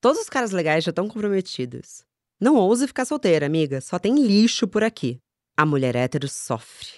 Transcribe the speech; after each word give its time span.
Todos 0.00 0.22
os 0.22 0.30
caras 0.30 0.50
legais 0.50 0.82
já 0.82 0.90
estão 0.90 1.06
comprometidos. 1.06 2.04
Não 2.40 2.56
ouse 2.56 2.86
ficar 2.86 3.04
solteira, 3.04 3.44
amiga. 3.44 3.82
Só 3.82 3.98
tem 3.98 4.14
lixo 4.14 4.66
por 4.66 4.82
aqui. 4.82 5.20
A 5.54 5.66
mulher 5.66 5.94
hétero 5.94 6.26
sofre. 6.26 6.88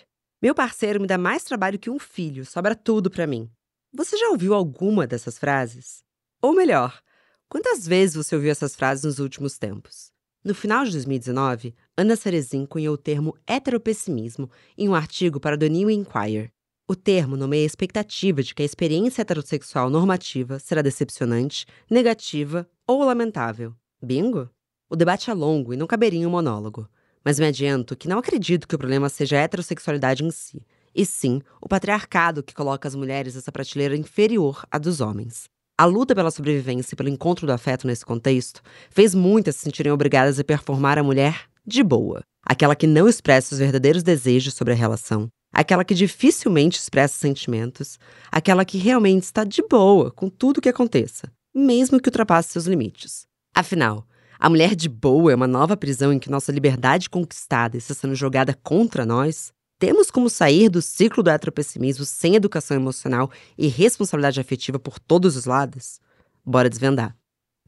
Meu 0.41 0.55
parceiro 0.55 1.01
me 1.01 1.07
dá 1.09 1.19
mais 1.19 1.43
trabalho 1.43 1.81
que 1.81 1.91
um 1.91 1.99
filho, 1.99 2.47
sobra 2.47 2.77
tudo 2.77 3.11
pra 3.11 3.27
mim. 3.27 3.51
Você 3.93 4.17
já 4.17 4.29
ouviu 4.29 4.55
alguma 4.55 5.05
dessas 5.05 5.37
frases? 5.37 6.05
Ou 6.41 6.55
melhor, 6.55 7.01
quantas 7.49 7.87
vezes 7.87 8.15
você 8.15 8.37
ouviu 8.37 8.53
essas 8.53 8.77
frases 8.77 9.05
nos 9.05 9.19
últimos 9.19 9.59
tempos? 9.59 10.13
No 10.45 10.55
final 10.55 10.85
de 10.85 10.93
2019, 10.93 11.75
Ana 11.97 12.15
Cerezin 12.15 12.67
cunhou 12.67 12.95
o 12.95 12.99
termo 12.99 13.37
heteropessimismo 13.47 14.49
em 14.79 14.89
um 14.89 14.95
artigo 14.95 15.41
para 15.41 15.59
The 15.59 15.69
New 15.69 15.91
Inquirer. 15.91 16.53
O 16.89 16.95
termo 16.95 17.37
nomeia 17.37 17.65
a 17.65 17.67
expectativa 17.67 18.43
de 18.43 18.55
que 18.55 18.63
a 18.63 18.67
experiência 18.67 19.23
heterossexual 19.23 19.91
normativa 19.91 20.59
será 20.59 20.83
decepcionante, 20.83 21.67
negativa 21.91 22.69
ou 22.87 23.05
lamentável. 23.05 23.75
Bingo? 24.03 24.51
O 24.91 24.97
debate 24.97 25.31
é 25.31 25.35
longo 25.35 25.73
e 25.73 25.77
não 25.77 25.87
caberia 25.87 26.21
em 26.21 26.27
um 26.27 26.31
monólogo, 26.31 26.89
mas 27.25 27.39
me 27.39 27.47
adianto 27.47 27.97
que 27.97 28.09
não 28.09 28.19
acredito 28.19 28.67
que 28.67 28.75
o 28.75 28.79
problema 28.79 29.09
seja 29.09 29.37
a 29.37 29.41
heterossexualidade 29.41 30.25
em 30.25 30.31
si, 30.31 30.67
e 30.95 31.07
sim 31.07 31.41
o 31.61 31.69
patriarcado 31.69 32.43
que 32.43 32.55
coloca 32.55 32.87
as 32.87 32.95
mulheres 32.95 33.35
nessa 33.35 33.53
prateleira 33.53 33.97
inferior 33.97 34.67
à 34.71 34.79
dos 34.79 35.01
homens. 35.01 35.45
A 35.79 35.85
luta 35.85 36.15
pela 36.15 36.31
sobrevivência 36.31 36.95
e 36.95 36.97
pelo 36.97 37.09
encontro 37.09 37.47
do 37.47 37.53
afeto 37.53 37.87
nesse 37.87 38.05
contexto 38.05 38.61
fez 38.91 39.15
muitas 39.15 39.57
se 39.57 39.63
sentirem 39.63 39.93
obrigadas 39.93 40.39
a 40.39 40.45
performar 40.45 40.99
a 40.99 41.03
mulher 41.03 41.47
de 41.67 41.83
boa, 41.83 42.23
aquela 42.45 42.77
que 42.77 42.87
não 42.87 43.09
expressa 43.09 43.55
os 43.55 43.59
verdadeiros 43.59 44.03
desejos 44.03 44.55
sobre 44.55 44.75
a 44.75 44.77
relação, 44.77 45.29
aquela 45.53 45.85
que 45.85 45.95
dificilmente 45.95 46.79
expressa 46.79 47.19
sentimentos, 47.19 47.99
aquela 48.31 48.65
que 48.65 48.79
realmente 48.79 49.25
está 49.25 49.45
de 49.45 49.63
boa 49.63 50.11
com 50.11 50.29
tudo 50.29 50.59
o 50.59 50.61
que 50.61 50.69
aconteça, 50.69 51.33
mesmo 51.55 52.01
que 52.01 52.09
ultrapasse 52.09 52.51
seus 52.51 52.67
limites. 52.67 53.27
Afinal, 53.55 54.07
a 54.39 54.49
mulher 54.49 54.75
de 54.75 54.89
boa 54.89 55.33
é 55.33 55.35
uma 55.35 55.47
nova 55.47 55.77
prisão 55.77 56.13
em 56.13 56.19
que 56.19 56.31
nossa 56.31 56.51
liberdade 56.51 57.09
conquistada 57.09 57.77
está 57.77 57.95
sendo 57.95 58.15
jogada 58.15 58.59
contra 58.63 59.07
nós? 59.07 59.53
Temos 59.79 60.11
como 60.11 60.31
sair 60.31 60.69
do 60.69 60.81
ciclo 60.81 61.23
do 61.23 61.31
heteropessimismo 61.31 62.05
sem 62.05 62.37
educação 62.37 62.77
emocional 62.77 63.31
e 63.59 63.67
responsabilidade 63.67 64.41
afetiva 64.41 64.79
por 64.79 64.99
todos 64.99 65.37
os 65.37 65.45
lados? 65.45 66.01
Bora 66.45 66.71
desvendar. 66.71 67.17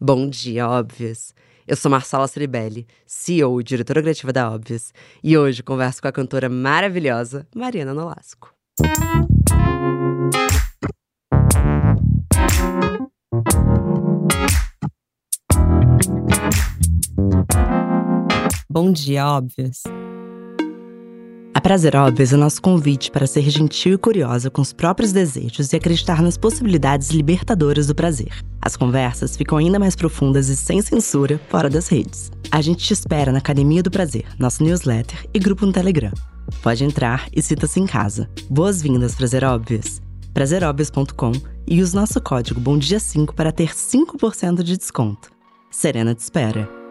Bom 0.01 0.29
dia, 0.29 0.69
óbvias! 0.69 1.35
Eu 1.67 1.77
sou 1.77 1.91
Marcela 1.91 2.29
Ceribelli, 2.29 2.87
CEO 3.07 3.61
e 3.61 3.65
diretora 3.65 4.03
criativa 4.03 4.33
da 4.33 4.51
Óbvias, 4.51 4.93
e 5.23 5.37
hoje 5.39 5.63
converso 5.63 6.03
com 6.03 6.09
a 6.09 6.13
cantora 6.13 6.49
maravilhosa 6.49 7.47
Mariana 7.55 7.95
Nolasco. 7.95 8.55
Bom 18.75 18.91
dia, 18.91 19.25
Óbvias! 19.25 19.85
A 21.55 21.61
Prazer 21.61 21.95
Óbvias 21.95 22.33
é 22.33 22.37
nosso 22.37 22.61
convite 22.61 23.09
para 23.09 23.25
ser 23.25 23.49
gentil 23.49 23.95
e 23.95 23.99
curiosa 23.99 24.51
com 24.51 24.61
os 24.61 24.73
próprios 24.73 25.13
desejos 25.13 25.73
e 25.73 25.77
acreditar 25.77 26.21
nas 26.21 26.37
possibilidades 26.37 27.11
libertadoras 27.11 27.87
do 27.87 27.95
prazer. 27.95 28.33
As 28.61 28.77
conversas 28.77 29.37
ficam 29.37 29.59
ainda 29.59 29.79
mais 29.79 29.95
profundas 29.95 30.49
e 30.49 30.57
sem 30.57 30.83
censura 30.83 31.41
fora 31.49 31.71
das 31.71 31.87
redes. 31.87 32.33
A 32.51 32.61
gente 32.61 32.85
te 32.85 32.93
espera 32.93 33.31
na 33.31 33.39
Academia 33.39 33.81
do 33.81 33.93
Prazer, 33.93 34.25
nosso 34.41 34.65
newsletter 34.65 35.25
e 35.33 35.39
grupo 35.39 35.65
no 35.65 35.73
Telegram. 35.73 36.13
Pode 36.61 36.83
entrar 36.83 37.29
e 37.33 37.41
cita-se 37.41 37.79
em 37.79 37.87
casa. 37.87 38.29
Boas-vindas, 38.51 39.15
Prazer 39.15 39.45
Óbvias! 39.45 40.03
prazeróbvias.com 40.33 41.31
e 41.65 41.81
use 41.81 41.95
nosso 41.95 42.21
código 42.21 42.61
BOMDIA5 42.61 43.35
para 43.35 43.53
ter 43.53 43.69
5% 43.69 44.65
de 44.65 44.77
desconto. 44.77 45.31
Serena 45.71 46.13
te 46.13 46.23
espera. 46.23 46.84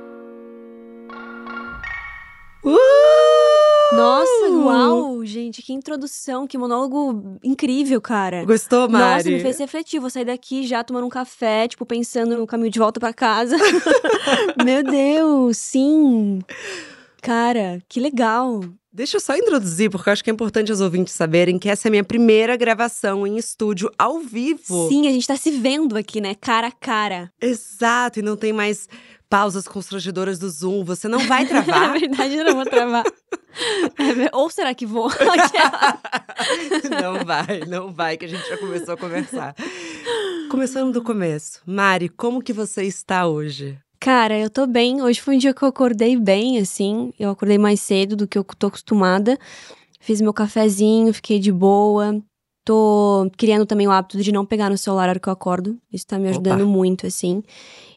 Nossa, 3.93 4.49
uau, 4.49 5.25
gente, 5.25 5.61
que 5.61 5.73
introdução, 5.73 6.47
que 6.47 6.57
monólogo 6.57 7.37
incrível, 7.43 8.01
cara. 8.01 8.45
Gostou, 8.45 8.89
Mari? 8.89 9.15
Nossa, 9.15 9.29
me 9.29 9.39
fez 9.39 9.59
refletir. 9.59 9.99
Vou 9.99 10.09
sair 10.09 10.25
daqui 10.25 10.65
já 10.65 10.83
tomando 10.83 11.05
um 11.05 11.09
café, 11.09 11.67
tipo, 11.67 11.85
pensando 11.85 12.37
no 12.37 12.47
caminho 12.47 12.71
de 12.71 12.79
volta 12.79 12.99
para 12.99 13.13
casa. 13.13 13.55
Meu 14.63 14.83
Deus, 14.83 15.57
sim. 15.57 16.39
Cara, 17.21 17.81
que 17.87 17.99
legal. 17.99 18.61
Deixa 18.91 19.17
eu 19.17 19.21
só 19.21 19.35
introduzir, 19.35 19.89
porque 19.89 20.07
eu 20.07 20.13
acho 20.13 20.23
que 20.23 20.29
é 20.29 20.33
importante 20.33 20.71
os 20.71 20.79
ouvintes 20.79 21.13
saberem 21.13 21.57
que 21.57 21.67
essa 21.67 21.87
é 21.87 21.89
a 21.89 21.91
minha 21.91 22.03
primeira 22.03 22.55
gravação 22.55 23.25
em 23.25 23.37
estúdio 23.37 23.91
ao 23.97 24.19
vivo. 24.19 24.87
Sim, 24.87 25.07
a 25.07 25.11
gente 25.11 25.25
tá 25.25 25.35
se 25.35 25.49
vendo 25.49 25.97
aqui, 25.97 26.21
né? 26.21 26.35
Cara 26.35 26.67
a 26.67 26.71
cara. 26.71 27.31
Exato, 27.41 28.19
e 28.19 28.21
não 28.21 28.37
tem 28.37 28.53
mais 28.53 28.87
pausas 29.33 29.67
constrangedoras 29.67 30.37
do 30.37 30.47
Zoom. 30.47 30.83
Você 30.83 31.07
não 31.07 31.17
vai 31.25 31.47
travar. 31.47 31.95
é 31.97 31.99
verdade, 32.01 32.35
eu 32.35 32.45
não 32.45 32.53
vou 32.53 32.65
travar. 32.65 33.03
É, 33.03 34.29
ou 34.31 34.47
será 34.47 34.75
que 34.75 34.85
vou? 34.85 35.09
não 37.01 37.25
vai, 37.25 37.61
não 37.67 37.91
vai, 37.91 38.15
que 38.15 38.25
a 38.25 38.27
gente 38.27 38.47
já 38.47 38.59
começou 38.59 38.93
a 38.93 38.97
conversar. 38.97 39.55
Começando 40.51 40.93
do 40.93 41.01
começo. 41.01 41.61
Mari, 41.65 42.09
como 42.09 42.43
que 42.43 42.53
você 42.53 42.83
está 42.83 43.25
hoje? 43.25 43.75
Cara, 43.99 44.37
eu 44.37 44.51
tô 44.51 44.67
bem. 44.67 45.01
Hoje 45.01 45.19
foi 45.19 45.35
um 45.35 45.39
dia 45.39 45.51
que 45.51 45.63
eu 45.63 45.67
acordei 45.69 46.15
bem, 46.15 46.59
assim. 46.59 47.11
Eu 47.17 47.31
acordei 47.31 47.57
mais 47.57 47.79
cedo 47.79 48.15
do 48.15 48.27
que 48.27 48.37
eu 48.37 48.43
tô 48.43 48.67
acostumada. 48.67 49.39
Fiz 49.99 50.21
meu 50.21 50.31
cafezinho, 50.31 51.11
fiquei 51.11 51.39
de 51.39 51.51
boa. 51.51 52.21
Tô 52.63 53.27
criando 53.35 53.65
também 53.65 53.87
o 53.87 53.91
hábito 53.91 54.21
de 54.21 54.31
não 54.31 54.45
pegar 54.45 54.69
no 54.69 54.77
celular 54.77 55.05
na 55.05 55.09
hora 55.09 55.19
que 55.19 55.27
eu 55.27 55.33
acordo. 55.33 55.75
Isso 55.91 56.05
tá 56.05 56.19
me 56.19 56.29
ajudando 56.29 56.61
Opa. 56.61 56.69
muito, 56.69 57.07
assim. 57.07 57.41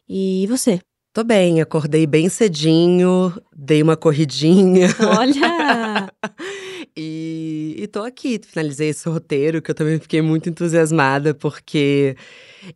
E 0.09 0.47
você? 0.47 0.81
Tô 1.17 1.25
bem, 1.25 1.63
acordei 1.63 2.07
bem 2.07 2.29
cedinho, 2.29 3.33
dei 3.57 3.83
uma 3.83 3.97
corridinha. 3.97 4.89
Olha! 5.01 6.13
e, 6.95 7.75
e 7.79 7.87
tô 7.87 8.03
aqui, 8.03 8.39
finalizei 8.47 8.91
esse 8.91 9.09
roteiro, 9.09 9.63
que 9.63 9.71
eu 9.71 9.75
também 9.75 9.99
fiquei 9.99 10.21
muito 10.21 10.51
entusiasmada, 10.51 11.33
porque 11.33 12.15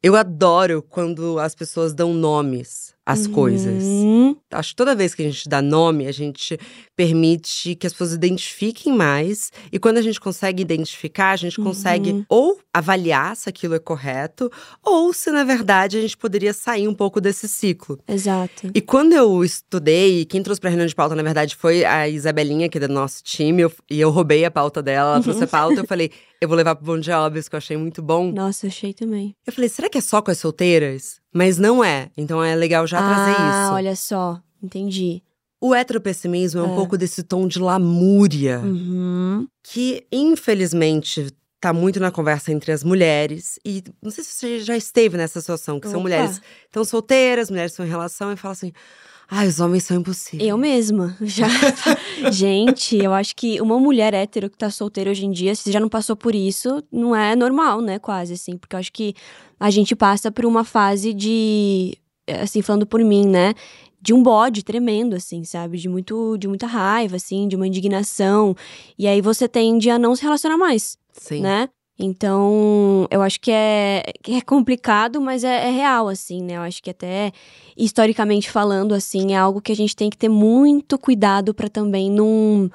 eu 0.03 0.17
adoro 0.17 0.83
quando 0.83 1.39
as 1.39 1.55
pessoas 1.55 1.93
dão 1.93 2.15
nomes 2.15 2.95
às 3.07 3.27
Uhum. 3.27 3.33
coisas. 3.33 3.85
Acho 4.53 4.71
que 4.71 4.77
toda 4.77 4.95
vez 4.95 5.15
que 5.15 5.23
a 5.23 5.25
gente 5.25 5.49
dá 5.49 5.61
nome, 5.63 6.07
a 6.07 6.13
gente 6.13 6.59
permite 6.95 7.75
que 7.75 7.87
as 7.87 7.93
pessoas 7.93 8.13
identifiquem 8.13 8.93
mais. 8.93 9.51
E 9.73 9.79
quando 9.79 9.97
a 9.99 10.03
gente 10.03 10.21
consegue 10.21 10.61
identificar, 10.63 11.31
a 11.31 11.37
gente 11.37 11.57
consegue 11.61 12.11
Uhum. 12.13 12.25
ou 12.29 12.59
avaliar 12.75 13.35
se 13.37 13.49
aquilo 13.49 13.75
é 13.75 13.79
correto, 13.79 14.51
ou 14.85 15.13
se 15.13 15.31
na 15.31 15.43
verdade 15.45 15.97
a 15.97 16.01
gente 16.01 16.17
poderia 16.17 16.53
sair 16.53 16.87
um 16.87 16.95
pouco 16.95 17.21
desse 17.21 17.49
ciclo. 17.49 17.99
Exato. 18.07 18.71
E 18.75 18.81
quando 18.81 19.13
eu 19.13 19.43
estudei, 19.43 20.25
quem 20.25 20.43
trouxe 20.43 20.61
pra 20.61 20.71
reunião 20.71 20.87
de 20.87 20.95
pauta, 20.95 21.15
na 21.17 21.23
verdade, 21.23 21.57
foi 21.57 21.85
a 21.85 22.09
Isabelinha, 22.09 22.69
que 22.69 22.79
é 22.79 22.81
do 22.87 22.93
nosso 22.93 23.23
time, 23.25 23.63
eu- 23.63 23.73
e 23.91 23.99
eu 24.01 24.11
roubei 24.11 24.45
a 24.45 24.51
pauta 24.51 24.83
dela, 24.83 25.15
ela 25.15 25.23
trouxe 25.23 25.45
a 25.45 25.47
pauta, 25.49 25.81
eu 25.81 25.87
falei, 25.87 26.11
eu 26.41 26.49
vou 26.49 26.57
levar 26.57 26.75
pro 26.75 26.85
Bom 26.87 26.99
Dia 26.99 27.21
Óbvios, 27.21 27.49
que 27.49 27.55
eu 27.55 27.59
achei 27.59 27.77
muito 27.77 28.01
bom. 28.03 28.33
Nossa, 28.33 28.67
achei 28.67 28.93
também. 28.95 29.35
Eu 29.47 29.53
falei, 29.53 29.69
será 29.69 29.89
que 29.91 29.99
é 29.99 30.01
só 30.01 30.23
com 30.23 30.31
as 30.31 30.39
solteiras? 30.39 31.21
Mas 31.33 31.59
não 31.59 31.85
é, 31.85 32.11
então 32.17 32.43
é 32.43 32.55
legal 32.55 32.87
já 32.87 32.99
trazer 32.99 33.37
ah, 33.39 33.65
isso. 33.67 33.73
olha 33.75 33.97
só. 33.97 34.41
Entendi. 34.63 35.23
O 35.61 35.75
heteropessimismo 35.75 36.61
é 36.61 36.63
um 36.65 36.73
É. 36.73 36.75
pouco 36.75 36.97
desse 36.97 37.23
tom 37.23 37.47
de 37.47 37.59
lamúria, 37.59 38.61
Uhum. 38.61 39.47
que 39.63 40.07
infelizmente 40.11 41.29
tá 41.61 41.75
muito 41.75 42.01
na 42.01 42.11
conversa 42.11 42.51
entre 42.51 42.73
as 42.73 42.83
mulheres. 42.83 43.59
E 43.63 43.85
não 44.03 44.11
sei 44.11 44.25
se 44.25 44.33
você 44.33 44.61
já 44.61 44.75
esteve 44.77 45.19
nessa 45.19 45.41
situação, 45.43 45.79
que 45.79 45.87
são 45.87 46.01
Opa. 46.01 46.03
mulheres 46.09 46.39
que 46.39 46.45
estão 46.69 46.83
solteiras, 46.85 47.51
mulheres 47.51 47.73
estão 47.73 47.85
em 47.85 47.89
relação, 47.91 48.33
e 48.33 48.37
falam 48.37 48.53
assim, 48.53 48.73
ai, 49.31 49.47
os 49.47 49.61
homens 49.61 49.85
são 49.85 49.97
impossíveis. 49.97 50.49
Eu 50.49 50.59
mesma, 50.59 51.17
já. 51.23 51.47
Gente, 52.33 52.97
eu 52.97 53.13
acho 53.13 53.37
que 53.37 53.61
uma 53.61 53.79
mulher 53.79 54.13
hétero 54.13 54.51
que 54.51 54.59
tá 54.59 54.71
solteira 54.71 55.11
hoje 55.11 55.25
em 55.25 55.31
dia, 55.31 55.55
se 55.55 55.71
já 55.71 55.79
não 55.79 55.89
passou 55.89 56.17
por 56.17 56.35
isso, 56.35 56.83
não 56.91 57.15
é 57.15 57.37
normal, 57.37 57.81
né? 57.81 57.99
Quase, 57.99 58.35
assim. 58.35 58.57
Porque 58.57 58.75
eu 58.75 58.81
acho 58.81 58.93
que 58.93 59.15
a 59.59 59.71
gente 59.71 59.95
passa 59.95 60.31
por 60.33 60.45
uma 60.45 60.65
fase 60.65 61.15
de. 61.15 61.97
Assim, 62.43 62.63
falando 62.63 62.87
por 62.87 63.01
mim, 63.03 63.27
né? 63.27 63.55
De 64.03 64.13
um 64.15 64.23
bode 64.23 64.65
tremendo, 64.65 65.15
assim, 65.15 65.45
sabe? 65.45 65.79
De, 65.79 65.89
muito, 65.89 66.37
de 66.39 66.49
muita 66.49 66.67
raiva, 66.67 67.17
assim, 67.17 67.47
de 67.47 67.55
uma 67.55 67.67
indignação. 67.67 68.57
E 68.99 69.07
aí 69.07 69.21
você 69.21 69.47
tende 69.47 69.91
a 69.91 69.99
não 69.99 70.17
se 70.17 70.23
relacionar 70.23 70.57
mais, 70.57 70.97
Sim. 71.13 71.41
né? 71.41 71.69
Então, 72.03 73.07
eu 73.11 73.21
acho 73.21 73.39
que 73.39 73.51
é, 73.53 74.03
é 74.27 74.41
complicado, 74.41 75.21
mas 75.21 75.45
é, 75.45 75.69
é 75.69 75.71
real, 75.71 76.09
assim, 76.09 76.43
né? 76.43 76.57
Eu 76.57 76.63
acho 76.63 76.83
que 76.83 76.89
até 76.89 77.31
historicamente 77.77 78.51
falando, 78.51 78.95
assim, 78.95 79.35
é 79.35 79.37
algo 79.37 79.61
que 79.61 79.71
a 79.71 79.77
gente 79.77 79.95
tem 79.95 80.09
que 80.09 80.17
ter 80.17 80.29
muito 80.31 80.99
cuidado 80.99 81.53
pra 81.53 81.69
também 81.69 82.11
não, 82.11 82.71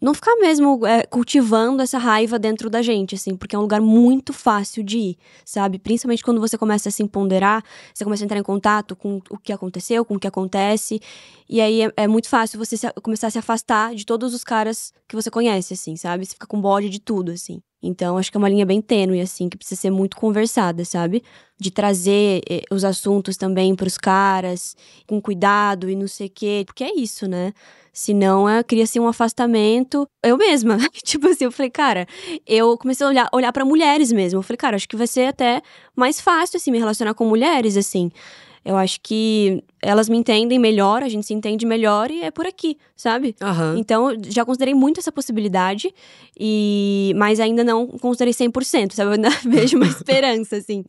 não 0.00 0.14
ficar 0.14 0.36
mesmo 0.36 0.86
é, 0.86 1.02
cultivando 1.04 1.82
essa 1.82 1.98
raiva 1.98 2.38
dentro 2.38 2.70
da 2.70 2.80
gente, 2.80 3.16
assim, 3.16 3.34
porque 3.36 3.56
é 3.56 3.58
um 3.58 3.62
lugar 3.62 3.80
muito 3.80 4.32
fácil 4.32 4.84
de 4.84 4.98
ir, 4.98 5.18
sabe? 5.44 5.80
Principalmente 5.80 6.22
quando 6.22 6.40
você 6.40 6.56
começa 6.56 6.88
a 6.88 6.92
se 6.92 7.02
empoderar, 7.02 7.64
você 7.92 8.04
começa 8.04 8.22
a 8.22 8.26
entrar 8.26 8.38
em 8.38 8.44
contato 8.44 8.94
com 8.94 9.20
o 9.28 9.38
que 9.38 9.52
aconteceu, 9.52 10.04
com 10.04 10.14
o 10.14 10.20
que 10.20 10.28
acontece, 10.28 11.00
e 11.48 11.60
aí 11.60 11.82
é, 11.82 11.92
é 11.96 12.06
muito 12.06 12.28
fácil 12.28 12.60
você 12.60 12.76
se- 12.76 12.92
começar 13.02 13.26
a 13.26 13.30
se 13.30 13.38
afastar 13.40 13.92
de 13.94 14.06
todos 14.06 14.32
os 14.34 14.44
caras 14.44 14.92
que 15.08 15.16
você 15.16 15.30
conhece, 15.32 15.74
assim, 15.74 15.96
sabe? 15.96 16.24
Você 16.24 16.34
fica 16.34 16.46
com 16.46 16.60
bode 16.60 16.88
de 16.88 17.00
tudo, 17.00 17.32
assim. 17.32 17.60
Então, 17.82 18.18
acho 18.18 18.30
que 18.30 18.36
é 18.36 18.40
uma 18.40 18.48
linha 18.48 18.66
bem 18.66 18.80
tênue, 18.80 19.20
assim, 19.20 19.48
que 19.48 19.56
precisa 19.56 19.80
ser 19.80 19.90
muito 19.90 20.16
conversada, 20.16 20.84
sabe? 20.84 21.22
De 21.58 21.70
trazer 21.70 22.40
eh, 22.48 22.62
os 22.70 22.84
assuntos 22.84 23.36
também 23.36 23.74
pros 23.74 23.96
caras, 23.96 24.76
com 25.06 25.20
cuidado 25.20 25.88
e 25.88 25.94
não 25.94 26.08
sei 26.08 26.26
o 26.26 26.30
quê. 26.30 26.64
Porque 26.66 26.82
é 26.82 26.94
isso, 26.94 27.28
né? 27.28 27.52
Senão, 27.92 28.48
é, 28.48 28.62
cria-se 28.62 28.98
um 28.98 29.06
afastamento. 29.08 30.08
Eu 30.22 30.36
mesma, 30.36 30.78
tipo 31.04 31.28
assim, 31.28 31.44
eu 31.44 31.52
falei, 31.52 31.70
cara, 31.70 32.06
eu 32.46 32.76
comecei 32.78 33.06
a 33.06 33.08
olhar, 33.10 33.28
olhar 33.32 33.52
para 33.52 33.64
mulheres 33.64 34.12
mesmo. 34.12 34.38
Eu 34.38 34.42
falei, 34.42 34.58
cara, 34.58 34.76
acho 34.76 34.88
que 34.88 34.96
vai 34.96 35.06
ser 35.06 35.26
até 35.26 35.62
mais 35.96 36.20
fácil, 36.20 36.56
assim, 36.56 36.70
me 36.70 36.78
relacionar 36.78 37.14
com 37.14 37.24
mulheres, 37.24 37.76
assim. 37.76 38.10
Eu 38.68 38.76
acho 38.76 39.00
que 39.02 39.64
elas 39.80 40.10
me 40.10 40.18
entendem 40.18 40.58
melhor, 40.58 41.02
a 41.02 41.08
gente 41.08 41.26
se 41.26 41.32
entende 41.32 41.64
melhor 41.64 42.10
e 42.10 42.20
é 42.20 42.30
por 42.30 42.46
aqui, 42.46 42.76
sabe? 42.94 43.34
Aham. 43.40 43.78
Então, 43.78 44.14
já 44.28 44.44
considerei 44.44 44.74
muito 44.74 45.00
essa 45.00 45.10
possibilidade, 45.10 45.90
e 46.38 47.14
mas 47.16 47.40
ainda 47.40 47.64
não 47.64 47.86
considerei 47.86 48.34
100%, 48.34 48.92
sabe? 48.92 49.08
Eu 49.08 49.14
ainda 49.14 49.30
vejo 49.48 49.78
uma 49.78 49.86
esperança, 49.88 50.56
assim. 50.56 50.84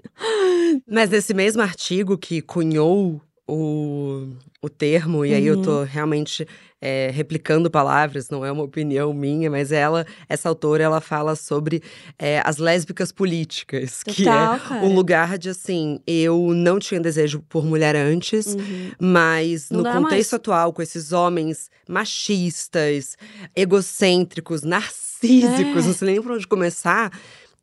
Mas 0.85 1.09
nesse 1.09 1.33
mesmo 1.33 1.61
artigo 1.61 2.17
que 2.17 2.41
cunhou 2.41 3.21
o, 3.49 4.27
o 4.61 4.69
termo, 4.69 5.25
e 5.25 5.33
aí 5.33 5.45
eu 5.47 5.55
Uhum. 5.55 5.61
tô 5.61 5.83
realmente 5.83 6.47
é, 6.81 7.09
replicando 7.13 7.69
palavras, 7.69 8.29
não 8.29 8.45
é 8.45 8.51
uma 8.51 8.63
opinião 8.63 9.13
minha, 9.13 9.49
mas 9.49 9.71
ela, 9.71 10.05
essa 10.29 10.47
autora, 10.47 10.83
ela 10.83 11.01
fala 11.01 11.35
sobre 11.35 11.81
é, 12.17 12.41
as 12.45 12.57
lésbicas 12.57 13.11
políticas, 13.11 14.01
que 14.07 14.23
Total, 14.23 14.55
é 14.55 14.59
cara. 14.59 14.85
um 14.85 14.93
lugar 14.95 15.37
de 15.37 15.49
assim, 15.49 15.99
eu 16.07 16.53
não 16.53 16.79
tinha 16.79 17.01
desejo 17.01 17.43
por 17.49 17.65
mulher 17.65 17.95
antes, 17.95 18.55
Uhum. 18.55 18.91
mas 18.99 19.69
Não 19.69 19.79
no 19.79 19.83
contexto 19.91 20.31
mais. 20.31 20.33
atual, 20.33 20.71
com 20.71 20.81
esses 20.81 21.11
homens 21.11 21.69
machistas, 21.87 23.17
egocêntricos, 23.55 24.63
narcísicos, 24.63 25.83
É. 25.83 25.87
não 25.87 25.93
sei 25.93 26.07
nem 26.11 26.21
por 26.21 26.31
onde 26.31 26.47
começar, 26.47 27.11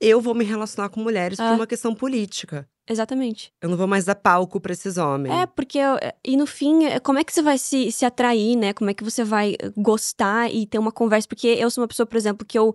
eu 0.00 0.20
vou 0.20 0.34
me 0.34 0.44
relacionar 0.44 0.88
com 0.88 1.00
mulheres 1.00 1.36
por 1.38 1.44
É. 1.44 1.52
uma 1.52 1.66
questão 1.66 1.94
política. 1.94 2.68
Exatamente. 2.88 3.52
Eu 3.60 3.68
não 3.68 3.76
vou 3.76 3.86
mais 3.88 4.04
dar 4.04 4.14
palco 4.14 4.60
pra 4.60 4.72
esses 4.72 4.96
homens. 4.96 5.34
É, 5.34 5.44
porque. 5.46 5.76
eu- 5.78 5.98
E 6.24 6.36
no 6.36 6.46
fim, 6.46 6.84
é, 6.84 7.00
como 7.00 7.18
é 7.18 7.24
que 7.24 7.32
você 7.32 7.42
vai 7.42 7.58
se, 7.58 7.90
se 7.90 8.04
atrair, 8.04 8.56
né? 8.56 8.72
Como 8.72 8.88
é 8.90 8.94
que 8.94 9.02
você 9.02 9.24
vai 9.24 9.56
gostar 9.76 10.52
e 10.52 10.66
ter 10.66 10.78
uma 10.78 10.92
conversa? 10.92 11.26
Porque 11.26 11.48
eu 11.48 11.68
sou 11.70 11.82
uma 11.82 11.88
pessoa, 11.88 12.06
por 12.06 12.16
exemplo, 12.16 12.46
que 12.46 12.56
eu. 12.58 12.74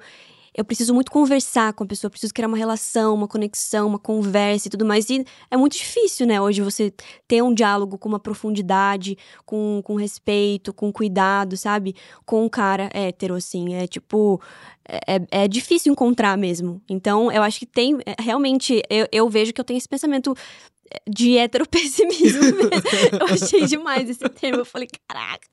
Eu 0.53 0.65
preciso 0.65 0.93
muito 0.93 1.09
conversar 1.11 1.71
com 1.73 1.83
a 1.85 1.87
pessoa, 1.87 2.11
preciso 2.11 2.33
criar 2.33 2.47
uma 2.47 2.57
relação, 2.57 3.13
uma 3.15 3.27
conexão, 3.27 3.87
uma 3.87 3.99
conversa 3.99 4.67
e 4.67 4.71
tudo 4.71 4.85
mais. 4.85 5.09
E 5.09 5.25
é 5.49 5.55
muito 5.55 5.77
difícil, 5.77 6.27
né, 6.27 6.41
hoje 6.41 6.61
você 6.61 6.93
ter 7.25 7.41
um 7.41 7.53
diálogo 7.53 7.97
com 7.97 8.09
uma 8.09 8.19
profundidade, 8.19 9.17
com, 9.45 9.81
com 9.83 9.95
respeito, 9.95 10.73
com 10.73 10.91
cuidado, 10.91 11.55
sabe? 11.55 11.95
Com 12.25 12.43
um 12.45 12.49
cara 12.49 12.89
hétero, 12.93 13.35
assim. 13.35 13.75
É 13.75 13.87
tipo. 13.87 14.41
É, 14.87 15.15
é- 15.15 15.43
é 15.43 15.47
difícil 15.47 15.91
encontrar 15.91 16.37
mesmo. 16.37 16.81
Então, 16.89 17.31
eu 17.31 17.41
acho 17.43 17.59
que 17.59 17.65
tem. 17.65 17.97
é, 18.05 18.15
Realmente, 18.21 18.81
eu, 18.89 19.07
eu 19.11 19.29
vejo 19.29 19.53
que 19.53 19.61
eu 19.61 19.65
tenho 19.65 19.77
esse 19.77 19.87
pensamento 19.87 20.35
de 21.07 21.37
heteropessimismo 21.37 22.41
mesmo. 22.41 22.69
eu 23.19 23.25
achei 23.33 23.65
demais 23.65 24.09
esse 24.09 24.27
termo. 24.29 24.59
Eu 24.59 24.65
falei, 24.65 24.87
caraca. 25.07 25.47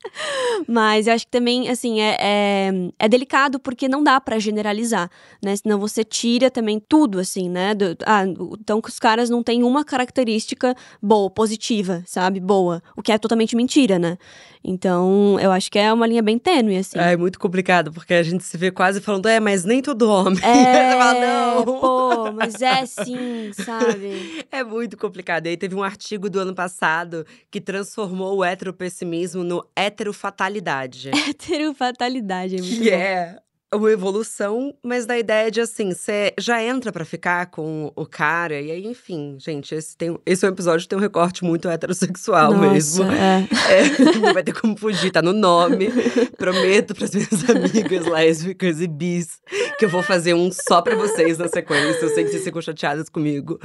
Mas 0.67 1.07
eu 1.07 1.13
acho 1.13 1.25
que 1.25 1.31
também, 1.31 1.69
assim, 1.69 2.01
é, 2.01 2.17
é, 2.19 2.71
é 2.99 3.09
delicado 3.09 3.59
porque 3.59 3.87
não 3.87 4.03
dá 4.03 4.19
pra 4.19 4.39
generalizar, 4.39 5.09
né? 5.43 5.55
Senão 5.55 5.79
você 5.79 6.03
tira 6.03 6.49
também 6.51 6.79
tudo, 6.79 7.19
assim, 7.19 7.49
né? 7.49 7.73
Do- 7.73 7.97
ah, 8.05 8.23
então 8.59 8.81
que 8.81 8.89
os 8.89 8.99
caras 8.99 9.29
não 9.29 9.41
têm 9.43 9.63
uma 9.63 9.83
característica 9.83 10.75
boa, 11.01 11.29
positiva, 11.29 12.03
sabe? 12.05 12.39
Boa. 12.39 12.81
O 12.95 13.01
que 13.01 13.11
é 13.11 13.17
totalmente 13.17 13.55
mentira, 13.55 13.97
né? 13.99 14.17
Então, 14.63 15.39
eu 15.39 15.51
acho 15.51 15.71
que 15.71 15.79
é 15.79 15.91
uma 15.91 16.05
linha 16.05 16.21
bem 16.21 16.37
tênue, 16.37 16.77
assim. 16.77 16.99
É 16.99 17.15
muito 17.15 17.39
complicado, 17.39 17.91
porque 17.91 18.13
a 18.13 18.23
gente 18.23 18.43
se 18.43 18.57
vê 18.57 18.69
quase 18.71 18.99
falando, 18.99 19.27
é, 19.27 19.39
mas 19.39 19.63
nem 19.63 19.81
todo 19.81 20.09
homem. 20.09 20.39
É, 20.43 20.91
fala, 20.97 21.13
não. 21.19 21.63
pô, 21.63 22.31
mas 22.33 22.61
é 22.61 22.85
sim, 22.85 23.51
sabe? 23.53 24.39
É 24.51 24.63
muito 24.63 24.97
complicado. 24.97 25.45
E 25.45 25.49
aí 25.49 25.57
teve 25.57 25.75
um 25.75 25.83
artigo 25.83 26.29
do 26.29 26.39
ano 26.39 26.53
passado 26.53 27.25
que 27.51 27.61
transformou 27.61 28.37
o 28.37 28.43
heteropessimismo 28.43 29.43
no 29.43 29.65
heterofatalidade. 29.75 31.11
Heterofatalidade, 31.29 32.55
é 32.55 32.61
muito 32.61 32.81
que 32.81 32.89
bom. 32.89 32.95
é 32.95 33.39
uma 33.73 33.91
evolução, 33.91 34.73
mas 34.83 35.05
da 35.05 35.17
ideia 35.17 35.51
de 35.51 35.61
assim, 35.61 35.93
você 35.93 36.33
já 36.39 36.63
entra 36.63 36.91
pra 36.91 37.05
ficar 37.05 37.45
com 37.47 37.91
o 37.95 38.05
cara, 38.05 38.59
e 38.59 38.71
aí, 38.71 38.87
enfim, 38.87 39.37
gente, 39.39 39.75
esse, 39.75 39.95
tem, 39.95 40.17
esse 40.25 40.43
é 40.43 40.49
um 40.49 40.51
episódio 40.51 40.81
que 40.81 40.89
tem 40.89 40.97
um 40.97 41.01
recorte 41.01 41.43
muito 41.43 41.69
heterossexual 41.69 42.53
Nossa, 42.53 42.69
mesmo. 42.71 43.03
é. 43.11 43.47
É, 43.69 44.15
não 44.17 44.33
vai 44.33 44.43
ter 44.43 44.51
como 44.59 44.75
fugir, 44.75 45.11
tá 45.11 45.21
no 45.21 45.31
nome. 45.31 45.89
Prometo 46.37 46.95
pras 46.95 47.11
minhas 47.13 47.47
amigas 47.47 48.05
lésbicas 48.07 48.81
e 48.81 48.87
bis 48.87 49.39
que 49.77 49.85
eu 49.85 49.89
vou 49.89 50.01
fazer 50.01 50.33
um 50.33 50.49
só 50.51 50.81
pra 50.81 50.95
vocês 50.95 51.37
na 51.37 51.47
sequência. 51.47 52.03
Eu 52.03 52.09
sei 52.09 52.23
que 52.23 52.31
vocês 52.31 52.43
ficam 52.43 52.61
chateadas 52.63 53.09
comigo. 53.09 53.59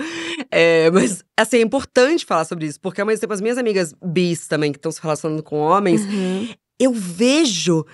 É, 0.50 0.90
mas, 0.90 1.24
assim, 1.38 1.56
é 1.56 1.60
importante 1.62 2.26
falar 2.26 2.44
sobre 2.44 2.66
isso, 2.66 2.78
porque 2.80 3.00
ao 3.00 3.06
mesmo 3.06 3.22
tempo 3.22 3.32
as 3.32 3.40
minhas 3.40 3.56
amigas 3.56 3.94
bis 4.04 4.46
também, 4.46 4.72
que 4.72 4.78
estão 4.78 4.92
se 4.92 5.00
relacionando 5.00 5.42
com 5.42 5.56
homens, 5.58 6.02
Uhum. 6.04 6.48
eu 6.78 6.92
vejo 6.92 7.84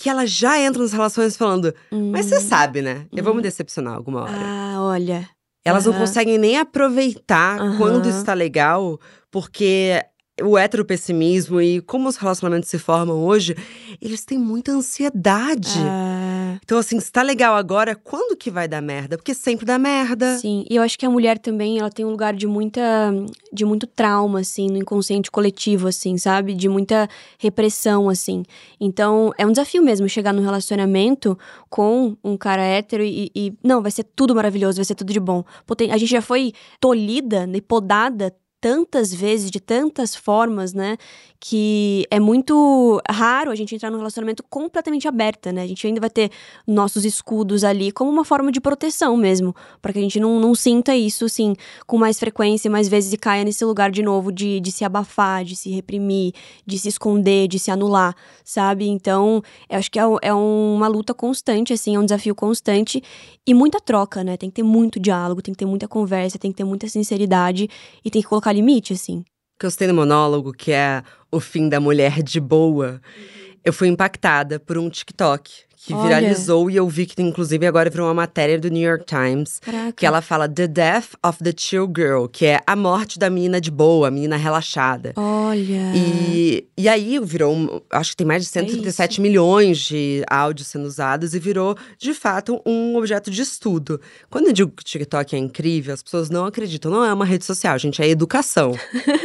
que 0.00 0.08
elas 0.08 0.30
já 0.30 0.58
entram 0.58 0.82
nas 0.82 0.92
relações 0.92 1.36
falando, 1.36 1.74
mas 1.92 2.24
você 2.24 2.36
Hum. 2.36 2.40
sabe, 2.48 2.80
né? 2.80 3.06
Eu 3.14 3.22
vou 3.22 3.34
me 3.34 3.38
Uhum. 3.40 3.42
decepcionar 3.42 3.94
alguma 3.94 4.22
hora. 4.22 4.32
Ah, 4.34 4.76
olha. 4.80 5.28
Elas 5.62 5.84
não 5.84 5.92
aham. 5.92 6.00
conseguem 6.00 6.38
nem 6.38 6.56
aproveitar 6.56 7.60
Aham. 7.60 7.76
quando 7.76 8.08
está 8.08 8.32
legal, 8.32 8.98
porque 9.30 10.02
o 10.42 10.56
heteropessimismo 10.56 11.60
e 11.60 11.82
como 11.82 12.08
os 12.08 12.16
relacionamentos 12.16 12.70
se 12.70 12.78
formam 12.78 13.18
hoje, 13.22 13.54
eles 14.00 14.24
têm 14.24 14.38
muita 14.38 14.72
ansiedade. 14.72 15.80
Ah, 15.80 16.19
Então, 16.62 16.78
assim, 16.78 17.00
se 17.00 17.10
tá 17.10 17.22
legal 17.22 17.54
agora, 17.56 17.94
quando 17.96 18.36
que 18.36 18.50
vai 18.50 18.68
dar 18.68 18.80
merda? 18.80 19.16
Porque 19.16 19.34
sempre 19.34 19.66
dá 19.66 19.78
merda. 19.78 20.38
sim. 20.38 20.64
E 20.70 20.76
eu 20.76 20.82
acho 20.82 20.98
que 20.98 21.04
a 21.04 21.10
mulher 21.10 21.38
também, 21.38 21.78
ela 21.78 21.90
tem 21.90 22.04
um 22.04 22.10
lugar 22.10 22.32
de 22.34 22.46
muita, 22.46 22.80
de 23.52 23.64
muito 23.64 23.86
trauma, 23.86 24.40
assim, 24.40 24.68
no 24.68 24.76
inconsciente 24.76 25.30
coletivo, 25.30 25.88
assim, 25.88 26.16
sabe? 26.16 26.54
De 26.54 26.68
muita 26.68 27.08
repressão, 27.38 28.08
assim. 28.08 28.44
Então, 28.80 29.32
é 29.36 29.44
um 29.46 29.50
desafio 29.50 29.82
mesmo 29.82 30.08
chegar 30.08 30.32
num 30.32 30.42
relacionamento 30.42 31.36
com 31.68 32.16
um 32.22 32.36
cara 32.36 32.62
hétero 32.62 33.02
e, 33.02 33.30
e- 33.34 33.52
não, 33.64 33.82
vai 33.82 33.90
ser 33.90 34.04
tudo 34.04 34.34
maravilhoso, 34.34 34.76
vai 34.76 34.84
ser 34.84 34.94
tudo 34.94 35.12
de 35.12 35.20
bom. 35.20 35.42
A 35.90 35.96
gente 35.98 36.10
já 36.10 36.22
foi 36.22 36.52
tolhida 36.80 37.48
e 37.52 37.60
podada 37.60 38.32
tantas 38.60 39.12
vezes, 39.14 39.50
de 39.50 39.58
tantas 39.58 40.14
formas, 40.14 40.74
né? 40.74 40.98
Que 41.38 42.06
é 42.10 42.20
muito 42.20 43.00
raro 43.08 43.50
a 43.50 43.54
gente 43.54 43.74
entrar 43.74 43.90
num 43.90 43.96
relacionamento 43.96 44.44
completamente 44.50 45.08
aberta, 45.08 45.50
né? 45.50 45.62
A 45.62 45.66
gente 45.66 45.86
ainda 45.86 46.00
vai 46.00 46.10
ter 46.10 46.30
nossos 46.66 47.04
escudos 47.04 47.64
ali 47.64 47.90
como 47.90 48.10
uma 48.10 48.24
forma 48.24 48.52
de 48.52 48.60
proteção 48.60 49.16
mesmo, 49.16 49.56
para 49.80 49.92
que 49.92 49.98
a 49.98 50.02
gente 50.02 50.20
não, 50.20 50.38
não 50.38 50.54
sinta 50.54 50.94
isso, 50.94 51.24
assim, 51.24 51.54
com 51.86 51.96
mais 51.96 52.18
frequência, 52.18 52.70
mais 52.70 52.88
vezes 52.88 53.12
e 53.14 53.16
caia 53.16 53.42
nesse 53.42 53.64
lugar 53.64 53.90
de 53.90 54.02
novo 54.02 54.30
de, 54.30 54.60
de 54.60 54.70
se 54.70 54.84
abafar, 54.84 55.42
de 55.42 55.56
se 55.56 55.70
reprimir, 55.70 56.34
de 56.66 56.78
se 56.78 56.88
esconder, 56.88 57.48
de 57.48 57.58
se 57.58 57.70
anular, 57.70 58.14
sabe? 58.44 58.86
Então, 58.86 59.42
eu 59.70 59.78
acho 59.78 59.90
que 59.90 59.98
é, 59.98 60.02
é 60.20 60.34
uma 60.34 60.88
luta 60.88 61.14
constante, 61.14 61.72
assim, 61.72 61.96
é 61.96 61.98
um 61.98 62.04
desafio 62.04 62.34
constante 62.34 63.02
e 63.46 63.54
muita 63.54 63.80
troca, 63.80 64.22
né? 64.22 64.36
Tem 64.36 64.50
que 64.50 64.56
ter 64.56 64.62
muito 64.62 65.00
diálogo, 65.00 65.40
tem 65.40 65.54
que 65.54 65.58
ter 65.58 65.66
muita 65.66 65.88
conversa, 65.88 66.38
tem 66.38 66.50
que 66.50 66.58
ter 66.58 66.64
muita 66.64 66.86
sinceridade 66.86 67.68
e 68.04 68.10
tem 68.10 68.20
que 68.20 68.28
colocar 68.28 68.49
limite, 68.52 68.92
assim. 68.92 69.24
que 69.58 69.66
eu 69.66 69.70
citei 69.70 69.88
no 69.88 69.94
monólogo, 69.94 70.52
que 70.52 70.72
é 70.72 71.02
o 71.30 71.38
fim 71.38 71.68
da 71.68 71.78
mulher 71.78 72.22
de 72.22 72.40
boa, 72.40 73.00
eu 73.64 73.72
fui 73.72 73.88
impactada 73.88 74.58
por 74.58 74.78
um 74.78 74.88
TikTok 74.88 75.64
que 75.82 75.94
Olha. 75.94 76.02
viralizou 76.02 76.70
e 76.70 76.76
eu 76.76 76.86
vi 76.86 77.06
que, 77.06 77.20
inclusive, 77.22 77.66
agora 77.66 77.88
virou 77.88 78.06
uma 78.06 78.14
matéria 78.14 78.58
do 78.58 78.68
New 78.68 78.86
York 78.86 79.04
Times. 79.06 79.58
Caraca. 79.60 79.92
Que 79.92 80.04
ela 80.04 80.20
fala 80.20 80.46
The 80.46 80.66
Death 80.66 81.14
of 81.24 81.42
the 81.42 81.54
Chill 81.56 81.90
Girl, 81.94 82.26
que 82.26 82.44
é 82.44 82.60
a 82.66 82.76
morte 82.76 83.18
da 83.18 83.30
menina 83.30 83.58
de 83.60 83.70
boa, 83.70 84.08
a 84.08 84.10
menina 84.10 84.36
relaxada. 84.36 85.14
Olha. 85.16 85.92
E, 85.94 86.66
e 86.76 86.86
aí 86.86 87.18
virou, 87.20 87.82
acho 87.90 88.10
que 88.10 88.16
tem 88.18 88.26
mais 88.26 88.42
de 88.42 88.50
137 88.50 89.22
milhões 89.22 89.78
de 89.78 90.22
áudios 90.28 90.68
sendo 90.68 90.84
usados 90.84 91.34
e 91.34 91.38
virou, 91.38 91.74
de 91.98 92.12
fato, 92.12 92.60
um 92.66 92.96
objeto 92.96 93.30
de 93.30 93.40
estudo. 93.40 93.98
Quando 94.28 94.48
eu 94.48 94.52
digo 94.52 94.70
que 94.70 94.82
o 94.82 94.84
TikTok 94.84 95.34
é 95.34 95.38
incrível, 95.38 95.94
as 95.94 96.02
pessoas 96.02 96.28
não 96.28 96.44
acreditam. 96.44 96.90
Não 96.90 97.04
é 97.04 97.12
uma 97.12 97.24
rede 97.24 97.46
social, 97.46 97.78
gente, 97.78 98.02
é 98.02 98.08
educação. 98.08 98.72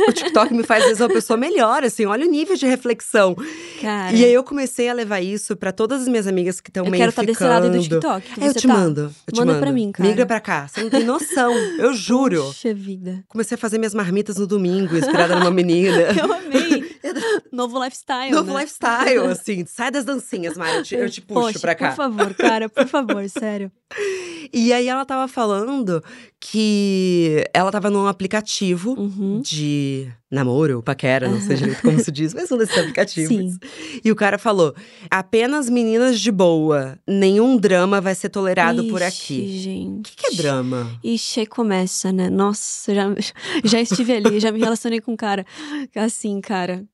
o 0.07 0.13
TikTok 0.13 0.53
me 0.53 0.63
faz, 0.63 0.85
vezes, 0.85 1.01
uma 1.01 1.09
pessoa 1.09 1.35
melhor, 1.35 1.83
assim, 1.83 2.05
olha 2.05 2.25
o 2.25 2.29
nível 2.29 2.55
de 2.55 2.65
reflexão. 2.65 3.35
Cara. 3.81 4.15
E 4.15 4.24
aí 4.24 4.33
eu 4.33 4.43
comecei 4.43 4.88
a 4.88 4.93
levar 4.93 5.19
isso 5.19 5.55
pra 5.57 5.74
todas 5.74 6.03
as 6.03 6.07
minhas 6.07 6.27
amigas 6.27 6.44
que 6.61 6.69
estão 6.69 6.85
eu 6.85 6.91
meio 6.91 7.01
quero 7.01 7.09
estar 7.09 7.21
ficando. 7.21 7.33
desse 7.37 7.43
lado 7.43 7.69
do 7.71 7.81
TikTok. 7.81 8.41
É, 8.41 8.47
eu 8.47 8.53
te 8.53 8.67
tá. 8.67 8.73
mando, 8.73 9.01
eu 9.27 9.33
te 9.33 9.39
Manda 9.39 9.51
mando. 9.53 9.63
pra 9.63 9.71
mim, 9.71 9.91
cara. 9.91 10.09
Migra 10.09 10.25
pra 10.25 10.39
cá, 10.39 10.67
você 10.67 10.83
não 10.83 10.89
tem 10.89 11.03
noção, 11.03 11.53
eu 11.79 11.93
juro. 11.97 12.43
Puxa 12.45 12.73
vida. 12.73 13.23
Comecei 13.27 13.55
a 13.55 13.57
fazer 13.57 13.77
minhas 13.77 13.93
marmitas 13.93 14.37
no 14.37 14.47
domingo, 14.47 14.95
inspirada 14.97 15.35
numa 15.35 15.51
menina. 15.51 15.97
Eu 16.17 16.31
amei. 16.33 16.95
Novo 17.51 17.81
lifestyle, 17.83 18.31
Novo 18.31 18.53
né? 18.53 18.61
lifestyle, 18.61 19.27
assim. 19.27 19.65
Sai 19.65 19.89
das 19.91 20.03
dancinhas, 20.03 20.57
Mari, 20.57 20.77
eu 20.77 20.83
te, 20.83 20.95
eu 20.95 21.09
te 21.09 21.21
puxo 21.21 21.41
Poxa, 21.41 21.59
pra 21.59 21.75
cá. 21.75 21.89
Por 21.89 21.95
favor, 21.95 22.33
cara, 22.33 22.67
por 22.67 22.87
favor, 22.87 23.29
sério. 23.29 23.71
E 24.51 24.73
aí 24.73 24.87
ela 24.87 25.05
tava 25.05 25.27
falando 25.27 26.03
que 26.47 27.43
ela 27.53 27.71
tava 27.71 27.89
num 27.89 28.05
aplicativo 28.05 28.93
Uhum. 28.99 29.41
de 29.41 30.07
namoro, 30.31 30.83
paquera, 30.83 31.27
não 31.27 31.41
sei 31.41 31.55
direito 31.57 31.81
como 31.81 31.99
se 31.99 32.11
diz, 32.11 32.33
mas 32.35 32.51
um 32.51 32.57
desses 32.57 32.77
aplicativos. 32.77 33.53
Sim. 33.53 33.59
E 34.03 34.11
o 34.11 34.15
cara 34.15 34.37
falou: 34.37 34.75
apenas 35.09 35.69
meninas 35.69 36.19
de 36.19 36.31
boa, 36.31 36.99
nenhum 37.07 37.57
drama 37.57 37.99
vai 37.99 38.13
ser 38.13 38.29
tolerado 38.29 38.83
por 38.85 39.01
Ixi, 39.01 39.07
aqui. 39.07 39.57
gente. 39.59 39.99
O 39.99 40.03
que, 40.03 40.15
que 40.15 40.27
é 40.33 40.37
drama? 40.37 40.99
Ixi, 41.03 41.39
aí 41.41 41.45
começa, 41.47 42.11
né? 42.11 42.29
Nossa, 42.29 42.93
já, 42.93 43.05
já 43.63 43.81
estive 43.81 44.13
ali, 44.13 44.39
já 44.39 44.51
me 44.51 44.59
relacionei 44.59 45.01
com 45.01 45.13
um 45.13 45.17
cara 45.17 45.43
assim, 45.95 46.39
cara. 46.41 46.85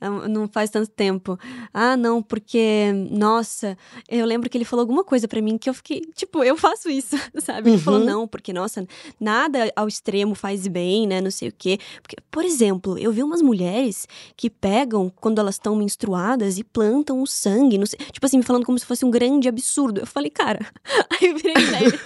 Não 0.00 0.28
não 0.28 0.48
faz 0.48 0.70
tanto 0.70 0.88
tempo. 0.90 1.38
Ah, 1.72 1.96
não, 1.96 2.22
porque, 2.22 2.90
nossa, 3.10 3.76
eu 4.08 4.24
lembro 4.26 4.48
que 4.48 4.56
ele 4.56 4.64
falou 4.64 4.82
alguma 4.82 5.04
coisa 5.04 5.26
pra 5.28 5.40
mim 5.42 5.58
que 5.58 5.68
eu 5.68 5.74
fiquei, 5.74 6.00
tipo, 6.14 6.42
eu 6.42 6.56
faço 6.56 6.88
isso, 6.88 7.16
sabe? 7.38 7.70
Ele 7.70 7.78
falou, 7.78 8.00
Uhum. 8.00 8.06
não, 8.06 8.28
porque, 8.28 8.52
nossa, 8.52 8.86
nada 9.20 9.70
ao 9.76 9.86
extremo 9.88 10.34
faz 10.34 10.66
bem, 10.66 11.06
né? 11.06 11.20
Não 11.20 11.30
sei 11.30 11.48
o 11.48 11.52
quê. 11.56 11.78
Porque, 12.02 12.16
por 12.30 12.44
exemplo, 12.44 12.98
eu 12.98 13.12
vi 13.12 13.22
umas 13.22 13.42
mulheres 13.42 14.06
que 14.36 14.48
pegam, 14.50 15.12
quando 15.20 15.38
elas 15.38 15.56
estão 15.56 15.74
menstruadas, 15.76 16.58
e 16.58 16.64
plantam 16.64 17.20
o 17.22 17.26
sangue, 17.26 17.78
não 17.78 17.86
sei, 17.86 17.98
tipo 18.10 18.24
assim, 18.24 18.38
me 18.38 18.42
falando 18.42 18.64
como 18.64 18.78
se 18.78 18.86
fosse 18.86 19.04
um 19.04 19.10
grande 19.10 19.48
absurdo. 19.48 20.00
Eu 20.00 20.06
falei, 20.06 20.30
cara, 20.30 20.60
aí 21.20 21.28
eu 21.28 21.36
virei 21.36 21.54
pra 21.54 21.82
ele. 21.82 21.98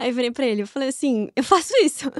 Aí 0.00 0.08
eu 0.10 0.14
virei 0.14 0.30
pra 0.30 0.46
ele, 0.46 0.62
eu 0.62 0.66
falei 0.66 0.88
assim, 0.88 1.28
eu 1.34 1.42
faço 1.44 1.72
isso. 1.84 2.10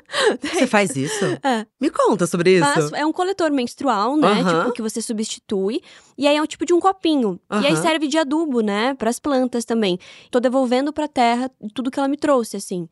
Você 0.43 0.67
faz 0.67 0.97
isso? 0.97 1.11
É. 1.43 1.67
Me 1.81 1.91
conta 1.91 2.27
sobre 2.27 2.57
isso. 2.59 2.65
Faço- 2.73 2.95
é 2.95 3.05
um 3.07 3.13
coletor 3.13 3.51
menstrual, 3.51 4.17
né? 4.17 4.29
Aham. 4.29 4.45
Tipo, 4.45 4.60
que 4.73 4.83
você 4.83 5.01
substitui. 5.01 5.81
E 6.17 6.27
aí 6.27 6.37
é 6.37 6.43
um 6.43 6.47
tipo 6.47 6.67
de 6.67 6.73
um 6.73 6.81
copinho. 6.81 7.41
E 7.51 7.67
aí 7.67 7.77
serve 7.77 8.07
de 8.07 8.19
adubo, 8.19 8.61
né? 8.61 8.95
Pras 8.95 9.19
plantas 9.19 9.65
também. 9.65 9.99
Tô 10.31 10.41
devolvendo 10.41 10.93
pra 10.93 11.09
terra 11.09 11.51
tudo 11.75 11.91
que 11.91 11.99
ela 11.99 12.09
me 12.09 12.17
trouxe, 12.17 12.57
assim. 12.57 12.89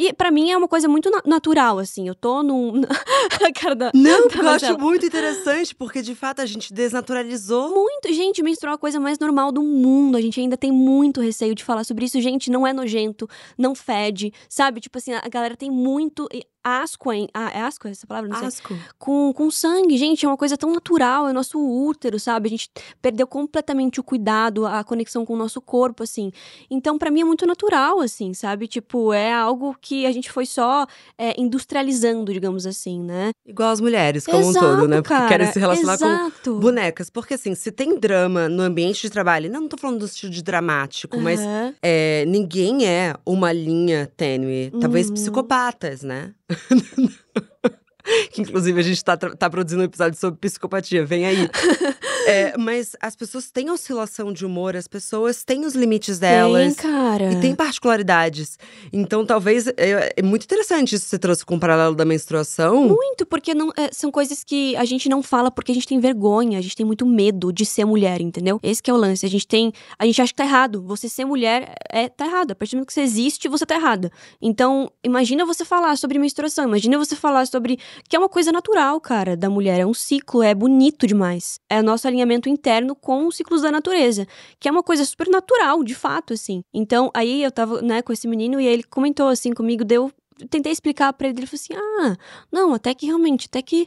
E 0.00 0.14
pra 0.14 0.30
mim 0.30 0.50
é 0.50 0.56
uma 0.56 0.66
coisa 0.66 0.88
muito 0.88 1.10
na- 1.10 1.20
natural, 1.26 1.78
assim. 1.78 2.08
Eu 2.08 2.14
tô 2.14 2.42
num. 2.42 2.80
cara 3.54 3.74
da. 3.74 3.90
Não, 3.94 4.28
da 4.28 4.34
eu 4.34 4.48
acho 4.48 4.78
muito 4.78 5.04
interessante, 5.04 5.74
porque 5.74 6.00
de 6.00 6.14
fato 6.14 6.40
a 6.40 6.46
gente 6.46 6.72
desnaturalizou. 6.72 7.68
Muito, 7.74 8.10
gente, 8.10 8.42
menstruar 8.42 8.72
é 8.72 8.76
a 8.76 8.78
coisa 8.78 8.98
mais 8.98 9.18
normal 9.18 9.52
do 9.52 9.62
mundo. 9.62 10.16
A 10.16 10.20
gente 10.22 10.40
ainda 10.40 10.56
tem 10.56 10.72
muito 10.72 11.20
receio 11.20 11.54
de 11.54 11.62
falar 11.62 11.84
sobre 11.84 12.06
isso. 12.06 12.18
Gente, 12.18 12.50
não 12.50 12.66
é 12.66 12.72
nojento, 12.72 13.28
não 13.58 13.74
fede, 13.74 14.32
sabe? 14.48 14.80
Tipo 14.80 14.96
assim, 14.96 15.12
a 15.12 15.28
galera 15.28 15.54
tem 15.54 15.70
muito 15.70 16.26
asco, 16.62 17.12
hein? 17.12 17.28
Ah, 17.32 17.50
é 17.50 17.60
asco 17.62 17.88
essa 17.88 18.06
palavra? 18.06 18.28
Não 18.28 18.38
sei. 18.38 18.48
Asco. 18.48 18.74
com, 18.98 19.32
com 19.32 19.50
sangue, 19.50 19.96
gente, 19.96 20.24
é 20.24 20.28
uma 20.28 20.36
coisa 20.36 20.56
tão 20.56 20.72
natural, 20.72 21.28
é 21.28 21.32
nosso 21.32 21.58
útero, 21.58 22.18
sabe? 22.20 22.48
A 22.48 22.50
gente 22.50 22.70
perdeu 23.00 23.26
completamente 23.26 23.98
o 23.98 24.02
cuidado, 24.02 24.66
a 24.66 24.84
conexão 24.84 25.24
com 25.24 25.34
o 25.34 25.36
nosso 25.36 25.60
corpo, 25.60 26.02
assim. 26.02 26.30
Então, 26.70 26.98
pra 26.98 27.10
mim 27.10 27.22
é 27.22 27.24
muito 27.24 27.46
natural, 27.46 28.00
assim, 28.00 28.34
sabe? 28.34 28.66
Tipo, 28.68 29.12
é 29.12 29.32
algo 29.32 29.74
que 29.80 29.89
a 30.06 30.12
gente 30.12 30.30
foi 30.30 30.46
só 30.46 30.86
é, 31.18 31.38
industrializando, 31.40 32.32
digamos 32.32 32.66
assim, 32.66 33.00
né? 33.00 33.30
Igual 33.46 33.70
as 33.70 33.80
mulheres, 33.80 34.24
como 34.26 34.50
Exato, 34.50 34.66
um 34.66 34.68
todo, 34.76 34.88
né? 34.88 34.96
Porque 35.02 35.08
cara, 35.14 35.28
querem 35.28 35.52
se 35.52 35.58
relacionar 35.58 35.98
com 35.98 36.06
exato. 36.06 36.58
bonecas. 36.58 37.10
Porque 37.10 37.34
assim, 37.34 37.54
se 37.54 37.70
tem 37.72 37.98
drama 37.98 38.48
no 38.48 38.62
ambiente 38.62 39.02
de 39.02 39.10
trabalho, 39.10 39.50
não, 39.50 39.62
não 39.62 39.68
tô 39.68 39.76
falando 39.76 39.98
do 40.00 40.06
estilo 40.06 40.32
de 40.32 40.42
dramático, 40.42 41.20
mas 41.20 41.40
Aham. 41.40 41.74
é, 41.82 42.24
ninguém 42.26 42.86
é 42.86 43.14
uma 43.24 43.52
linha 43.52 44.10
tênue. 44.16 44.70
Talvez 44.80 45.08
Uhum. 45.08 45.14
psicopatas, 45.14 46.02
né? 46.02 46.32
que 48.32 48.42
inclusive 48.42 48.80
a 48.80 48.82
gente 48.82 49.04
tá, 49.04 49.16
tá 49.16 49.50
produzindo 49.50 49.82
um 49.82 49.84
episódio 49.84 50.18
sobre 50.18 50.38
psicopatia, 50.40 51.04
vem 51.04 51.26
aí. 51.26 51.48
É, 52.26 52.56
mas 52.58 52.96
as 53.00 53.16
pessoas 53.16 53.50
têm 53.50 53.70
oscilação 53.70 54.32
de 54.32 54.44
humor, 54.44 54.76
as 54.76 54.86
pessoas 54.86 55.44
têm 55.44 55.64
os 55.64 55.74
limites 55.74 56.18
delas. 56.18 56.74
Tem, 56.76 56.90
cara. 56.90 57.32
E 57.32 57.40
tem 57.40 57.54
particularidades. 57.54 58.58
Então, 58.92 59.24
talvez. 59.24 59.66
É, 59.76 60.12
é 60.16 60.22
muito 60.22 60.44
interessante 60.44 60.94
isso 60.94 61.04
que 61.04 61.10
você 61.10 61.18
trouxe 61.18 61.44
com 61.44 61.56
o 61.56 61.60
paralelo 61.60 61.94
da 61.94 62.04
menstruação. 62.04 62.88
Muito, 62.88 63.26
porque 63.26 63.54
não, 63.54 63.70
é, 63.76 63.90
são 63.92 64.10
coisas 64.10 64.44
que 64.44 64.76
a 64.76 64.84
gente 64.84 65.08
não 65.08 65.22
fala 65.22 65.50
porque 65.50 65.72
a 65.72 65.74
gente 65.74 65.86
tem 65.86 66.00
vergonha, 66.00 66.58
a 66.58 66.62
gente 66.62 66.76
tem 66.76 66.86
muito 66.86 67.06
medo 67.06 67.52
de 67.52 67.64
ser 67.64 67.84
mulher, 67.84 68.20
entendeu? 68.20 68.58
Esse 68.62 68.82
que 68.82 68.90
é 68.90 68.94
o 68.94 68.96
lance. 68.96 69.24
A 69.24 69.28
gente 69.28 69.46
tem. 69.46 69.72
A 69.98 70.04
gente 70.06 70.20
acha 70.20 70.32
que 70.32 70.36
tá 70.36 70.44
errado. 70.44 70.82
Você 70.82 71.08
ser 71.08 71.24
mulher 71.24 71.74
é 71.88 72.08
tá 72.08 72.26
errado. 72.26 72.52
A 72.52 72.54
partir 72.54 72.72
do 72.72 72.78
momento 72.78 72.88
que 72.88 72.94
você 72.94 73.02
existe, 73.02 73.48
você 73.48 73.64
tá 73.64 73.76
errada. 73.76 74.10
Então, 74.40 74.90
imagina 75.04 75.44
você 75.44 75.64
falar 75.64 75.96
sobre 75.96 76.18
menstruação, 76.18 76.64
imagina 76.64 76.98
você 76.98 77.16
falar 77.16 77.46
sobre. 77.46 77.78
Que 78.08 78.16
é 78.16 78.18
uma 78.18 78.28
coisa 78.28 78.52
natural, 78.52 79.00
cara, 79.00 79.36
da 79.36 79.48
mulher. 79.48 79.80
É 79.80 79.86
um 79.86 79.94
ciclo, 79.94 80.42
é 80.42 80.54
bonito 80.54 81.06
demais. 81.06 81.60
É 81.68 81.80
o 81.80 81.82
nosso 81.82 82.06
alinhamento 82.10 82.48
interno 82.48 82.94
com 82.94 83.26
os 83.26 83.36
ciclos 83.36 83.62
da 83.62 83.70
natureza. 83.70 84.26
Que 84.58 84.68
é 84.68 84.70
uma 84.70 84.82
coisa 84.82 85.04
super 85.04 85.28
natural, 85.28 85.82
de 85.82 85.94
fato, 85.94 86.32
assim. 86.32 86.62
Então, 86.72 87.10
aí 87.14 87.42
eu 87.42 87.50
tava, 87.50 87.80
né, 87.80 88.02
com 88.02 88.12
esse 88.12 88.28
menino 88.28 88.60
e 88.60 88.66
ele 88.66 88.82
comentou 88.82 89.28
assim 89.28 89.52
comigo, 89.52 89.84
deu. 89.84 90.12
Tentei 90.48 90.72
explicar 90.72 91.12
pra 91.12 91.28
ele, 91.28 91.40
ele 91.40 91.46
falou 91.46 91.60
assim: 91.62 91.74
ah, 91.74 92.16
não, 92.50 92.74
até 92.74 92.94
que 92.94 93.06
realmente, 93.06 93.46
até 93.46 93.60
que. 93.62 93.86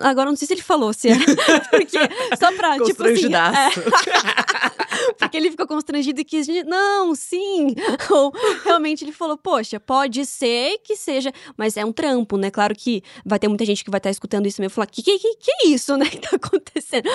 Agora 0.00 0.30
não 0.30 0.36
sei 0.36 0.48
se 0.48 0.54
ele 0.54 0.62
falou 0.62 0.92
se 0.92 1.08
era. 1.08 1.20
Porque, 1.70 1.98
só 2.38 2.52
pra, 2.52 2.78
tipo 2.78 3.04
assim. 3.04 3.34
É, 3.34 3.70
porque 5.18 5.36
ele 5.36 5.50
ficou 5.50 5.66
constrangido 5.66 6.20
e 6.20 6.24
quis. 6.24 6.46
Não, 6.66 7.14
sim. 7.14 7.74
Ou 8.10 8.32
realmente 8.64 9.04
ele 9.04 9.12
falou: 9.12 9.36
Poxa, 9.36 9.78
pode 9.78 10.24
ser 10.26 10.78
que 10.84 10.96
seja. 10.96 11.32
Mas 11.56 11.76
é 11.76 11.84
um 11.84 11.92
trampo, 11.92 12.36
né? 12.36 12.50
Claro 12.50 12.74
que 12.74 13.02
vai 13.24 13.38
ter 13.38 13.48
muita 13.48 13.64
gente 13.64 13.84
que 13.84 13.90
vai 13.90 13.98
estar 13.98 14.10
escutando 14.10 14.46
isso 14.46 14.60
e 14.60 14.64
vai 14.64 14.68
falar: 14.68 14.86
Que 14.86 15.02
que, 15.02 15.18
que, 15.18 15.36
que 15.36 15.50
é 15.50 15.66
isso, 15.68 15.96
né? 15.96 16.04
Que 16.14 16.20
tá 16.20 16.36
acontecendo? 16.36 17.08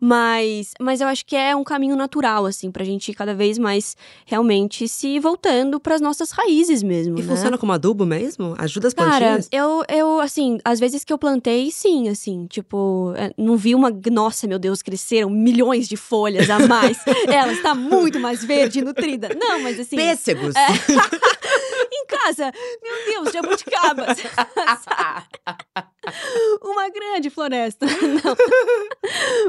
Mas, 0.00 0.72
mas 0.80 1.00
eu 1.00 1.08
acho 1.08 1.26
que 1.26 1.34
é 1.34 1.56
um 1.56 1.64
caminho 1.64 1.96
natural, 1.96 2.46
assim, 2.46 2.70
pra 2.70 2.84
gente 2.84 3.10
ir 3.10 3.14
cada 3.14 3.34
vez 3.34 3.58
mais 3.58 3.96
realmente 4.24 4.86
se 4.86 5.18
voltando 5.18 5.80
pras 5.80 6.00
nossas 6.00 6.30
raízes 6.30 6.82
mesmo. 6.82 7.18
E 7.18 7.22
né? 7.22 7.28
funciona 7.28 7.58
como 7.58 7.72
adubo 7.72 8.06
mesmo? 8.06 8.54
Ajuda 8.58 8.88
as 8.88 8.94
Cara, 8.94 9.10
plantinhas? 9.10 9.48
eu, 9.50 9.82
eu, 9.88 10.20
assim, 10.20 10.58
às 10.64 10.78
vezes 10.78 11.04
que 11.04 11.12
eu 11.12 11.18
plantei, 11.18 11.70
sim, 11.70 12.08
assim, 12.08 12.46
tipo, 12.46 13.12
é, 13.16 13.32
não 13.36 13.56
vi 13.56 13.74
uma. 13.74 13.90
Nossa, 14.10 14.46
meu 14.46 14.58
Deus, 14.58 14.82
cresceram 14.82 15.30
milhões 15.30 15.88
de 15.88 15.96
folhas 15.96 16.48
a 16.48 16.66
mais. 16.66 16.98
Ela 17.44 17.52
está 17.52 17.74
muito 17.74 18.18
mais 18.18 18.44
verde 18.44 18.80
e 18.80 18.82
nutrida. 18.82 19.28
Não, 19.38 19.60
mas 19.60 19.78
assim. 19.78 19.96
Pêssegos. 19.96 20.54
É. 20.56 20.68
em 21.94 22.06
casa, 22.06 22.52
meu 22.82 23.04
Deus, 23.06 23.32
jabuticabas. 23.32 24.18
Uma 26.62 26.90
grande 26.90 27.30
floresta. 27.30 27.86
Não. 28.02 28.36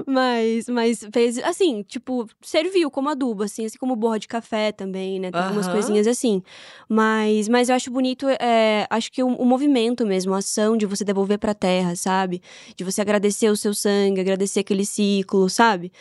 Mas, 0.06 0.70
mas 0.70 1.06
fez, 1.12 1.38
assim, 1.40 1.84
tipo, 1.84 2.28
serviu 2.42 2.90
como 2.90 3.10
adubo, 3.10 3.44
assim, 3.44 3.66
assim 3.66 3.78
como 3.78 3.96
borra 3.96 4.20
de 4.20 4.28
café 4.28 4.72
também, 4.72 5.20
né? 5.20 5.32
Tem 5.32 5.42
algumas 5.42 5.68
Aham. 5.68 5.76
coisinhas 5.76 6.08
assim. 6.08 6.42
Mas, 6.88 7.50
mas 7.50 7.70
eu 7.70 7.76
acho 7.76 7.92
bonito, 7.92 8.28
é, 8.30 8.88
acho 8.90 9.12
que 9.12 9.24
o, 9.24 9.28
o 9.28 9.46
movimento 9.46 10.06
mesmo, 10.06 10.34
a 10.34 10.38
ação 10.38 10.78
de 10.78 10.86
você 10.86 11.04
devolver 11.04 11.40
pra 11.40 11.54
terra, 11.54 11.96
sabe? 11.96 12.42
De 12.76 12.84
você 12.84 13.02
agradecer 13.02 13.50
o 13.50 13.58
seu 13.58 13.74
sangue, 13.74 14.22
agradecer 14.22 14.62
aquele 14.62 14.86
ciclo, 14.86 15.50
sabe? 15.50 15.92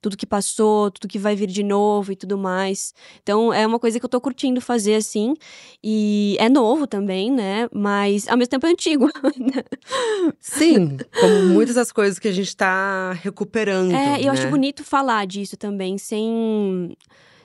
Tudo 0.00 0.16
que 0.16 0.26
passou, 0.26 0.90
tudo 0.90 1.08
que 1.08 1.18
vai 1.18 1.36
vir 1.36 1.46
de 1.46 1.62
novo 1.62 2.12
e 2.12 2.16
tudo 2.16 2.38
mais. 2.38 2.94
Então, 3.22 3.52
é 3.52 3.66
uma 3.66 3.78
coisa 3.78 3.98
que 3.98 4.04
eu 4.04 4.08
tô 4.08 4.20
curtindo 4.20 4.60
fazer, 4.60 4.94
assim. 4.94 5.34
E 5.82 6.36
é 6.38 6.48
novo 6.48 6.86
também, 6.86 7.30
né? 7.30 7.68
Mas, 7.72 8.28
ao 8.28 8.36
mesmo 8.36 8.50
tempo, 8.50 8.66
é 8.66 8.70
antigo. 8.70 9.08
Sim, 10.40 10.96
como 11.20 11.46
muitas 11.46 11.74
das 11.74 11.92
coisas 11.92 12.18
que 12.18 12.28
a 12.28 12.32
gente 12.32 12.56
tá 12.56 13.12
recuperando. 13.12 13.92
É, 13.92 14.22
eu 14.22 14.32
acho 14.32 14.44
né? 14.44 14.50
bonito 14.50 14.84
falar 14.84 15.26
disso 15.26 15.56
também, 15.56 15.98
sem. 15.98 16.96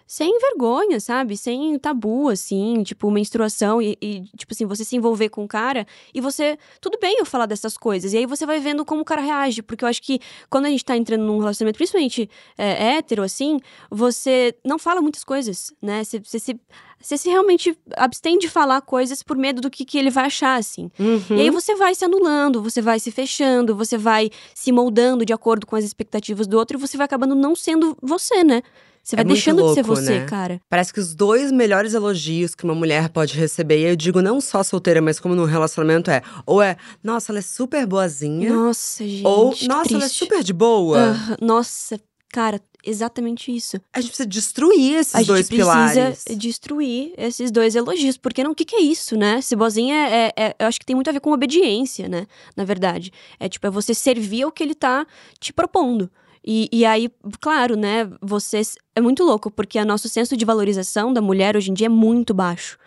Sem 0.07 0.37
vergonha, 0.37 0.99
sabe? 0.99 1.35
Sem 1.35 1.79
tabu, 1.79 2.29
assim, 2.29 2.83
tipo, 2.83 3.09
menstruação 3.09 3.81
e, 3.81 3.97
e, 3.99 4.21
tipo 4.37 4.53
assim, 4.53 4.65
você 4.65 4.83
se 4.85 4.95
envolver 4.95 5.29
com 5.29 5.43
o 5.43 5.47
cara 5.47 5.85
e 6.13 6.21
você. 6.21 6.59
Tudo 6.79 6.99
bem 7.01 7.17
eu 7.17 7.25
falar 7.25 7.47
dessas 7.47 7.75
coisas. 7.75 8.13
E 8.13 8.17
aí 8.17 8.25
você 8.27 8.45
vai 8.45 8.59
vendo 8.59 8.85
como 8.85 9.01
o 9.01 9.05
cara 9.05 9.21
reage. 9.21 9.63
Porque 9.63 9.83
eu 9.83 9.89
acho 9.89 10.03
que 10.03 10.19
quando 10.47 10.65
a 10.65 10.69
gente 10.69 10.85
tá 10.85 10.95
entrando 10.95 11.23
num 11.23 11.39
relacionamento, 11.39 11.77
principalmente 11.77 12.29
é, 12.55 12.97
hétero, 12.97 13.23
assim, 13.23 13.59
você 13.89 14.55
não 14.63 14.77
fala 14.77 15.01
muitas 15.01 15.23
coisas, 15.23 15.73
né? 15.81 16.03
Você, 16.03 16.19
você 16.19 16.39
se. 16.39 16.59
Você 16.97 17.17
se 17.17 17.29
realmente 17.29 17.77
abstém 17.97 18.39
de 18.39 18.49
falar 18.49 18.81
coisas 18.81 19.21
por 19.21 19.37
medo 19.37 19.61
do 19.61 19.69
que, 19.69 19.85
que 19.85 19.97
ele 19.97 20.09
vai 20.09 20.25
achar, 20.25 20.57
assim. 20.57 20.89
Uhum. 20.97 21.37
E 21.37 21.41
aí 21.41 21.49
você 21.51 21.75
vai 21.75 21.93
se 21.93 22.03
anulando, 22.03 22.63
você 22.63 22.81
vai 22.81 22.99
se 22.99 23.11
fechando, 23.11 23.75
você 23.75 23.95
vai 23.95 24.31
se 24.55 24.71
moldando 24.71 25.23
de 25.23 25.33
acordo 25.33 25.67
com 25.67 25.75
as 25.75 25.83
expectativas 25.83 26.47
do 26.47 26.57
outro 26.57 26.77
e 26.77 26.81
você 26.81 26.97
vai 26.97 27.05
acabando 27.05 27.35
não 27.35 27.55
sendo 27.55 27.95
você, 28.01 28.43
né? 28.43 28.63
Você 29.05 29.15
vai 29.15 29.23
muito 29.23 29.35
deixando 29.35 29.61
de 29.61 29.73
ser 29.75 29.83
louco, 29.83 29.95
você, 30.01 30.19
né? 30.21 30.25
cara. 30.25 30.59
Parece 30.67 30.91
que 30.91 30.99
os 30.99 31.13
dois 31.13 31.51
melhores 31.51 31.93
elogios 31.93 32.55
que 32.55 32.63
uma 32.63 32.73
mulher 32.73 33.07
pode 33.09 33.37
receber, 33.37 33.77
e 33.79 33.83
eu 33.91 33.95
digo 33.95 34.19
não 34.19 34.41
só 34.41 34.63
solteira, 34.63 34.99
mas 34.99 35.19
como 35.19 35.35
num 35.35 35.45
relacionamento, 35.45 36.09
é 36.09 36.23
ou 36.43 36.59
é, 36.59 36.75
nossa, 37.03 37.31
ela 37.31 37.37
é 37.37 37.43
super 37.43 37.85
boazinha, 37.85 38.51
Nossa, 38.51 39.07
gente. 39.07 39.23
ou, 39.25 39.49
nossa, 39.49 39.65
ela 39.93 40.05
é 40.05 40.07
triste. 40.07 40.17
super 40.17 40.43
de 40.43 40.53
boa. 40.53 40.97
Aham, 40.97 41.37
Nossa, 41.39 41.99
cara, 42.33 42.59
exatamente 42.83 43.55
isso. 43.55 43.77
A 43.93 44.01
gente 44.01 44.09
precisa 44.09 44.27
destruir 44.27 44.95
esses 44.95 45.13
a 45.13 45.19
gente 45.19 45.27
dois 45.27 45.47
precisa 45.47 45.71
pilares. 45.71 46.25
destruir 46.37 47.13
esses 47.17 47.51
dois 47.51 47.75
elogios. 47.75 48.17
Porque 48.17 48.43
não, 48.43 48.51
o 48.51 48.55
que, 48.55 48.65
que 48.65 48.75
é 48.75 48.81
isso, 48.81 49.15
né? 49.15 49.39
Se 49.41 49.55
boazinha 49.55 49.95
é, 49.95 50.33
é- 50.35 50.55
Eu 50.59 50.67
acho 50.67 50.79
que 50.79 50.85
tem 50.85 50.95
muito 50.95 51.09
a 51.09 51.13
ver 51.13 51.19
com 51.19 51.31
obediência, 51.31 52.09
né? 52.09 52.25
Na 52.57 52.63
verdade. 52.65 53.11
É 53.39 53.47
tipo, 53.47 53.65
é 53.67 53.69
você 53.69 53.93
servir 53.93 54.41
ao 54.43 54.51
que 54.51 54.63
ele 54.63 54.75
tá 54.75 55.05
te 55.39 55.53
propondo. 55.53 56.09
E, 56.45 56.69
e 56.71 56.85
aí, 56.85 57.09
claro, 57.41 57.75
né? 57.75 58.09
Você. 58.21 58.61
É 58.95 59.01
muito 59.01 59.23
louco, 59.23 59.49
porque 59.49 59.79
o 59.79 59.85
nosso 59.85 60.07
senso 60.07 60.37
de 60.37 60.45
valorização 60.45 61.11
da 61.11 61.21
mulher 61.21 61.57
hoje 61.57 61.71
em 61.71 61.73
dia 61.73 61.87
é 61.87 61.89
muito 61.89 62.33
baixo. 62.33 62.77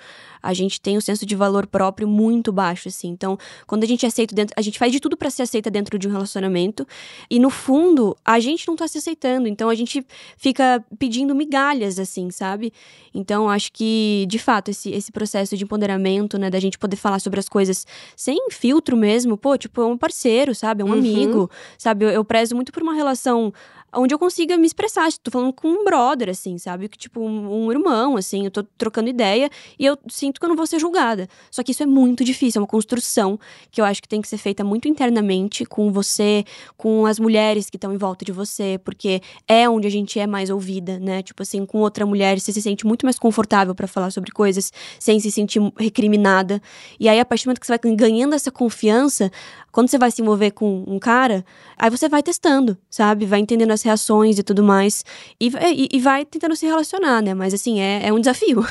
A 0.43 0.53
gente 0.53 0.81
tem 0.81 0.97
um 0.97 1.01
senso 1.01 1.25
de 1.25 1.35
valor 1.35 1.67
próprio 1.67 2.09
muito 2.09 2.53
baixo, 2.53 2.89
assim. 2.89 3.09
Então, 3.09 3.39
quando 3.67 3.85
a 3.85 3.87
gente 3.87 4.05
é 4.05 4.09
aceito 4.09 4.35
dentro, 4.35 4.55
a 4.57 4.63
gente 4.63 4.79
faz 4.79 4.93
de 4.93 5.01
tudo 5.01 5.17
para 5.17 5.31
ser 5.31 5.43
aceita 5.43 5.71
dentro 5.71 5.99
de 5.99 6.09
um 6.09 6.11
relacionamento, 6.11 6.87
e 7.31 7.39
no 7.39 7.51
fundo, 7.51 8.17
a 8.25 8.39
gente 8.41 8.67
não 8.69 8.77
tá 8.77 8.87
se 8.89 8.99
aceitando. 8.99 9.49
Então, 9.49 9.69
a 9.69 9.75
gente 9.75 10.05
fica 10.37 10.85
pedindo 10.99 11.35
migalhas, 11.35 11.99
assim, 11.99 12.31
sabe? 12.31 12.73
Então, 13.15 13.49
acho 13.49 13.73
que, 13.73 14.27
de 14.29 14.39
fato, 14.39 14.71
esse, 14.71 14.91
esse 14.91 15.11
processo 15.11 15.57
de 15.57 15.65
empoderamento, 15.65 16.39
né, 16.39 16.51
da 16.51 16.61
gente 16.61 16.79
poder 16.79 16.97
falar 16.97 17.19
sobre 17.19 17.41
as 17.41 17.49
coisas 17.49 17.87
sem 18.17 18.39
filtro 18.51 18.97
mesmo, 18.97 19.37
pô, 19.37 19.57
tipo, 19.57 19.81
é 19.81 19.87
um 19.87 19.97
parceiro, 19.97 20.55
sabe? 20.55 20.83
É 20.83 20.85
um 20.85 20.89
uhum. 20.89 20.95
amigo, 20.95 21.51
sabe? 21.77 22.05
Eu, 22.05 22.11
eu 22.11 22.25
prezo 22.25 22.55
muito 22.55 22.73
por 22.73 22.83
uma 22.83 22.95
relação 22.95 23.53
onde 23.93 24.15
eu 24.15 24.19
consiga 24.19 24.57
me 24.57 24.67
expressar. 24.67 25.09
Tô 25.23 25.31
falando 25.31 25.53
com 25.53 25.69
um 25.69 25.85
brother, 25.85 26.29
assim, 26.29 26.59
sabe? 26.59 26.89
Tipo, 26.89 27.21
um, 27.21 27.67
um, 27.67 27.73
irmão, 27.73 28.17
assim, 28.17 28.45
eu 28.45 28.51
tô 28.51 28.63
trocando 28.63 29.09
ideia 29.09 29.51
e 29.79 29.85
eu 29.85 29.99
sinto 30.09 30.39
que 30.39 30.45
eu 30.45 30.49
não 30.49 30.57
vou 30.57 30.67
ser 30.67 30.79
julgada. 30.79 31.29
Só 31.51 31.63
que 31.63 31.73
isso 31.73 31.83
é 31.83 31.87
muito 31.87 32.25
difícil, 32.25 32.61
é 32.61 32.63
uma 32.63 32.69
construção 32.69 33.39
que 33.71 33.81
eu 33.81 33.85
acho 33.85 34.03
que 34.03 34.09
tem 34.09 34.21
que 34.21 34.29
ser 34.29 34.39
feita 34.39 34.63
muito 34.63 34.89
internamente 34.89 35.65
com 35.65 35.91
você, 35.91 36.45
com 36.77 37.07
as 37.07 37.19
mulheres 37.19 37.71
que 37.71 37.77
estão 37.77 37.93
em 37.93 37.97
volta 37.97 38.25
de 38.25 38.33
você, 38.33 38.79
porque 38.85 39.21
é 39.47 39.69
onde 39.69 39.87
a 39.87 39.91
gente 39.91 40.19
é 40.19 40.27
mais 40.27 40.51
ouvida, 40.51 40.99
né? 40.99 41.23
Tipo 41.23 41.43
assim, 41.43 41.65
com 41.65 41.79
outra 41.79 42.05
mulher, 42.05 42.39
você 42.39 42.53
se 42.53 42.63
sente 42.63 42.87
muito 42.87 43.07
mais 43.07 43.19
confortável 43.19 43.75
para 43.75 43.87
falar 43.87 44.11
sobre 44.11 44.31
coisas 44.31 44.73
sem 44.99 45.19
se 45.21 45.31
sentir 45.31 45.61
recriminada. 45.79 46.61
E 47.01 47.09
aí, 47.09 47.19
a 47.19 47.25
partir 47.25 47.45
do 47.45 47.49
momento 47.49 47.61
que 47.61 47.67
você 47.67 47.79
vai 47.79 47.95
ganhando 47.95 48.35
essa 48.35 48.51
confiança, 48.51 49.31
quando 49.71 49.89
você 49.89 49.99
vai 49.99 50.11
se 50.11 50.21
envolver 50.21 50.51
com 50.51 50.85
um 50.87 50.99
cara, 50.99 51.45
aí 51.77 51.91
você 51.91 52.09
vai 52.09 52.23
testando, 52.23 52.77
sabe? 52.91 53.27
Vai 53.27 53.41
entendendo 53.41 53.71
as 53.71 53.83
reações 53.89 54.39
e 54.39 54.43
tudo 54.43 54.63
mais. 54.63 55.05
E, 55.41 55.49
e, 55.49 55.89
e 55.93 56.01
vai 56.01 56.25
tentando 56.25 56.55
se 56.55 56.67
relacionar, 56.67 57.23
né? 57.23 57.35
Mas 57.35 57.53
assim, 57.55 57.81
é, 57.81 58.07
é 58.07 58.13
um 58.13 58.21
desafio. 58.21 58.65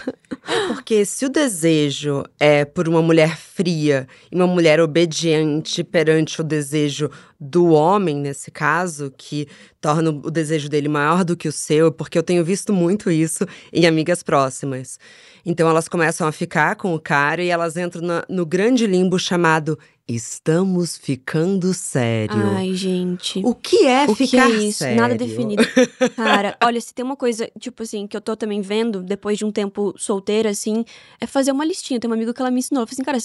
É 0.47 0.67
porque 0.67 1.03
se 1.03 1.25
o 1.25 1.29
desejo 1.29 2.23
é 2.39 2.63
por 2.63 2.87
uma 2.87 3.01
mulher 3.01 3.35
fria 3.35 4.07
e 4.31 4.35
uma 4.35 4.47
mulher 4.47 4.79
obediente 4.79 5.83
perante 5.83 6.39
o 6.39 6.43
desejo 6.43 7.09
do 7.39 7.71
homem, 7.71 8.15
nesse 8.15 8.49
caso, 8.49 9.13
que 9.15 9.47
torna 9.81 10.09
o 10.09 10.31
desejo 10.31 10.69
dele 10.69 10.87
maior 10.87 11.23
do 11.23 11.35
que 11.35 11.47
o 11.47 11.51
seu, 11.51 11.91
porque 11.91 12.17
eu 12.17 12.23
tenho 12.23 12.43
visto 12.43 12.71
muito 12.71 13.11
isso 13.11 13.45
em 13.73 13.85
amigas 13.85 14.23
próximas. 14.23 14.99
Então 15.45 15.69
elas 15.69 15.87
começam 15.87 16.27
a 16.27 16.31
ficar 16.31 16.75
com 16.75 16.93
o 16.93 16.99
cara 16.99 17.43
e 17.43 17.49
elas 17.49 17.77
entram 17.77 18.01
na, 18.01 18.25
no 18.27 18.45
grande 18.45 18.87
limbo 18.87 19.17
chamado 19.19 19.77
Estamos 20.07 20.95
ficando 20.95 21.73
sério. 21.73 22.47
Ai, 22.55 22.73
gente. 22.73 23.41
O 23.43 23.53
que 23.53 23.85
é 23.85 24.05
o 24.07 24.15
ficar 24.15 24.49
que 24.49 24.55
é 24.55 24.59
isso? 24.59 24.79
sério? 24.79 25.01
Nada 25.01 25.15
definido. 25.15 25.61
Cara, 26.15 26.57
olha, 26.63 26.79
se 26.79 26.93
tem 26.93 27.03
uma 27.03 27.17
coisa, 27.17 27.51
tipo 27.59 27.83
assim, 27.83 28.07
que 28.07 28.15
eu 28.15 28.21
tô 28.21 28.33
também 28.37 28.61
vendo 28.61 29.03
depois 29.03 29.37
de 29.37 29.43
um 29.43 29.51
tempo 29.51 29.93
solteira, 29.97 30.49
assim, 30.49 30.85
é 31.19 31.27
fazer 31.27 31.51
uma 31.51 31.65
listinha. 31.65 31.99
Tem 31.99 32.09
uma 32.09 32.15
amiga 32.15 32.33
que 32.33 32.41
ela 32.41 32.49
me 32.49 32.59
ensinou. 32.59 32.79
Ela 32.81 32.87
falou 32.87 32.95
assim, 32.95 33.03
cara, 33.03 33.17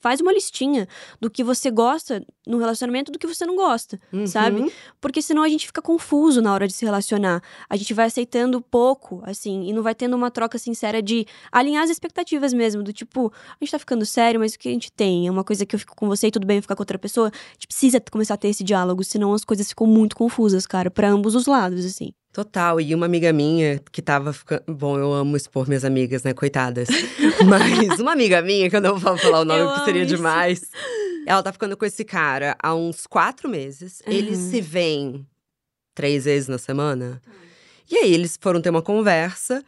faz 0.00 0.22
uma 0.22 0.32
listinha 0.32 0.88
do 1.20 1.28
que 1.28 1.44
você 1.44 1.70
gosta 1.70 2.24
no 2.50 2.58
relacionamento 2.58 3.12
do 3.12 3.18
que 3.18 3.26
você 3.26 3.44
não 3.46 3.56
gosta, 3.56 4.00
uhum. 4.12 4.26
sabe? 4.26 4.72
Porque 5.00 5.20
senão 5.20 5.42
a 5.42 5.48
gente 5.48 5.66
fica 5.66 5.82
confuso 5.82 6.40
na 6.40 6.52
hora 6.52 6.66
de 6.66 6.72
se 6.72 6.84
relacionar. 6.84 7.42
A 7.68 7.76
gente 7.76 7.94
vai 7.94 8.06
aceitando 8.06 8.60
pouco, 8.60 9.22
assim, 9.24 9.68
e 9.68 9.72
não 9.72 9.82
vai 9.82 9.94
tendo 9.94 10.16
uma 10.16 10.30
troca 10.30 10.58
sincera 10.58 11.02
de 11.02 11.26
alinhar 11.52 11.84
as 11.84 11.90
expectativas 11.90 12.52
mesmo, 12.52 12.82
do 12.82 12.92
tipo, 12.92 13.32
a 13.48 13.64
gente 13.64 13.70
tá 13.70 13.78
ficando 13.78 14.04
sério, 14.04 14.40
mas 14.40 14.54
o 14.54 14.58
que 14.58 14.68
a 14.68 14.72
gente 14.72 14.90
tem? 14.90 15.26
É 15.26 15.30
uma 15.30 15.44
coisa 15.44 15.66
que 15.66 15.74
eu 15.74 15.78
fico 15.78 15.94
com 15.94 16.08
você 16.08 16.30
tudo 16.30 16.46
bem 16.46 16.60
ficar 16.60 16.76
com 16.76 16.82
outra 16.82 16.98
pessoa. 16.98 17.28
A 17.28 17.52
gente 17.52 17.66
precisa 17.66 18.00
começar 18.10 18.34
a 18.34 18.36
ter 18.36 18.48
esse 18.48 18.64
diálogo, 18.64 19.04
senão 19.04 19.32
as 19.34 19.44
coisas 19.44 19.68
ficam 19.68 19.86
muito 19.86 20.16
confusas, 20.16 20.66
cara, 20.66 20.90
para 20.90 21.08
ambos 21.08 21.34
os 21.34 21.46
lados, 21.46 21.84
assim. 21.84 22.12
Total, 22.32 22.80
e 22.80 22.94
uma 22.94 23.06
amiga 23.06 23.32
minha 23.32 23.80
que 23.90 24.00
tava 24.00 24.32
ficando. 24.32 24.62
Bom, 24.68 24.96
eu 24.96 25.12
amo 25.12 25.36
expor 25.36 25.66
minhas 25.66 25.84
amigas, 25.84 26.22
né? 26.22 26.32
Coitadas. 26.32 26.88
Mas 27.44 27.98
uma 27.98 28.12
amiga 28.12 28.40
minha, 28.40 28.70
que 28.70 28.76
eu 28.76 28.80
não 28.80 28.96
vou 28.96 29.18
falar 29.18 29.40
o 29.40 29.44
nome, 29.44 29.64
porque 29.64 29.84
seria 29.84 30.04
isso. 30.04 30.14
demais. 30.14 30.60
Ela 31.26 31.42
tá 31.42 31.52
ficando 31.52 31.76
com 31.76 31.84
esse 31.84 32.04
cara 32.04 32.56
há 32.62 32.74
uns 32.74 33.06
quatro 33.06 33.48
meses. 33.48 34.02
Uhum. 34.06 34.12
Eles 34.12 34.38
se 34.38 34.60
veem 34.60 35.26
três 35.94 36.24
vezes 36.24 36.48
na 36.48 36.58
semana. 36.58 37.20
E 37.90 37.96
aí 37.96 38.14
eles 38.14 38.38
foram 38.40 38.60
ter 38.60 38.70
uma 38.70 38.82
conversa 38.82 39.64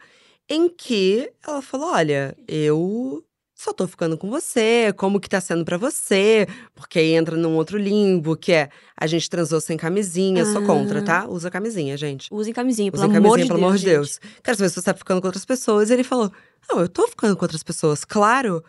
em 0.49 0.69
que 0.69 1.31
ela 1.45 1.61
falou: 1.61 1.91
Olha, 1.91 2.35
eu 2.47 3.23
só 3.63 3.71
tô 3.71 3.87
ficando 3.87 4.17
com 4.17 4.29
você, 4.29 4.93
como 4.97 5.19
que 5.19 5.29
tá 5.29 5.39
sendo 5.39 5.63
para 5.63 5.77
você? 5.77 6.47
Porque 6.75 6.99
aí 6.99 7.13
entra 7.13 7.37
num 7.37 7.55
outro 7.55 7.77
limbo, 7.77 8.35
que 8.35 8.51
é 8.51 8.69
a 8.97 9.07
gente 9.07 9.29
transou 9.29 9.61
sem 9.61 9.77
camisinha, 9.77 10.43
ah. 10.43 10.45
sou 10.45 10.63
contra, 10.65 11.01
tá? 11.01 11.27
Usa 11.27 11.49
camisinha, 11.49 11.95
gente. 11.95 12.27
Usem 12.31 12.53
camisinha, 12.53 12.91
pelo 12.91 13.03
Usem 13.03 13.17
amor 13.17 13.37
camisinha, 13.37 13.45
de 13.45 13.47
pelo 13.47 13.59
Deus, 13.59 13.69
amor 13.69 13.77
de 13.77 13.85
Deus. 13.85 14.19
Quero 14.43 14.57
saber 14.57 14.69
se 14.69 14.75
você 14.75 14.81
tá 14.81 14.93
ficando 14.93 15.21
com 15.21 15.27
outras 15.27 15.45
pessoas. 15.45 15.89
E 15.89 15.93
ele 15.93 16.03
falou: 16.03 16.31
Não, 16.69 16.81
eu 16.81 16.89
tô 16.89 17.07
ficando 17.07 17.37
com 17.37 17.45
outras 17.45 17.63
pessoas, 17.63 18.03
claro. 18.03 18.63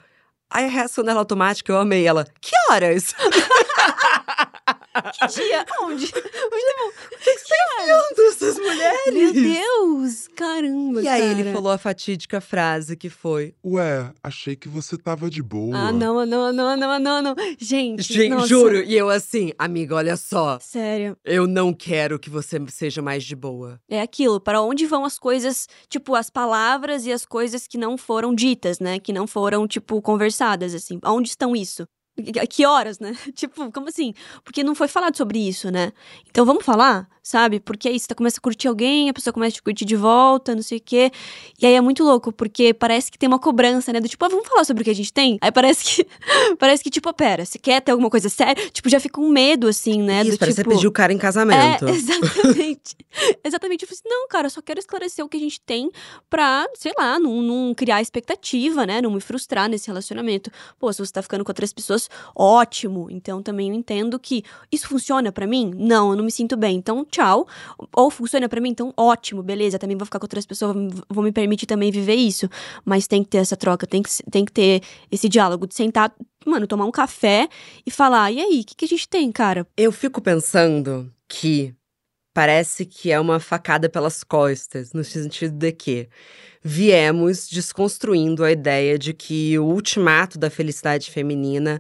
Aí 0.51 0.67
a 0.67 0.69
reação 0.69 1.03
dela 1.03 1.21
automática, 1.21 1.73
eu 1.73 1.79
amei 1.79 2.07
ela. 2.07 2.25
Que 2.41 2.53
horas? 2.71 3.15
que 5.13 5.27
dia? 5.35 5.65
Onde? 5.83 6.05
Onde 6.07 6.13
levou? 6.13 6.89
O 6.89 7.19
que 7.25 7.39
você 7.39 7.55
tá 8.15 8.23
essas 8.29 8.59
mulheres? 8.59 9.13
Meu 9.13 9.33
Deus! 9.33 10.29
Caramba, 10.37 11.03
E 11.03 11.09
aí 11.09 11.21
cara. 11.29 11.41
ele 11.41 11.53
falou 11.53 11.73
a 11.73 11.79
fatídica 11.79 12.41
frase 12.41 12.97
que 12.97 13.11
foi… 13.11 13.55
Ué, 13.65 14.13
achei 14.23 14.55
que 14.57 14.69
você 14.69 14.97
tava 14.97 15.29
de 15.31 15.43
boa. 15.43 15.77
Ah, 15.77 15.93
não, 15.93 16.25
não, 16.25 16.53
não, 16.53 16.77
não, 16.77 16.99
não, 16.99 17.23
não. 17.23 17.35
Gente, 17.59 18.03
Gente 18.03 18.31
nossa. 18.31 18.47
juro. 18.47 18.77
E 18.83 18.95
eu 18.97 19.09
assim, 19.11 19.53
amiga, 19.59 19.95
olha 19.97 20.17
só. 20.17 20.59
Sério. 20.61 21.17
Eu 21.25 21.47
não 21.47 21.73
quero 21.73 22.19
que 22.19 22.31
você 22.31 22.61
seja 22.69 23.03
mais 23.03 23.25
de 23.25 23.35
boa. 23.37 23.81
É 23.89 24.01
aquilo, 24.01 24.41
para 24.41 24.61
onde 24.63 24.87
vão 24.87 25.05
as 25.05 25.19
coisas, 25.19 25.67
tipo, 25.89 26.15
as 26.15 26.31
palavras 26.31 27.07
e 27.07 27.13
as 27.13 27.25
coisas 27.25 27.67
que 27.67 27.77
não 27.79 27.97
foram 27.97 28.35
ditas, 28.35 28.79
né? 28.79 28.99
Que 28.99 29.13
não 29.13 29.27
foram, 29.27 29.67
tipo, 29.67 30.01
conversadas, 30.01 30.75
assim. 30.75 30.99
Onde 31.05 31.29
estão 31.29 31.55
isso? 31.57 31.87
Que 32.49 32.65
horas, 32.65 32.99
né? 32.99 33.13
tipo, 33.35 33.71
como 33.73 33.89
assim? 33.89 34.15
Porque 34.45 34.63
não 34.63 34.75
foi 34.75 34.89
falado 34.89 35.17
sobre 35.17 35.39
isso, 35.39 35.71
né? 35.71 35.93
Então 36.31 36.47
vamos 36.47 36.65
falar? 36.65 37.09
Sabe? 37.25 37.59
Porque 37.59 37.89
aí 37.89 37.99
você 37.99 38.15
começa 38.15 38.37
a 38.39 38.41
curtir 38.41 38.69
alguém, 38.69 39.09
a 39.09 39.15
pessoa 39.15 39.33
começa 39.33 39.55
a 39.55 39.55
te 39.55 39.63
curtir 39.63 39.87
de 39.87 39.97
volta, 39.97 40.55
não 40.55 40.63
sei 40.63 40.77
o 40.77 40.81
quê. 40.81 41.11
E 41.59 41.65
aí 41.65 41.73
é 41.73 41.81
muito 41.81 42.05
louco, 42.05 42.31
porque 42.31 42.75
parece 42.75 43.11
que 43.11 43.19
tem 43.19 43.27
uma 43.27 43.39
cobrança, 43.39 43.91
né? 43.95 43.99
Do 43.99 44.07
tipo, 44.07 44.23
ah, 44.27 44.29
vamos 44.29 44.47
falar 44.47 44.63
sobre 44.65 44.83
o 44.83 44.85
que 44.85 44.91
a 44.91 44.95
gente 44.95 45.11
tem? 45.11 45.39
Aí 45.41 45.51
parece 45.51 45.85
que, 45.85 46.07
parece 46.61 46.85
que 46.85 46.91
tipo, 46.91 47.09
oh, 47.09 47.15
pera, 47.15 47.47
você 47.47 47.59
quer 47.59 47.81
ter 47.81 47.93
alguma 47.93 48.11
coisa 48.11 48.29
séria? 48.29 48.69
Tipo, 48.71 48.91
já 48.91 49.01
fica 49.01 49.19
um 49.23 49.31
medo, 49.31 49.67
assim, 49.67 50.03
né? 50.03 50.21
Isso, 50.21 50.33
do, 50.33 50.39
parece 50.39 50.59
tipo, 50.59 50.71
você 50.71 50.77
pedir 50.77 50.87
o 50.87 50.93
cara 50.93 51.15
em 51.15 51.19
casamento. 51.19 51.87
É, 51.87 51.91
exatamente. 51.97 52.95
exatamente. 53.43 53.83
Eu 53.85 53.89
falei 53.89 54.01
assim, 54.01 54.09
não, 54.09 54.29
cara, 54.29 54.47
eu 54.47 54.51
só 54.51 54.61
quero 54.61 54.79
esclarecer 54.79 55.25
o 55.25 55.29
que 55.29 55.39
a 55.39 55.41
gente 55.41 55.59
tem 55.63 55.91
pra, 56.29 56.69
sei 56.75 56.93
lá, 56.99 57.19
não, 57.19 57.41
não 57.41 57.75
criar 57.75 58.03
expectativa, 58.03 58.85
né? 58.85 59.01
Não 59.01 59.11
me 59.11 59.21
frustrar 59.21 59.67
nesse 59.67 59.87
relacionamento. 59.87 60.51
Pô, 60.79 60.93
se 60.93 60.99
você 60.99 61.13
tá 61.13 61.23
ficando 61.23 61.43
com 61.43 61.51
outras 61.51 61.73
pessoas, 61.73 62.11
ótimo. 62.37 63.09
Então 63.11 63.43
também 63.43 63.71
eu 63.71 63.75
entendo 63.75 64.19
que 64.19 64.45
isso 64.71 64.87
funciona 64.89 65.33
para 65.33 65.47
mim? 65.47 65.73
Não, 65.75 66.11
eu 66.11 66.17
não 66.17 66.25
me 66.25 66.31
sinto 66.31 66.55
bem. 66.55 66.77
Então, 66.77 67.07
tchau. 67.15 67.47
Ou 67.95 68.11
funciona 68.11 68.49
para 68.49 68.61
mim, 68.61 68.71
então 68.71 68.93
ótimo, 68.97 69.43
beleza, 69.43 69.79
também 69.79 69.97
vou 69.97 70.05
ficar 70.05 70.19
com 70.19 70.25
outras 70.25 70.47
pessoas, 70.47 70.77
vou 71.09 71.23
me 71.23 71.33
permitir 71.33 71.67
também 71.67 71.91
viver 71.91 72.15
isso. 72.15 72.49
Mas 72.85 73.07
tem 73.07 73.23
que 73.23 73.31
ter 73.31 73.39
essa 73.39 73.57
troca, 73.57 73.87
tem 73.87 74.03
que, 74.03 74.11
tem 74.31 74.45
que 74.45 74.53
ter 74.53 74.83
esse 75.11 75.29
diálogo 75.29 75.67
de 75.67 75.75
sentar, 75.75 76.13
mano, 76.45 76.67
tomar 76.67 76.85
um 76.85 76.91
café 76.91 77.49
e 77.87 77.91
falar: 77.91 78.31
e 78.33 78.41
aí, 78.41 78.61
o 78.61 78.65
que, 78.65 78.75
que 78.75 78.85
a 78.85 78.89
gente 78.89 79.09
tem, 79.09 79.31
cara? 79.31 79.67
Eu 79.77 79.93
fico 79.93 80.21
pensando 80.21 81.13
que 81.29 81.75
parece 82.35 82.85
que 82.85 83.13
é 83.13 83.21
uma 83.21 83.39
facada 83.39 83.89
pelas 83.89 84.25
costas, 84.25 84.93
no 84.93 85.05
sentido 85.05 85.57
de 85.57 85.71
que 85.71 86.09
viemos 86.63 87.49
desconstruindo 87.49 88.43
a 88.43 88.51
ideia 88.51 88.99
de 88.99 89.15
que 89.15 89.57
o 89.59 89.67
ultimato 89.67 90.37
da 90.37 90.51
felicidade 90.51 91.11
feminina 91.11 91.79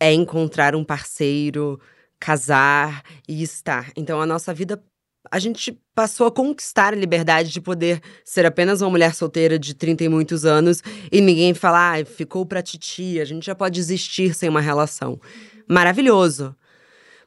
é 0.00 0.12
encontrar 0.12 0.74
um 0.74 0.82
parceiro, 0.82 1.78
casar 2.22 3.02
e 3.28 3.42
estar. 3.42 3.90
Então 3.96 4.20
a 4.20 4.26
nossa 4.26 4.54
vida 4.54 4.80
a 5.28 5.40
gente 5.40 5.76
passou 5.92 6.28
a 6.28 6.30
conquistar 6.30 6.92
a 6.92 6.96
liberdade 6.96 7.50
de 7.50 7.60
poder 7.60 8.00
ser 8.24 8.46
apenas 8.46 8.80
uma 8.80 8.90
mulher 8.90 9.12
solteira 9.12 9.58
de 9.58 9.74
30 9.74 10.04
e 10.04 10.08
muitos 10.08 10.44
anos 10.44 10.82
e 11.10 11.20
ninguém 11.20 11.52
falar, 11.52 12.00
ah, 12.00 12.04
ficou 12.04 12.46
pra 12.46 12.62
titia, 12.62 13.22
a 13.22 13.24
gente 13.24 13.44
já 13.44 13.56
pode 13.56 13.80
existir 13.80 14.34
sem 14.34 14.48
uma 14.48 14.60
relação. 14.60 15.20
Maravilhoso. 15.66 16.54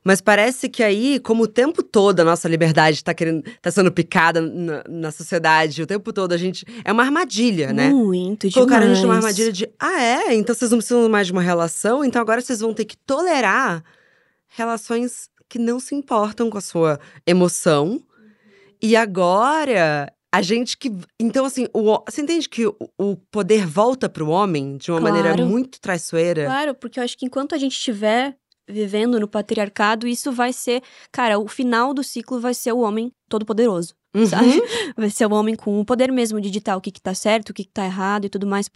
Mas 0.02 0.22
parece 0.22 0.70
que 0.70 0.84
aí, 0.84 1.20
como 1.20 1.44
o 1.44 1.48
tempo 1.48 1.84
todo 1.84 2.22
a 2.22 2.24
nossa 2.24 2.48
liberdade 2.48 2.98
está 2.98 3.14
querendo, 3.14 3.44
tá 3.62 3.72
sendo 3.72 3.92
picada 3.92 4.40
na, 4.40 4.84
na, 4.88 5.12
sociedade, 5.12 5.82
o 5.82 5.88
tempo 5.88 6.14
todo 6.14 6.32
a 6.32 6.38
gente. 6.38 6.64
É 6.86 6.94
uma 6.94 7.04
armadilha, 7.04 7.74
né? 7.74 7.90
Muito, 7.90 8.48
demais. 8.48 8.54
Colocaram 8.54 8.86
a 8.86 8.94
gente 8.94 9.02
numa 9.02 9.16
armadilha 9.16 9.52
de, 9.52 9.68
ah, 9.80 10.02
é? 10.02 10.36
Então 10.36 10.54
vocês 10.54 10.70
não 10.70 10.78
precisam 10.78 11.10
mais 11.10 11.28
de 11.28 11.34
uma 11.34 11.42
relação, 11.42 12.06
então 12.06 12.22
agora 12.22 12.40
vocês 12.40 12.60
vão 12.60 12.72
ter 12.72 12.86
que 12.86 12.96
tolerar 12.98 13.84
relações 14.56 15.30
que 15.48 15.60
não 15.60 15.80
se 15.80 15.94
importam 15.94 16.50
com 16.50 16.58
a 16.58 16.62
sua 16.62 17.00
emoção. 17.26 18.02
E 18.82 18.96
agora 18.96 20.12
a 20.34 20.42
gente 20.42 20.78
que. 20.78 20.92
Então, 21.20 21.46
assim, 21.46 21.68
o, 21.74 22.04
você 22.06 22.22
entende 22.22 22.50
que 22.50 22.66
o, 22.66 22.76
o 22.98 23.16
poder 23.32 23.66
volta 23.66 24.10
para 24.10 24.24
o 24.24 24.30
homem 24.30 24.78
de 24.78 24.92
uma 24.92 25.00
claro. 25.00 25.16
maneira 25.16 25.46
muito 25.46 25.80
traiçoeira? 25.80 26.46
Claro, 26.46 26.76
porque 26.76 27.00
eu 27.00 27.04
acho 27.04 27.18
que 27.18 27.26
enquanto 27.26 27.56
a 27.56 27.58
gente 27.58 27.74
estiver 27.74 28.36
vivendo 28.68 29.20
no 29.20 29.28
patriarcado, 29.28 30.08
isso 30.08 30.32
vai 30.32 30.52
ser. 30.52 30.82
Cara, 31.12 31.40
o 31.40 31.48
final 31.48 31.94
do 31.94 32.04
ciclo 32.04 32.40
vai 32.40 32.54
ser 32.54 32.74
o 32.74 32.80
homem 32.80 33.12
todo-poderoso. 33.30 33.96
Uhum. 34.16 34.26
sabe? 34.26 34.64
Vai 34.96 35.10
ser 35.10 35.26
o 35.26 35.34
homem 35.34 35.56
com 35.56 35.80
o 35.80 35.86
poder 35.86 36.12
mesmo 36.12 36.40
de 36.40 36.50
ditar 36.50 36.78
o 36.78 36.82
que, 36.82 36.90
que 36.90 37.02
tá 37.02 37.14
certo, 37.14 37.50
o 37.50 37.54
que, 37.54 37.66
que 37.66 37.72
tá 37.72 37.86
errado 37.86 38.26
e 38.26 38.30
tudo 38.30 38.48
mais. 38.48 38.70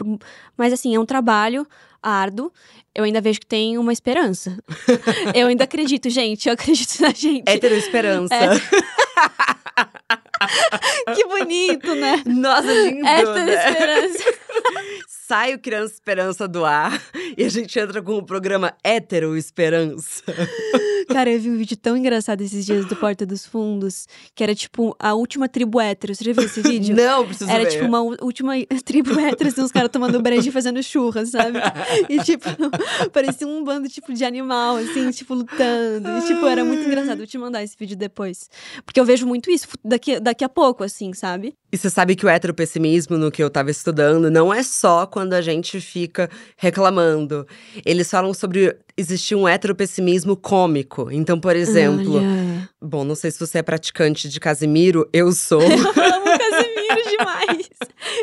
Mas 0.58 0.74
assim, 0.74 0.94
é 0.94 1.00
um 1.00 1.06
trabalho 1.06 1.66
árduo. 2.04 2.52
Eu 2.94 3.06
ainda 3.06 3.22
vejo 3.22 3.40
que 3.40 3.46
tem 3.46 3.78
uma 3.78 3.94
esperança. 3.94 4.58
eu 5.34 5.48
ainda 5.48 5.64
acredito, 5.64 6.10
gente. 6.10 6.48
Eu 6.48 6.54
acredito 6.54 7.02
na 7.02 7.12
gente. 7.12 7.50
Hétero 7.50 7.76
esperança. 7.76 8.36
É. 8.36 8.50
Que 11.14 11.26
bonito, 11.26 11.94
né? 11.96 12.24
Nossa, 12.26 12.72
lindo, 12.72 13.06
Hétero 13.06 13.46
né? 13.46 13.54
esperança. 13.54 14.24
Sai 15.08 15.54
o 15.54 15.60
Criança 15.60 15.94
Esperança 15.94 16.48
do 16.48 16.66
ar 16.66 17.02
e 17.38 17.44
a 17.44 17.50
gente 17.50 17.78
entra 17.78 18.02
com 18.02 18.18
o 18.18 18.24
programa 18.24 18.74
Hétero 18.84 19.38
Esperança. 19.38 20.24
Cara, 21.08 21.32
eu 21.32 21.40
vi 21.40 21.50
um 21.50 21.58
vídeo 21.58 21.76
tão 21.76 21.98
engraçado 21.98 22.42
esses 22.42 22.66
dias 22.66 22.86
do 22.86 22.96
Porta 22.96 23.26
dos 23.26 23.44
Fundos, 23.44 24.08
que 24.36 24.44
era 24.44 24.54
tipo 24.54 24.96
a 25.00 25.16
última 25.16 25.50
tribo 25.50 25.82
hétero. 25.82 26.14
Você 26.14 26.24
já 26.24 26.34
viu 26.34 26.44
esse 26.44 26.62
vídeo? 26.62 26.96
Não, 26.96 27.26
preciso 27.26 27.50
Era 27.50 27.64
ver. 27.64 27.72
tipo 27.72 27.86
uma 27.86 28.02
última 28.02 28.54
tribo 28.86 29.20
hétero, 29.20 29.50
assim, 29.50 29.62
uns 29.62 29.72
caras 29.72 29.90
tomando 29.92 30.22
breja 30.22 30.50
e 30.50 30.52
fazendo 30.52 30.82
churras, 30.84 31.30
sabe? 31.30 31.58
E 32.08 32.20
tipo, 32.24 32.46
parecia 33.12 33.48
um 33.48 33.64
bando 33.64 33.90
tipo 33.90 34.14
de 34.14 34.24
animal, 34.24 34.78
assim, 34.78 35.10
tipo, 35.10 35.34
lutando. 35.34 36.10
E 36.20 36.28
tipo, 36.28 36.46
era 36.46 36.64
muito 36.64 36.84
engraçado. 36.84 37.18
Vou 37.18 37.28
te 37.28 37.38
mandar 37.40 37.64
esse 37.64 37.76
vídeo 37.78 37.98
depois. 37.98 38.48
Porque 38.86 39.00
eu 39.00 39.06
vejo 39.06 39.26
muito 39.26 39.50
isso 39.50 39.68
daqui, 39.84 40.20
daqui 40.20 40.44
a 40.44 40.50
pouco, 40.50 40.84
assim, 40.84 41.14
sabe? 41.14 41.56
E 41.72 41.78
você 41.78 41.90
sabe 41.90 42.16
que 42.16 42.26
o 42.26 42.30
heteropessimismo, 42.30 43.18
no 43.18 43.32
que 43.32 43.44
eu 43.44 43.50
tava 43.50 43.70
estudando, 43.72 44.30
não 44.30 44.49
é 44.54 44.64
só 44.64 45.06
quando 45.06 45.34
a 45.34 45.42
gente 45.42 45.80
fica 45.80 46.30
reclamando. 46.58 47.48
Eles 47.86 48.10
falam 48.10 48.34
sobre 48.34 48.76
existir 49.00 49.36
um 49.36 49.48
heteropessimismo 49.48 50.36
cômico. 50.36 51.10
Então, 51.12 51.40
por 51.40 51.56
exemplo, 51.56 52.18
Olha. 52.18 52.70
bom, 52.82 53.04
não 53.04 53.16
sei 53.16 53.32
se 53.32 53.40
você 53.40 53.60
é 53.60 53.64
praticante 53.64 54.28
de 54.28 54.40
Casimiro, 54.40 55.08
eu 55.14 55.32
sou. 55.32 55.62
Eu 55.70 56.16
amo 56.16 56.38
Casimiro 56.38 57.18
demais. 57.18 57.70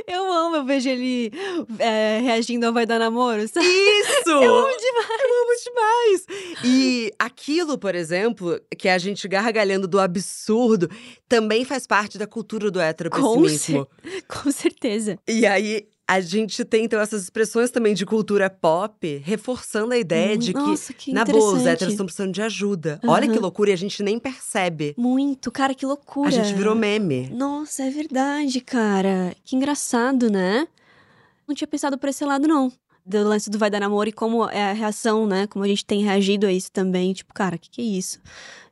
Eu 0.06 0.32
amo, 0.32 0.56
eu 0.56 0.64
vejo 0.64 0.88
ele 0.88 1.32
é, 1.78 2.20
reagindo 2.20 2.66
ao 2.66 2.72
Vai 2.72 2.86
Dar 2.86 2.98
Namoro, 2.98 3.46
sabe? 3.48 3.66
Isso! 3.66 4.30
Eu 4.30 4.54
amo 4.54 4.76
demais. 4.76 5.20
Eu 5.20 5.42
amo 5.42 5.56
demais! 5.64 6.26
E 6.64 7.12
aquilo, 7.18 7.78
por 7.78 7.94
exemplo, 7.94 8.60
que 8.76 8.88
a 8.88 8.98
gente 8.98 9.26
gargalhando 9.28 9.86
do 9.86 10.00
absurdo, 10.00 10.90
também 11.28 11.64
faz 11.64 11.86
parte 11.86 12.18
da 12.18 12.26
cultura 12.26 12.70
do 12.70 12.80
heteropessimismo. 12.80 13.86
Com 14.28 14.50
certeza. 14.50 15.18
E 15.26 15.46
aí, 15.46 15.86
a 16.08 16.20
gente 16.20 16.64
tem, 16.64 16.84
então, 16.84 17.00
essas 17.00 17.24
expressões 17.24 17.70
também 17.70 17.92
de 17.92 18.06
cultura 18.06 18.48
pop, 18.48 19.20
reforçando 19.24 19.92
a 19.92 19.98
ideia 19.98 20.38
de 20.38 20.52
que, 20.52 20.58
Nossa, 20.58 20.92
que 20.92 21.12
na 21.12 21.24
boa, 21.24 21.54
os 21.54 21.66
héteros 21.66 21.94
estão 21.94 22.06
precisando 22.06 22.32
de 22.32 22.40
ajuda. 22.40 23.00
Olha 23.04 23.28
que 23.28 23.38
loucura, 23.38 23.70
e 23.70 23.72
a 23.72 23.76
gente 23.76 24.02
nem 24.04 24.18
percebe. 24.18 24.94
Muito, 24.96 25.50
cara, 25.50 25.74
que 25.74 25.84
loucura. 25.84 26.28
A 26.28 26.30
gente 26.30 26.54
virou 26.54 26.76
meme. 26.76 27.28
Nossa, 27.30 27.82
é 27.82 27.90
verdade, 27.90 28.60
cara. 28.60 29.34
Que 29.44 29.56
engraçado, 29.56 30.30
né? 30.30 30.68
Não 31.46 31.54
tinha 31.54 31.66
pensado 31.66 31.98
por 31.98 32.08
esse 32.08 32.24
lado, 32.24 32.46
não. 32.46 32.72
Do 33.04 33.22
lance 33.22 33.50
do 33.50 33.58
vai 33.58 33.70
dar 33.70 33.80
namoro 33.80 34.08
e 34.08 34.12
como 34.12 34.48
é 34.48 34.70
a 34.70 34.72
reação, 34.72 35.26
né? 35.26 35.46
Como 35.48 35.64
a 35.64 35.68
gente 35.68 35.84
tem 35.84 36.04
reagido 36.04 36.46
a 36.46 36.52
isso 36.52 36.70
também. 36.70 37.12
Tipo, 37.12 37.34
cara, 37.34 37.58
que 37.58 37.70
que 37.70 37.80
é 37.80 37.84
isso? 37.84 38.20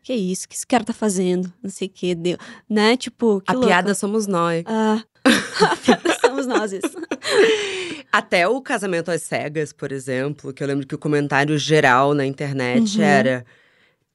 Que 0.02 0.12
é 0.12 0.16
isso? 0.16 0.48
que 0.48 0.54
esse 0.54 0.66
cara 0.66 0.84
tá 0.84 0.92
fazendo? 0.92 1.52
Não 1.62 1.70
sei 1.70 1.88
o 1.88 1.90
que, 1.90 2.14
deu. 2.14 2.36
Né? 2.68 2.96
Tipo, 2.96 3.40
que 3.40 3.50
a 3.50 3.58
piada 3.58 3.94
somos 3.94 4.26
nós. 4.26 4.64
Ah, 4.66 5.02
somos 6.42 6.46
nós. 6.46 6.72
isso. 6.72 6.90
Até 8.12 8.46
o 8.48 8.60
casamento 8.60 9.10
às 9.10 9.22
cegas, 9.22 9.72
por 9.72 9.90
exemplo, 9.92 10.52
que 10.52 10.62
eu 10.62 10.66
lembro 10.66 10.86
que 10.86 10.94
o 10.94 10.98
comentário 10.98 11.58
geral 11.58 12.14
na 12.14 12.24
internet 12.24 12.98
Uhum. 12.98 13.04
era. 13.04 13.44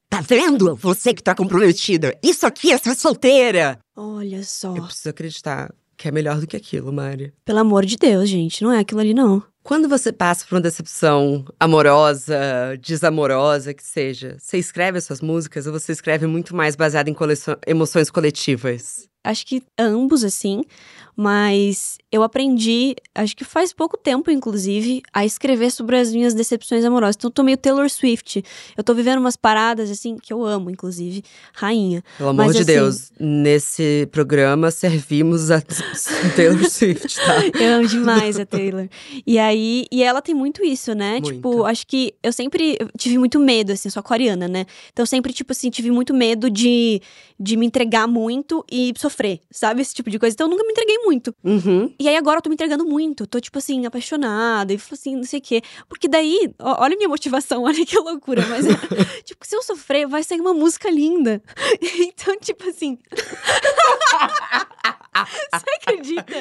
Tá 0.08 0.20
vendo? 0.20 0.74
Você 0.76 1.14
que 1.14 1.22
tá 1.22 1.34
comprometida. 1.34 2.16
Isso 2.22 2.44
aqui 2.46 2.72
é 2.72 2.78
ser 2.78 2.94
solteira. 2.96 3.78
Olha 3.94 4.42
só. 4.42 4.74
Eu 4.74 4.84
preciso 4.84 5.08
acreditar 5.10 5.72
que 5.96 6.08
é 6.08 6.10
melhor 6.10 6.40
do 6.40 6.46
que 6.46 6.56
aquilo, 6.56 6.92
Mari. 6.92 7.32
Pelo 7.44 7.58
amor 7.60 7.84
de 7.86 7.96
Deus, 7.96 8.28
gente. 8.28 8.64
Não 8.64 8.72
é 8.72 8.80
aquilo 8.80 9.00
ali, 9.00 9.14
não. 9.14 9.42
Quando 9.62 9.88
você 9.88 10.10
passa 10.10 10.44
por 10.46 10.54
uma 10.56 10.60
decepção 10.62 11.44
amorosa, 11.60 12.36
desamorosa, 12.80 13.74
que 13.74 13.84
seja, 13.84 14.36
você 14.38 14.56
escreve 14.58 14.98
as 14.98 15.04
suas 15.04 15.20
músicas 15.20 15.66
ou 15.66 15.72
você 15.72 15.92
escreve 15.92 16.26
muito 16.26 16.56
mais 16.56 16.74
baseado 16.74 17.08
em 17.08 17.16
emoções 17.66 18.10
coletivas? 18.10 19.06
Acho 19.22 19.46
que 19.46 19.62
ambos, 19.78 20.24
assim. 20.24 20.62
Mas 21.22 21.98
eu 22.10 22.22
aprendi, 22.22 22.96
acho 23.14 23.36
que 23.36 23.44
faz 23.44 23.74
pouco 23.74 23.94
tempo, 23.94 24.30
inclusive, 24.30 25.02
a 25.12 25.22
escrever 25.22 25.70
sobre 25.70 25.98
as 25.98 26.10
minhas 26.14 26.32
decepções 26.32 26.82
amorosas. 26.82 27.14
Então, 27.16 27.28
eu 27.28 27.32
tô 27.34 27.42
meio 27.42 27.58
Taylor 27.58 27.90
Swift. 27.90 28.42
Eu 28.74 28.82
tô 28.82 28.94
vivendo 28.94 29.18
umas 29.18 29.36
paradas, 29.36 29.90
assim, 29.90 30.16
que 30.16 30.32
eu 30.32 30.42
amo, 30.42 30.70
inclusive. 30.70 31.22
Rainha. 31.52 32.02
Pelo 32.16 32.30
amor 32.30 32.46
Mas, 32.46 32.56
de 32.56 32.62
assim- 32.62 32.72
Deus, 32.72 33.12
nesse 33.20 34.08
programa 34.10 34.70
servimos 34.70 35.50
a 35.50 35.60
Taylor 36.34 36.64
Swift, 36.70 37.14
tá? 37.16 37.34
Eu 37.60 37.74
amo 37.74 37.86
demais 37.86 38.38
a 38.38 38.46
Taylor. 38.46 38.88
E 39.26 39.38
aí, 39.38 39.84
e 39.92 40.02
ela 40.02 40.22
tem 40.22 40.34
muito 40.34 40.64
isso, 40.64 40.94
né? 40.94 41.20
Muito. 41.20 41.34
Tipo, 41.34 41.64
acho 41.64 41.86
que 41.86 42.14
eu 42.22 42.32
sempre 42.32 42.78
tive 42.96 43.18
muito 43.18 43.38
medo, 43.38 43.72
assim, 43.72 43.88
eu 43.88 43.92
sou 43.92 44.00
aquariana, 44.00 44.48
né? 44.48 44.64
Então, 44.90 45.02
eu 45.02 45.06
sempre, 45.06 45.34
tipo 45.34 45.52
assim, 45.52 45.68
tive 45.68 45.90
muito 45.90 46.14
medo 46.14 46.48
de, 46.48 47.02
de 47.38 47.58
me 47.58 47.66
entregar 47.66 48.06
muito 48.06 48.64
e 48.72 48.94
sofrer, 48.96 49.40
sabe? 49.50 49.82
Esse 49.82 49.94
tipo 49.94 50.08
de 50.08 50.18
coisa. 50.18 50.32
Então, 50.32 50.46
eu 50.46 50.50
nunca 50.50 50.64
me 50.64 50.70
entreguei 50.70 50.96
muito. 50.96 51.09
Uhum. 51.42 51.92
E 51.98 52.08
aí 52.08 52.16
agora 52.16 52.38
eu 52.38 52.42
tô 52.42 52.48
me 52.48 52.54
entregando 52.54 52.84
muito. 52.84 53.26
Tô, 53.26 53.40
tipo 53.40 53.58
assim, 53.58 53.86
apaixonada. 53.86 54.72
E 54.72 54.78
assim, 54.92 55.16
não 55.16 55.24
sei 55.24 55.38
o 55.38 55.42
quê. 55.42 55.62
Porque 55.88 56.08
daí, 56.08 56.52
ó, 56.58 56.82
olha 56.82 56.96
minha 56.96 57.08
motivação, 57.08 57.62
olha 57.64 57.84
que 57.84 57.98
loucura. 57.98 58.46
Mas, 58.46 58.66
é, 58.66 58.72
tipo, 59.24 59.46
se 59.46 59.56
eu 59.56 59.62
sofrer, 59.62 60.06
vai 60.06 60.22
sair 60.22 60.40
uma 60.40 60.54
música 60.54 60.90
linda. 60.90 61.42
Então, 62.00 62.36
tipo 62.38 62.68
assim. 62.68 62.98
Você 65.52 65.70
acredita? 65.80 66.34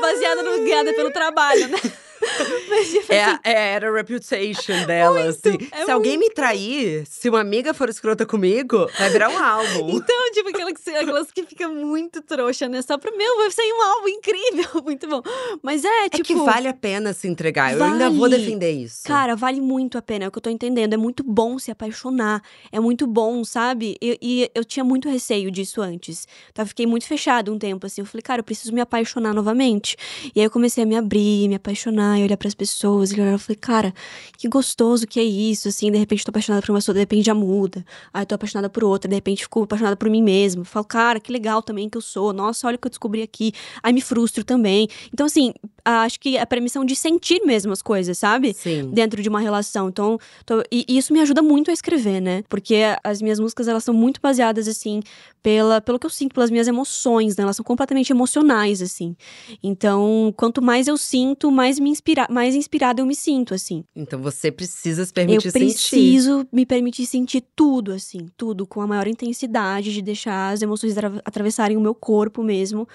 Baseada 0.00 0.42
no 0.42 0.64
guiada 0.64 0.92
pelo 0.92 1.10
trabalho, 1.10 1.68
né? 1.68 1.78
Tipo 2.22 3.12
É, 3.12 3.24
assim, 3.24 3.38
é, 3.44 3.72
era 3.74 3.90
a 3.90 3.94
reputation 3.94 4.86
dela, 4.86 5.22
assim. 5.28 5.58
é 5.72 5.84
se 5.84 5.90
alguém 5.90 6.16
me 6.16 6.30
trair, 6.30 7.04
se 7.06 7.28
uma 7.28 7.40
amiga 7.40 7.74
for 7.74 7.88
escrota 7.88 8.24
comigo, 8.24 8.86
vai 8.98 9.10
virar 9.10 9.28
um 9.28 9.38
álbum. 9.38 9.90
Então, 9.90 10.32
tipo, 10.32 10.48
aquelas, 10.50 10.72
que- 10.74 10.90
aquelas 10.90 11.30
que 11.32 11.42
fica 11.44 11.68
muito 11.68 12.22
trouxa, 12.22 12.68
né? 12.68 12.80
Só 12.82 12.96
pro 12.98 13.16
meu, 13.16 13.36
vai 13.38 13.50
sair 13.50 13.72
um 13.72 13.82
álbum 13.82 14.08
incrível, 14.08 14.82
muito 14.84 15.08
bom. 15.08 15.22
Mas 15.62 15.84
é, 15.84 16.06
É 16.06 16.08
tipo. 16.08 16.24
que 16.24 16.34
vale 16.34 16.68
a 16.68 16.74
pena 16.74 17.12
se 17.12 17.26
entregar. 17.28 17.72
Eu 17.74 17.82
ainda 17.82 18.08
vou 18.10 18.20
Vale. 18.28 18.38
defender 18.38 18.70
isso. 18.70 19.02
Cara, 19.04 19.34
vale 19.34 19.60
muito 19.60 19.98
a 19.98 20.02
pena, 20.02 20.24
é 20.24 20.28
o 20.28 20.30
que 20.30 20.38
eu 20.38 20.42
tô 20.42 20.50
entendendo. 20.50 20.92
É 20.94 20.96
muito 20.96 21.22
bom 21.24 21.58
se 21.58 21.70
apaixonar. 21.70 22.42
É 22.70 22.78
muito 22.80 23.06
bom, 23.06 23.44
sabe? 23.44 23.96
E, 24.00 24.18
e 24.22 24.50
eu 24.54 24.64
tinha 24.64 24.84
muito 24.84 25.08
receio 25.08 25.50
disso 25.50 25.80
antes. 25.82 26.26
Então, 26.50 26.62
eu 26.62 26.66
fiquei 26.68 26.86
muito 26.86 27.06
fechada 27.06 27.50
um 27.52 27.58
tempo, 27.58 27.86
assim. 27.86 28.00
Eu 28.00 28.06
falei, 28.06 28.22
cara, 28.22 28.40
eu 28.40 28.44
preciso 28.44 28.72
me 28.72 28.80
apaixonar 28.80 29.34
novamente. 29.34 29.96
E 30.34 30.40
aí 30.40 30.46
eu 30.46 30.50
comecei 30.50 30.82
a 30.84 30.86
me 30.86 30.96
abrir, 30.96 31.48
me 31.48 31.54
apaixonar, 31.56 32.11
e 32.18 32.24
olhar 32.24 32.36
pras 32.36 32.54
pessoas. 32.54 33.10
E 33.12 33.20
olhar, 33.20 33.32
eu 33.32 33.38
falei, 33.38 33.56
cara, 33.56 33.94
que 34.36 34.48
gostoso 34.48 35.06
que 35.06 35.18
é 35.20 35.24
isso, 35.24 35.68
assim. 35.68 35.90
De 35.90 35.98
repente 35.98 36.24
tô 36.24 36.30
apaixonada 36.30 36.64
por 36.64 36.72
uma 36.72 36.78
pessoa, 36.78 36.94
de 36.94 37.00
repente 37.00 37.26
já 37.26 37.34
muda. 37.34 37.84
Aí 38.12 38.24
tô 38.26 38.34
apaixonada 38.34 38.68
por 38.70 38.84
outra, 38.84 39.08
de 39.08 39.14
repente 39.14 39.42
fico 39.42 39.62
apaixonada 39.62 39.96
por 39.96 40.08
mim 40.10 40.22
mesma. 40.22 40.64
Falo, 40.64 40.84
cara, 40.84 41.20
que 41.20 41.32
legal 41.32 41.62
também 41.62 41.88
que 41.88 41.96
eu 41.96 42.02
sou. 42.02 42.32
Nossa, 42.32 42.66
olha 42.66 42.76
o 42.76 42.78
que 42.78 42.86
eu 42.86 42.90
descobri 42.90 43.22
aqui. 43.22 43.52
Aí 43.82 43.92
me 43.92 44.00
frustro 44.00 44.44
também. 44.44 44.88
Então, 45.12 45.26
assim, 45.26 45.52
acho 45.84 46.18
que 46.20 46.38
a 46.38 46.46
permissão 46.46 46.84
de 46.84 46.94
sentir 46.94 47.40
mesmo 47.44 47.72
as 47.72 47.82
coisas, 47.82 48.16
sabe? 48.18 48.54
Sim. 48.54 48.90
dentro 48.92 49.22
de 49.22 49.28
uma 49.28 49.40
relação. 49.40 49.88
Então, 49.88 50.18
tô- 50.46 50.62
e, 50.70 50.84
e 50.88 50.98
isso 50.98 51.12
me 51.12 51.20
ajuda 51.20 51.42
muito 51.42 51.70
a 51.70 51.74
escrever, 51.74 52.20
né? 52.20 52.42
Porque 52.48 52.76
as 53.02 53.20
minhas 53.22 53.38
músicas, 53.40 53.66
elas 53.68 53.82
são 53.84 53.92
muito 53.94 54.20
baseadas, 54.20 54.68
assim, 54.68 55.00
pela, 55.42 55.80
pelo 55.80 55.98
que 55.98 56.06
eu 56.06 56.10
sinto, 56.10 56.34
pelas 56.34 56.50
minhas 56.50 56.68
emoções, 56.68 57.36
né? 57.36 57.42
Elas 57.42 57.56
são 57.56 57.64
completamente 57.64 58.10
emocionais, 58.12 58.80
assim. 58.80 59.16
Então, 59.62 60.32
quanto 60.36 60.62
mais 60.62 60.86
eu 60.86 60.96
sinto, 60.96 61.50
mais 61.50 61.78
me 61.78 61.90
inspira 61.90 62.26
mais 62.30 62.54
inspirada 62.54 63.00
eu 63.00 63.06
me 63.06 63.14
sinto, 63.14 63.54
assim. 63.54 63.84
Então 63.94 64.20
você 64.20 64.50
precisa 64.52 65.04
se 65.04 65.12
permitir 65.12 65.46
eu 65.46 65.52
sentir. 65.52 65.58
preciso 65.66 66.46
me 66.52 66.64
permitir 66.64 67.06
sentir 67.06 67.42
tudo, 67.56 67.92
assim, 67.92 68.28
tudo 68.36 68.66
com 68.66 68.80
a 68.80 68.86
maior 68.86 69.06
intensidade, 69.06 69.92
de 69.92 70.02
deixar 70.02 70.52
as 70.52 70.62
emoções 70.62 70.96
atra- 70.96 71.20
atravessarem 71.24 71.76
o 71.76 71.80
meu 71.80 71.94
corpo 71.94 72.42
mesmo. 72.42 72.86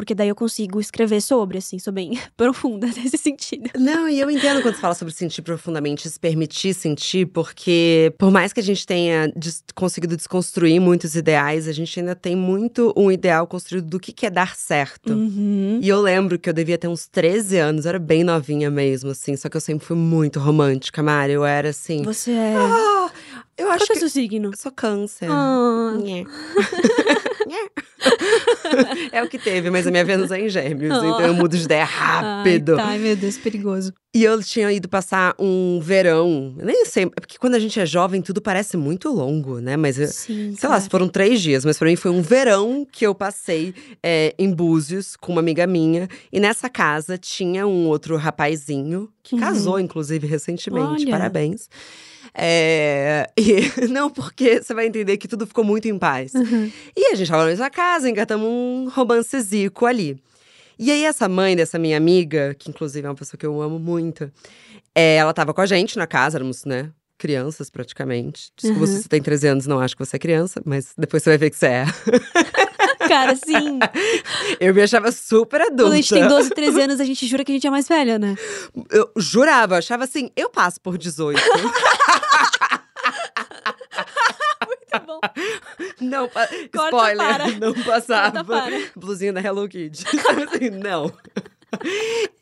Porque 0.00 0.14
daí 0.14 0.30
eu 0.30 0.34
consigo 0.34 0.80
escrever 0.80 1.20
sobre, 1.20 1.58
assim, 1.58 1.78
sou 1.78 1.92
bem 1.92 2.18
profunda 2.34 2.86
nesse 2.96 3.18
sentido. 3.18 3.68
Não, 3.78 4.08
e 4.08 4.18
eu 4.18 4.30
entendo 4.30 4.62
quando 4.62 4.74
você 4.74 4.80
fala 4.80 4.94
sobre 4.94 5.12
sentir 5.12 5.42
profundamente, 5.42 6.08
se 6.08 6.18
permitir 6.18 6.72
sentir, 6.72 7.26
porque 7.26 8.10
por 8.16 8.30
mais 8.30 8.50
que 8.50 8.60
a 8.60 8.62
gente 8.62 8.86
tenha 8.86 9.30
des- 9.36 9.62
conseguido 9.74 10.16
desconstruir 10.16 10.80
muitos 10.80 11.14
ideais, 11.16 11.68
a 11.68 11.72
gente 11.72 12.00
ainda 12.00 12.14
tem 12.14 12.34
muito 12.34 12.94
um 12.96 13.12
ideal 13.12 13.46
construído 13.46 13.88
do 13.90 14.00
que 14.00 14.10
que 14.10 14.24
é 14.24 14.30
dar 14.30 14.56
certo. 14.56 15.12
Uhum. 15.12 15.80
E 15.82 15.88
eu 15.90 16.00
lembro 16.00 16.38
que 16.38 16.48
eu 16.48 16.54
devia 16.54 16.78
ter 16.78 16.88
uns 16.88 17.06
13 17.06 17.58
anos, 17.58 17.84
eu 17.84 17.90
era 17.90 17.98
bem 17.98 18.24
novinha 18.24 18.70
mesmo, 18.70 19.10
assim, 19.10 19.36
só 19.36 19.50
que 19.50 19.56
eu 19.58 19.60
sempre 19.60 19.84
fui 19.84 19.96
muito 19.98 20.40
romântica, 20.40 21.02
Mari. 21.02 21.34
Eu 21.34 21.44
era 21.44 21.68
assim. 21.68 22.02
Você 22.04 22.30
é. 22.30 22.54
Ah, 22.56 23.10
eu 23.58 23.66
Qual 23.66 23.74
acho 23.76 23.84
que 23.86 23.92
é 23.92 23.96
o 23.96 23.98
seu 23.98 24.08
signo? 24.08 24.48
Eu 24.48 24.56
sou 24.56 24.72
câncer. 24.72 25.28
Ah. 25.30 25.92
é 29.12 29.22
o 29.22 29.28
que 29.28 29.38
teve, 29.38 29.70
mas 29.70 29.86
a 29.86 29.90
minha 29.90 30.04
Vênus 30.04 30.30
é 30.30 30.40
em 30.40 30.48
gêmeos, 30.48 30.96
oh. 30.98 31.04
então 31.04 31.20
eu 31.20 31.34
mudo 31.34 31.56
de 31.56 31.64
ideia 31.64 31.84
rápido. 31.84 32.78
Ai, 32.78 32.96
tá, 32.96 32.98
meu 32.98 33.16
Deus, 33.16 33.38
perigoso. 33.38 33.92
E 34.14 34.24
eu 34.24 34.42
tinha 34.42 34.72
ido 34.72 34.88
passar 34.88 35.34
um 35.38 35.78
verão, 35.80 36.54
nem 36.56 36.84
sei, 36.84 37.04
é 37.04 37.20
porque 37.20 37.38
quando 37.38 37.54
a 37.54 37.58
gente 37.58 37.78
é 37.78 37.86
jovem 37.86 38.20
tudo 38.20 38.40
parece 38.40 38.76
muito 38.76 39.08
longo, 39.08 39.60
né? 39.60 39.76
Mas, 39.76 39.96
Sim, 39.96 40.50
sei 40.50 40.68
claro. 40.68 40.82
lá, 40.82 40.90
foram 40.90 41.08
três 41.08 41.40
dias, 41.40 41.64
mas 41.64 41.78
pra 41.78 41.88
mim 41.88 41.96
foi 41.96 42.10
um 42.10 42.20
verão 42.20 42.86
que 42.90 43.06
eu 43.06 43.14
passei 43.14 43.72
é, 44.02 44.34
em 44.38 44.52
Búzios 44.52 45.16
com 45.16 45.32
uma 45.32 45.40
amiga 45.40 45.66
minha. 45.66 46.08
E 46.32 46.40
nessa 46.40 46.68
casa 46.68 47.16
tinha 47.16 47.66
um 47.66 47.86
outro 47.86 48.16
rapazinho, 48.16 49.08
que 49.22 49.36
uhum. 49.36 49.40
casou, 49.40 49.78
inclusive, 49.78 50.26
recentemente, 50.26 51.04
Olha. 51.04 51.10
parabéns. 51.10 51.68
É, 52.34 53.28
e, 53.36 53.88
não, 53.88 54.10
porque 54.10 54.62
você 54.62 54.74
vai 54.74 54.86
entender 54.86 55.16
que 55.16 55.28
tudo 55.28 55.46
ficou 55.46 55.64
muito 55.64 55.88
em 55.88 55.98
paz. 55.98 56.34
Uhum. 56.34 56.70
E 56.96 57.12
a 57.12 57.14
gente 57.14 57.28
tava 57.28 57.42
na 57.42 57.48
mesma 57.48 57.70
casa, 57.70 58.08
engatamos 58.08 58.46
um 58.46 58.88
romancezico 58.88 59.86
ali. 59.86 60.18
E 60.78 60.90
aí, 60.90 61.04
essa 61.04 61.28
mãe 61.28 61.54
dessa 61.54 61.78
minha 61.78 61.96
amiga, 61.96 62.54
que 62.58 62.70
inclusive 62.70 63.06
é 63.06 63.10
uma 63.10 63.14
pessoa 63.14 63.38
que 63.38 63.44
eu 63.44 63.60
amo 63.60 63.78
muito, 63.78 64.32
é, 64.94 65.16
ela 65.16 65.32
tava 65.34 65.52
com 65.52 65.60
a 65.60 65.66
gente 65.66 65.98
na 65.98 66.06
casa, 66.06 66.38
éramos, 66.38 66.64
né? 66.64 66.90
Crianças, 67.18 67.68
praticamente. 67.68 68.50
Desculpa 68.56 68.86
uhum. 68.86 68.86
se 68.86 69.02
você 69.02 69.08
tem 69.08 69.20
13 69.20 69.46
anos, 69.48 69.66
não 69.66 69.78
acho 69.78 69.94
que 69.94 70.04
você 70.04 70.16
é 70.16 70.18
criança, 70.18 70.62
mas 70.64 70.94
depois 70.96 71.22
você 71.22 71.30
vai 71.30 71.38
ver 71.38 71.50
que 71.50 71.56
você 71.56 71.66
é. 71.66 71.84
Cara, 73.10 73.34
sim. 73.34 73.80
Eu 74.60 74.72
me 74.72 74.82
achava 74.82 75.10
super 75.10 75.60
adulta. 75.62 75.82
Quando 75.82 75.92
a 75.94 75.96
gente 75.96 76.14
tem 76.14 76.28
12, 76.28 76.50
13 76.50 76.80
anos, 76.82 77.00
a 77.00 77.04
gente 77.04 77.26
jura 77.26 77.44
que 77.44 77.50
a 77.50 77.54
gente 77.56 77.66
é 77.66 77.70
mais 77.70 77.88
velha, 77.88 78.20
né? 78.20 78.36
Eu 78.88 79.10
jurava, 79.16 79.78
achava 79.78 80.04
assim, 80.04 80.30
eu 80.36 80.48
passo 80.48 80.80
por 80.80 80.96
18. 80.96 81.40
Muito 84.64 85.06
bom. 85.06 85.18
Não, 86.00 86.28
pa 86.28 86.48
spoiler, 86.72 87.16
para. 87.16 87.48
não 87.58 87.74
passava. 87.74 88.44
Blusinha 88.94 89.32
da 89.32 89.40
Hello 89.40 89.68
Kitty. 89.68 90.04
assim, 90.46 90.70
não. 90.70 91.12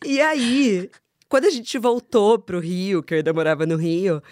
E 0.05 0.21
aí, 0.21 0.91
quando 1.31 1.47
a 1.47 1.51
gente 1.51 1.79
voltou 1.79 2.39
pro 2.39 2.61
Rio, 2.61 3.03
que 3.03 3.15
eu 3.15 3.19
ainda 3.19 3.33
morava 3.33 3.65
no 3.65 3.77
Rio, 3.77 4.23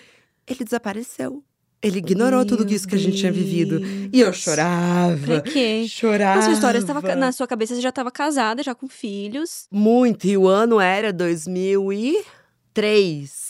ele 0.46 0.64
desapareceu. 0.64 1.42
Ele 1.82 1.98
ignorou 1.98 2.40
Meu 2.40 2.48
tudo 2.48 2.72
isso 2.72 2.88
que 2.88 2.94
a 2.94 2.98
gente 2.98 3.18
tinha 3.18 3.30
vivido. 3.30 3.82
E 4.12 4.20
eu 4.20 4.32
chorava. 4.32 5.18
Pra 5.24 5.42
quê? 5.42 5.86
Chorava. 5.88 6.36
Na 6.36 6.42
sua 6.42 6.54
história, 6.54 6.82
tava, 6.82 7.14
na 7.14 7.30
sua 7.32 7.46
cabeça, 7.46 7.74
você 7.74 7.80
já 7.80 7.90
estava 7.90 8.10
casada, 8.10 8.62
já 8.62 8.74
com 8.74 8.88
filhos. 8.88 9.66
Muito. 9.70 10.26
E 10.26 10.36
o 10.36 10.48
ano 10.48 10.80
era 10.80 11.12
2003. 11.12 13.46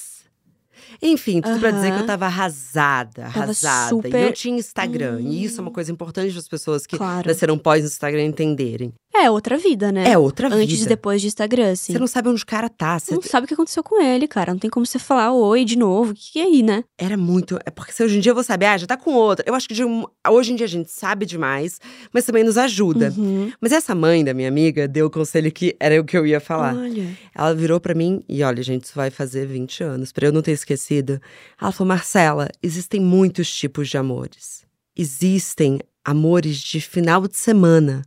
Enfim, 1.03 1.41
tudo 1.41 1.55
uhum. 1.55 1.61
pra 1.61 1.71
dizer 1.71 1.93
que 1.93 2.01
eu 2.01 2.07
tava 2.07 2.27
arrasada, 2.27 3.27
arrasada. 3.27 3.91
Super... 3.91 4.19
E 4.19 4.25
eu 4.25 4.33
tinha 4.33 4.59
Instagram. 4.59 5.17
Hum. 5.17 5.29
E 5.29 5.45
isso 5.45 5.61
é 5.61 5.62
uma 5.62 5.71
coisa 5.71 5.93
importante 5.93 6.31
para 6.31 6.39
as 6.39 6.49
pessoas 6.49 6.87
que 6.87 6.97
claro. 6.97 7.29
nasceram 7.29 7.59
pós-Instagram 7.59 8.25
entenderem. 8.25 8.93
É 9.22 9.31
outra 9.31 9.57
vida, 9.57 9.90
né? 9.90 10.11
É 10.11 10.18
outra 10.18 10.48
vida. 10.48 10.62
Antes 10.62 10.83
e 10.83 10.88
depois 10.88 11.20
de 11.20 11.29
Instagram, 11.29 11.72
assim. 11.72 11.92
Você 11.92 11.98
não 11.98 12.07
sabe 12.07 12.29
onde 12.29 12.42
o 12.42 12.46
cara 12.46 12.68
tá. 12.68 12.98
Você 12.98 13.14
não 13.14 13.22
sabe 13.22 13.44
o 13.44 13.48
que 13.48 13.55
aconteceu 13.55 13.83
com 13.83 14.02
ele, 14.02 14.29
cara. 14.29 14.52
Não 14.52 14.59
tem 14.59 14.70
como 14.70 14.85
você 14.85 14.98
falar 14.98 15.33
oi 15.33 15.64
de 15.64 15.76
novo. 15.76 16.12
O 16.12 16.14
que, 16.14 16.38
é 16.38 16.42
aí, 16.42 16.62
né? 16.62 16.85
Era 16.98 17.16
muito. 17.16 17.59
É 17.64 17.70
porque 17.70 17.92
se 17.92 18.02
hoje 18.02 18.18
em 18.18 18.20
dia 18.20 18.31
eu 18.31 18.35
vou 18.35 18.44
saber, 18.44 18.66
ah, 18.66 18.79
já 18.79 18.87
tá 18.87 18.96
com 18.96 19.12
outra. 19.12 19.44
Eu 19.48 19.55
acho 19.55 19.68
que 19.68 19.74
de, 19.74 19.83
hoje 20.29 20.52
em 20.52 20.57
dia 20.57 20.66
a 20.66 20.68
gente 20.68 20.90
sabe 20.90 21.26
demais, 21.26 21.81
mas 22.12 22.24
também 22.24 22.44
nos 22.44 22.59
ajuda. 22.59 23.12
Uhum. 23.16 23.52
Mas 23.61 23.72
essa 23.72 23.94
mãe 23.94 24.24
da 24.24 24.35
minha 24.35 24.48
amiga 24.48 24.87
deu 24.87 25.07
o 25.07 25.11
conselho 25.11 25.50
que 25.50 25.76
era 25.81 26.00
o 26.00 26.05
que 26.05 26.16
eu 26.16 26.26
ia 26.26 26.40
falar. 26.40 26.74
Olha. 26.74 27.07
Ela 27.35 27.55
virou 27.55 27.81
para 27.81 27.94
mim 27.94 28.22
e 28.29 28.42
olha, 28.42 28.62
gente, 28.62 28.85
isso 28.85 28.94
vai 28.94 29.11
fazer 29.11 29.46
20 29.46 29.83
anos, 29.83 30.12
para 30.12 30.26
eu 30.26 30.33
não 30.33 30.42
ter 30.42 30.52
esquecido. 30.52 31.20
Ela 31.61 31.72
falou: 31.72 31.88
Marcela, 31.88 32.48
existem 32.62 33.00
muitos 33.00 33.52
tipos 33.52 33.88
de 33.88 33.96
amores. 33.96 34.64
Existem 34.96 35.79
amores 36.05 36.59
de 36.59 36.81
final 36.81 37.26
de 37.26 37.37
semana 37.37 38.02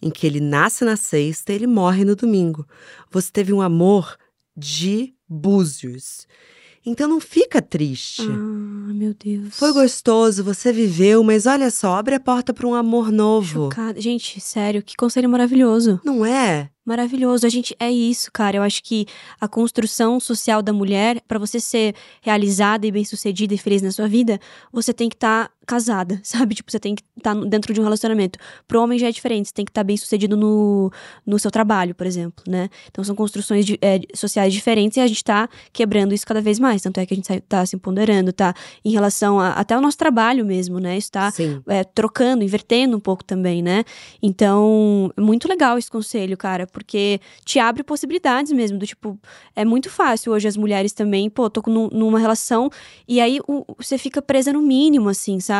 em 0.00 0.10
que 0.10 0.26
ele 0.26 0.40
nasce 0.40 0.84
na 0.84 0.96
sexta 0.96 1.52
e 1.52 1.56
ele 1.56 1.66
morre 1.66 2.04
no 2.04 2.16
domingo. 2.16 2.66
Você 3.10 3.30
teve 3.32 3.52
um 3.52 3.60
amor 3.60 4.16
de 4.56 5.14
búzios. 5.28 6.26
Então 6.84 7.06
não 7.06 7.20
fica 7.20 7.60
triste. 7.60 8.22
Ah, 8.22 8.92
meu 8.94 9.12
Deus. 9.12 9.58
Foi 9.58 9.72
gostoso, 9.72 10.42
você 10.42 10.72
viveu, 10.72 11.22
mas 11.22 11.44
olha 11.44 11.70
só, 11.70 11.96
abre 11.96 12.14
a 12.14 12.20
porta 12.20 12.54
para 12.54 12.66
um 12.66 12.74
amor 12.74 13.12
novo. 13.12 13.64
Chocada. 13.64 14.00
Gente, 14.00 14.40
sério, 14.40 14.82
que 14.82 14.96
conselho 14.96 15.28
maravilhoso. 15.28 16.00
Não 16.02 16.24
é? 16.24 16.70
Maravilhoso. 16.86 17.46
A 17.46 17.50
gente 17.50 17.76
é 17.78 17.90
isso, 17.90 18.32
cara. 18.32 18.56
Eu 18.56 18.62
acho 18.62 18.82
que 18.82 19.06
a 19.38 19.46
construção 19.46 20.18
social 20.18 20.62
da 20.62 20.72
mulher, 20.72 21.20
para 21.28 21.38
você 21.38 21.60
ser 21.60 21.94
realizada 22.22 22.86
e 22.86 22.92
bem-sucedida 22.92 23.52
e 23.52 23.58
feliz 23.58 23.82
na 23.82 23.90
sua 23.90 24.08
vida, 24.08 24.40
você 24.72 24.94
tem 24.94 25.10
que 25.10 25.16
estar 25.16 25.48
tá 25.48 25.54
casada, 25.68 26.18
sabe? 26.24 26.54
Tipo, 26.54 26.70
você 26.70 26.80
tem 26.80 26.94
que 26.94 27.02
estar 27.16 27.34
tá 27.34 27.40
dentro 27.44 27.74
de 27.74 27.80
um 27.80 27.84
relacionamento. 27.84 28.38
Pro 28.66 28.80
homem 28.82 28.98
já 28.98 29.08
é 29.08 29.12
diferente, 29.12 29.48
você 29.48 29.54
tem 29.54 29.64
que 29.64 29.70
estar 29.70 29.82
tá 29.82 29.84
bem-sucedido 29.84 30.36
no, 30.36 30.90
no 31.26 31.38
seu 31.38 31.50
trabalho, 31.50 31.94
por 31.94 32.06
exemplo, 32.06 32.42
né? 32.48 32.70
Então 32.90 33.04
são 33.04 33.14
construções 33.14 33.66
de, 33.66 33.78
é, 33.82 34.00
sociais 34.14 34.52
diferentes 34.52 34.96
e 34.96 35.00
a 35.00 35.06
gente 35.06 35.22
tá 35.22 35.48
quebrando 35.72 36.14
isso 36.14 36.26
cada 36.26 36.40
vez 36.40 36.58
mais. 36.58 36.80
Tanto 36.80 36.98
é 36.98 37.06
que 37.06 37.12
a 37.12 37.16
gente 37.16 37.40
tá 37.42 37.66
se 37.66 37.76
empoderando, 37.76 38.32
tá? 38.32 38.54
Em 38.84 38.92
relação 38.92 39.38
a, 39.38 39.50
até 39.50 39.76
o 39.76 39.80
nosso 39.80 39.98
trabalho 39.98 40.44
mesmo, 40.44 40.78
né? 40.78 40.96
Isso 40.96 41.12
tá 41.12 41.32
é, 41.68 41.84
trocando, 41.84 42.42
invertendo 42.42 42.96
um 42.96 43.00
pouco 43.00 43.22
também, 43.22 43.62
né? 43.62 43.84
Então, 44.22 45.12
é 45.16 45.20
muito 45.20 45.48
legal 45.48 45.76
esse 45.76 45.90
conselho, 45.90 46.36
cara 46.36 46.66
porque 46.78 47.20
te 47.44 47.58
abre 47.58 47.82
possibilidades 47.82 48.52
mesmo, 48.52 48.78
do 48.78 48.86
tipo, 48.86 49.18
é 49.56 49.64
muito 49.64 49.90
fácil 49.90 50.32
hoje 50.32 50.46
as 50.46 50.56
mulheres 50.56 50.92
também, 50.92 51.28
pô, 51.28 51.50
tô 51.50 51.60
com, 51.60 51.88
numa 51.92 52.18
relação, 52.18 52.70
e 53.06 53.20
aí 53.20 53.40
o, 53.48 53.64
você 53.76 53.98
fica 53.98 54.22
presa 54.22 54.52
no 54.52 54.62
mínimo, 54.62 55.08
assim, 55.08 55.40
sabe? 55.40 55.57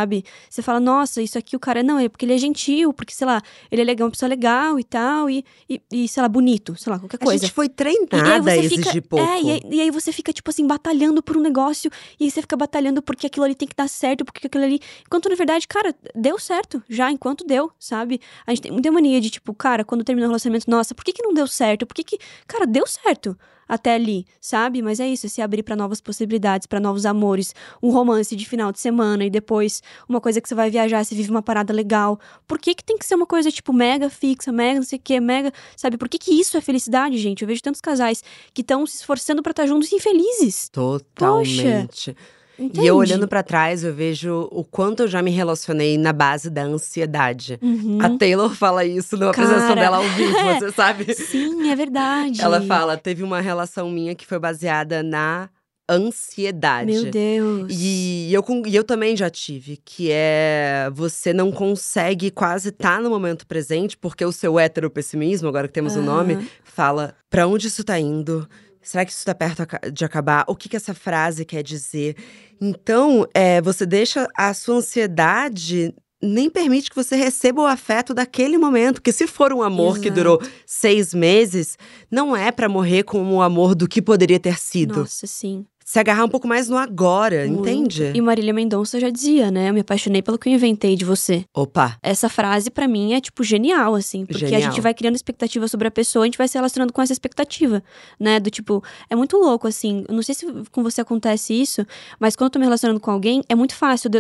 Você 0.49 0.63
fala, 0.63 0.81
nossa, 0.81 1.23
isso 1.23 1.39
aqui 1.39 1.57
o 1.57 1.61
cara 1.61 1.83
não, 1.83 1.99
é 1.99 2.09
porque 2.09 2.25
ele 2.25 2.35
é 2.35 2.39
gentil, 2.39 2.93
porque, 2.93 3.15
sei 3.15 3.27
lá, 3.27 3.41
ele 3.71 3.83
é 3.83 3.85
legal, 3.85 4.07
uma 4.07 4.11
pessoa 4.11 4.29
legal 4.29 4.79
e 4.79 4.85
tal, 4.85 5.31
e, 5.31 5.45
e, 5.69 5.81
e 5.91 6.09
sei 6.09 6.23
lá, 6.23 6.29
bonito, 6.29 6.77
sei 6.77 6.93
lá, 6.93 6.99
qualquer 6.99 7.19
coisa. 7.19 7.45
A 7.45 7.47
gente 7.47 7.55
foi 7.55 7.69
treinada 7.69 8.51
a 8.51 8.57
exigir 8.57 8.85
fica, 8.85 9.03
pouco. 9.03 9.25
É, 9.25 9.43
e 9.43 9.51
aí, 9.51 9.61
e 9.71 9.81
aí, 9.81 9.91
você 9.91 10.13
fica, 10.13 10.33
tipo 10.33 10.51
assim, 10.51 10.67
batalhando 10.67 11.23
por 11.23 11.37
um 11.37 11.41
negócio, 11.41 11.91
e 12.19 12.25
aí 12.25 12.31
você 12.31 12.41
fica 12.41 12.57
batalhando 12.57 13.03
porque 13.03 13.27
aquilo 13.27 13.45
ali 13.45 13.55
tem 13.55 13.69
que 13.69 13.77
dar 13.77 13.89
certo, 13.89 14.25
porque 14.25 14.47
aquilo 14.47 14.65
ali. 14.65 14.81
Enquanto, 15.07 15.29
na 15.29 15.35
verdade, 15.35 15.67
cara, 15.67 15.95
deu 16.15 16.39
certo, 16.39 16.83
já, 16.89 17.11
enquanto 17.11 17.45
deu, 17.45 17.71
sabe? 17.79 18.21
A 18.47 18.51
gente 18.51 18.63
tem 18.63 18.73
muita 18.73 18.91
mania 18.91 19.21
de, 19.21 19.31
tipo, 19.31 19.55
cara, 19.55 19.85
quando 19.85 20.05
terminou 20.05 20.29
o 20.29 20.31
relacionamento, 20.31 20.71
nossa, 20.71 20.95
por 20.95 21.05
que, 21.05 21.13
que 21.13 21.23
não 21.23 21.33
deu 21.33 21.47
certo? 21.47 21.87
Por 21.87 21.95
que 21.95 22.05
que. 22.05 22.19
Cara, 22.47 22.67
deu 22.67 22.87
certo 22.87 23.37
até 23.69 23.95
ali, 23.95 24.27
sabe? 24.41 24.81
Mas 24.81 24.99
é 24.99 25.07
isso, 25.07 25.27
é 25.27 25.29
se 25.29 25.43
abrir 25.43 25.63
para 25.63 25.77
novas 25.77 26.01
possibilidades, 26.01 26.67
para 26.67 26.81
novos 26.81 27.05
amores, 27.05 27.55
um 27.83 27.91
romance 27.91 28.35
de 28.35 28.49
final 28.49 28.73
de 28.73 28.81
semana 28.81 29.25
e 29.25 29.31
depois 29.31 29.83
uma 30.09 30.21
coisa 30.21 30.41
que 30.41 30.49
você 30.49 30.55
vai 30.55 30.71
viajar, 30.71 31.05
você 31.05 31.15
vive 31.15 31.31
uma 31.31 31.43
parada 31.43 31.73
legal. 31.73 32.19
Por 32.47 32.59
que 32.59 32.75
que 32.75 32.83
tem 32.83 32.97
que 32.97 33.05
ser 33.05 33.15
uma 33.15 33.27
coisa 33.27 33.51
tipo 33.51 33.73
mega 33.73 34.09
fixa, 34.09 34.51
mega 34.51 34.77
não 34.77 34.87
sei 34.87 34.99
o 34.99 35.03
que, 35.03 35.21
mega, 35.21 35.53
sabe? 35.77 35.99
Por 35.99 36.09
que 36.09 36.19
que 36.19 36.33
isso 36.33 36.57
é 36.57 36.61
felicidade, 36.61 37.19
gente? 37.19 37.43
Eu 37.43 37.49
vejo 37.49 37.63
tantos 37.63 37.81
casais 37.81 38.25
que 38.55 38.63
estão 38.63 38.87
se 38.87 38.97
esforçando 38.97 39.43
para 39.43 39.51
estar 39.51 39.65
tá 39.65 39.69
juntos 39.69 39.93
e 39.93 39.97
infelizes. 39.97 40.69
Totalmente. 40.71 42.13
Poxa. 42.13 42.38
Entendi. 42.59 42.81
E 42.81 42.87
eu 42.87 42.97
olhando 42.97 43.29
para 43.29 43.43
trás, 43.43 43.85
eu 43.85 43.95
vejo 43.95 44.49
o 44.51 44.65
quanto 44.65 45.05
eu 45.05 45.09
já 45.09 45.23
me 45.23 45.31
relacionei 45.31 45.97
na 45.97 46.13
base 46.13 46.51
da 46.51 46.63
ansiedade. 46.63 47.59
Uhum. 47.63 47.99
A 48.03 48.11
Taylor 48.19 48.53
fala 48.55 48.85
isso 48.85 49.17
numa 49.17 49.33
Cara. 49.33 49.47
apresentação 49.47 49.77
dela 49.77 49.97
ao 49.99 50.09
vivo, 50.11 50.33
você 50.33 50.73
sabe? 50.75 51.15
Sim, 51.15 51.71
é 51.71 51.77
verdade. 51.77 52.43
Ela 52.43 52.61
fala: 52.63 52.97
teve 52.97 53.23
uma 53.23 53.41
relação 53.41 53.89
minha 53.89 54.15
que 54.15 54.27
foi 54.27 54.39
baseada 54.39 55.03
na 55.03 55.49
ansiedade. 55.91 56.93
Meu 56.93 57.11
Deus. 57.11 57.73
E 57.75 58.31
eu, 58.33 58.45
e 58.67 58.77
eu 58.77 58.85
também 58.85 59.17
já 59.17 59.31
tive, 59.31 59.79
que 59.83 60.11
é 60.13 60.91
você 60.93 61.33
não 61.33 61.51
consegue 61.51 62.31
quase 62.31 62.69
estar 62.69 62.97
tá 62.97 63.01
no 63.01 63.09
momento 63.09 63.47
presente, 63.47 63.97
porque 63.97 64.25
o 64.25 64.33
seu 64.33 64.59
heteropessimismo, 64.59 65.49
agora 65.49 65.67
que 65.67 65.73
temos 65.73 65.97
o 65.97 66.01
uhum. 66.01 66.05
um 66.05 66.07
nome, 66.07 66.49
fala 66.63 67.15
para 67.31 67.47
onde 67.47 67.69
isso 67.69 67.83
tá 67.83 67.99
indo 67.99 68.47
Será 68.89 69.05
que 69.05 69.11
isso 69.11 69.19
está 69.19 69.35
perto 69.35 69.67
de 69.93 70.03
acabar? 70.03 70.47
O 70.49 70.57
que, 70.57 70.67
que 70.67 70.75
essa 70.75 70.95
frase 70.95 71.45
quer 71.45 71.63
dizer? 71.63 72.17
Então, 72.59 73.27
é, 73.35 73.61
você 73.61 73.85
deixa 73.85 74.27
a 74.35 74.55
sua 74.55 74.77
ansiedade 74.77 75.95
nem 76.23 76.49
permite 76.49 76.89
que 76.89 76.97
você 76.97 77.15
receba 77.15 77.61
o 77.61 77.67
afeto 77.67 78.15
daquele 78.15 78.57
momento. 78.57 78.95
Porque 78.95 79.13
se 79.13 79.27
for 79.27 79.53
um 79.53 79.63
amor 79.63 79.97
Exato. 79.97 80.01
que 80.01 80.11
durou 80.11 80.43
seis 80.65 81.13
meses, 81.13 81.77
não 82.11 82.35
é 82.35 82.51
para 82.51 82.67
morrer 82.67 83.03
como 83.03 83.35
o 83.35 83.43
amor 83.43 83.75
do 83.75 83.87
que 83.87 84.01
poderia 84.01 84.41
ter 84.41 84.59
sido. 84.59 85.01
Nossa, 85.01 85.27
sim 85.27 85.67
se 85.89 85.99
agarrar 85.99 86.23
um 86.23 86.29
pouco 86.29 86.47
mais 86.47 86.69
no 86.69 86.77
agora, 86.77 87.47
Muito. 87.47 87.61
entende? 87.61 88.13
E 88.15 88.21
Marília 88.21 88.53
Mendonça 88.53 89.01
já 89.01 89.09
dizia, 89.09 89.51
né? 89.51 89.71
Eu 89.71 89.73
me 89.73 89.81
apaixonei 89.81 90.21
pelo 90.21 90.39
que 90.39 90.47
eu 90.47 90.53
inventei 90.53 90.95
de 90.95 91.03
você. 91.03 91.47
Opa! 91.55 91.97
Essa 92.03 92.29
frase 92.29 92.71
para 92.71 92.87
mim 92.87 93.15
é 93.15 93.23
tipo 93.23 93.43
genial, 93.43 93.95
assim, 93.95 94.27
porque 94.27 94.49
genial. 94.49 94.61
a 94.61 94.71
gente 94.71 94.83
vai 94.83 94.93
criando 94.93 95.17
expectativa 95.17 95.67
sobre 95.67 95.89
a 95.89 95.91
pessoa, 95.91 96.25
a 96.25 96.27
gente 96.27 96.37
vai 96.37 96.47
se 96.47 96.59
relacionando 96.59 96.93
com 96.93 97.01
essa 97.01 97.15
expectativa, 97.15 97.83
né? 98.21 98.39
Do 98.39 98.51
tipo, 98.51 98.85
é 99.09 99.17
muito 99.17 99.39
louco, 99.39 99.67
assim. 99.67 100.05
Eu 100.07 100.15
não 100.15 100.23
sei 100.23 100.35
se 100.35 100.45
com 100.71 100.83
você 100.83 101.01
acontece 101.01 101.55
isso, 101.55 101.87
mas 102.21 102.37
quando 102.37 102.49
eu 102.49 102.51
tô 102.51 102.59
me 102.59 102.67
relacionando 102.67 103.01
com 103.01 103.11
alguém, 103.11 103.43
é 103.49 103.55
muito 103.55 103.75
fácil. 103.75 104.11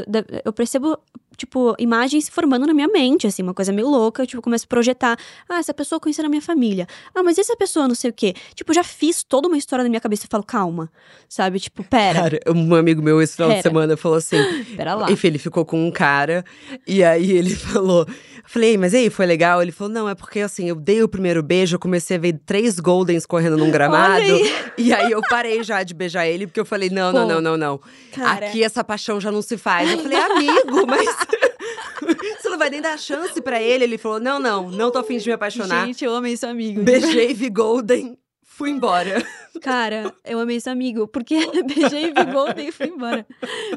Eu 0.46 0.54
percebo 0.54 0.98
tipo, 1.38 1.74
imagens 1.78 2.24
se 2.24 2.30
formando 2.30 2.66
na 2.66 2.74
minha 2.74 2.88
mente, 2.88 3.26
assim, 3.26 3.42
uma 3.42 3.54
coisa 3.54 3.72
meio 3.72 3.88
louca. 3.88 4.22
Eu, 4.22 4.26
tipo, 4.26 4.42
começo 4.42 4.64
a 4.64 4.68
projetar. 4.68 5.16
Ah, 5.48 5.58
essa 5.58 5.72
pessoa 5.72 6.00
conheceu 6.00 6.24
na 6.24 6.28
minha 6.28 6.42
família. 6.42 6.86
Ah, 7.14 7.22
mas 7.22 7.38
essa 7.38 7.56
pessoa 7.56 7.86
não 7.86 7.94
sei 7.94 8.10
o 8.10 8.12
quê. 8.12 8.34
Tipo, 8.54 8.74
já 8.74 8.82
fiz 8.82 9.22
toda 9.22 9.46
uma 9.46 9.56
história 9.56 9.84
na 9.84 9.88
minha 9.88 10.00
cabeça 10.00 10.26
e 10.26 10.28
falo, 10.28 10.42
calma. 10.42 10.90
Sabe? 11.28 11.60
Tipo, 11.60 11.84
pera. 11.84 12.22
Cara, 12.22 12.40
um 12.48 12.74
amigo 12.74 13.00
meu 13.00 13.22
esse 13.22 13.34
final 13.36 13.50
Pera. 13.50 13.60
de 13.60 13.62
semana 13.62 13.96
falou 13.96 14.18
assim. 14.18 14.36
Pera 14.76 14.94
lá. 14.94 15.10
Enfim, 15.10 15.28
ele 15.28 15.38
ficou 15.38 15.64
com 15.64 15.86
um 15.86 15.90
cara. 15.92 16.44
E 16.86 17.04
aí 17.04 17.30
ele 17.30 17.54
falou. 17.56 18.06
Falei, 18.50 18.70
"Ei, 18.70 18.76
mas 18.78 18.94
e 18.94 18.96
aí, 18.96 19.10
foi 19.10 19.26
legal? 19.26 19.60
Ele 19.60 19.70
falou, 19.70 19.92
não, 19.92 20.08
é 20.08 20.14
porque 20.14 20.40
assim, 20.40 20.70
eu 20.70 20.74
dei 20.74 21.02
o 21.02 21.08
primeiro 21.08 21.42
beijo, 21.42 21.76
eu 21.76 21.78
comecei 21.78 22.16
a 22.16 22.20
ver 22.20 22.40
três 22.46 22.80
Goldens 22.80 23.26
correndo 23.26 23.58
num 23.58 23.70
gramado. 23.70 24.22
aí. 24.22 24.54
E 24.78 24.90
aí 24.90 25.12
eu 25.12 25.20
parei 25.28 25.62
já 25.62 25.82
de 25.82 25.92
beijar 25.92 26.26
ele, 26.26 26.46
porque 26.46 26.58
eu 26.58 26.64
falei, 26.64 26.88
não, 26.88 27.12
não, 27.12 27.22
Pô, 27.26 27.34
não, 27.34 27.40
não, 27.42 27.56
não. 27.58 27.80
cara. 28.14 28.46
Aqui 28.46 28.64
essa 28.64 28.82
paixão 28.82 29.20
já 29.20 29.30
não 29.30 29.42
se 29.42 29.58
faz. 29.58 29.90
Eu 29.90 29.98
falei, 29.98 30.18
amigo, 30.18 30.86
mas. 30.86 31.06
Você 32.40 32.48
não 32.48 32.56
vai 32.58 32.70
nem 32.70 32.80
dar 32.80 32.98
chance 32.98 33.38
pra 33.42 33.60
ele. 33.60 33.84
Ele 33.84 33.98
falou, 33.98 34.18
não, 34.18 34.38
não, 34.38 34.70
não 34.70 34.90
tô 34.90 34.98
afim 34.98 35.18
de 35.18 35.26
me 35.26 35.34
apaixonar. 35.34 35.84
Gente, 35.86 36.04
eu 36.04 36.14
amei 36.14 36.32
esse 36.32 36.46
amigo. 36.46 36.82
Beijei, 36.82 37.34
vi 37.34 37.50
Golden, 37.50 38.16
fui 38.58 38.70
embora. 38.70 39.24
Cara, 39.62 40.12
eu 40.24 40.38
amei 40.40 40.56
esse 40.56 40.68
amigo, 40.68 41.06
porque 41.08 41.36
beijei, 41.64 42.12
vi 42.12 42.24
Golden 42.32 42.68
e 42.68 42.72
fui 42.72 42.86
embora. 42.88 43.24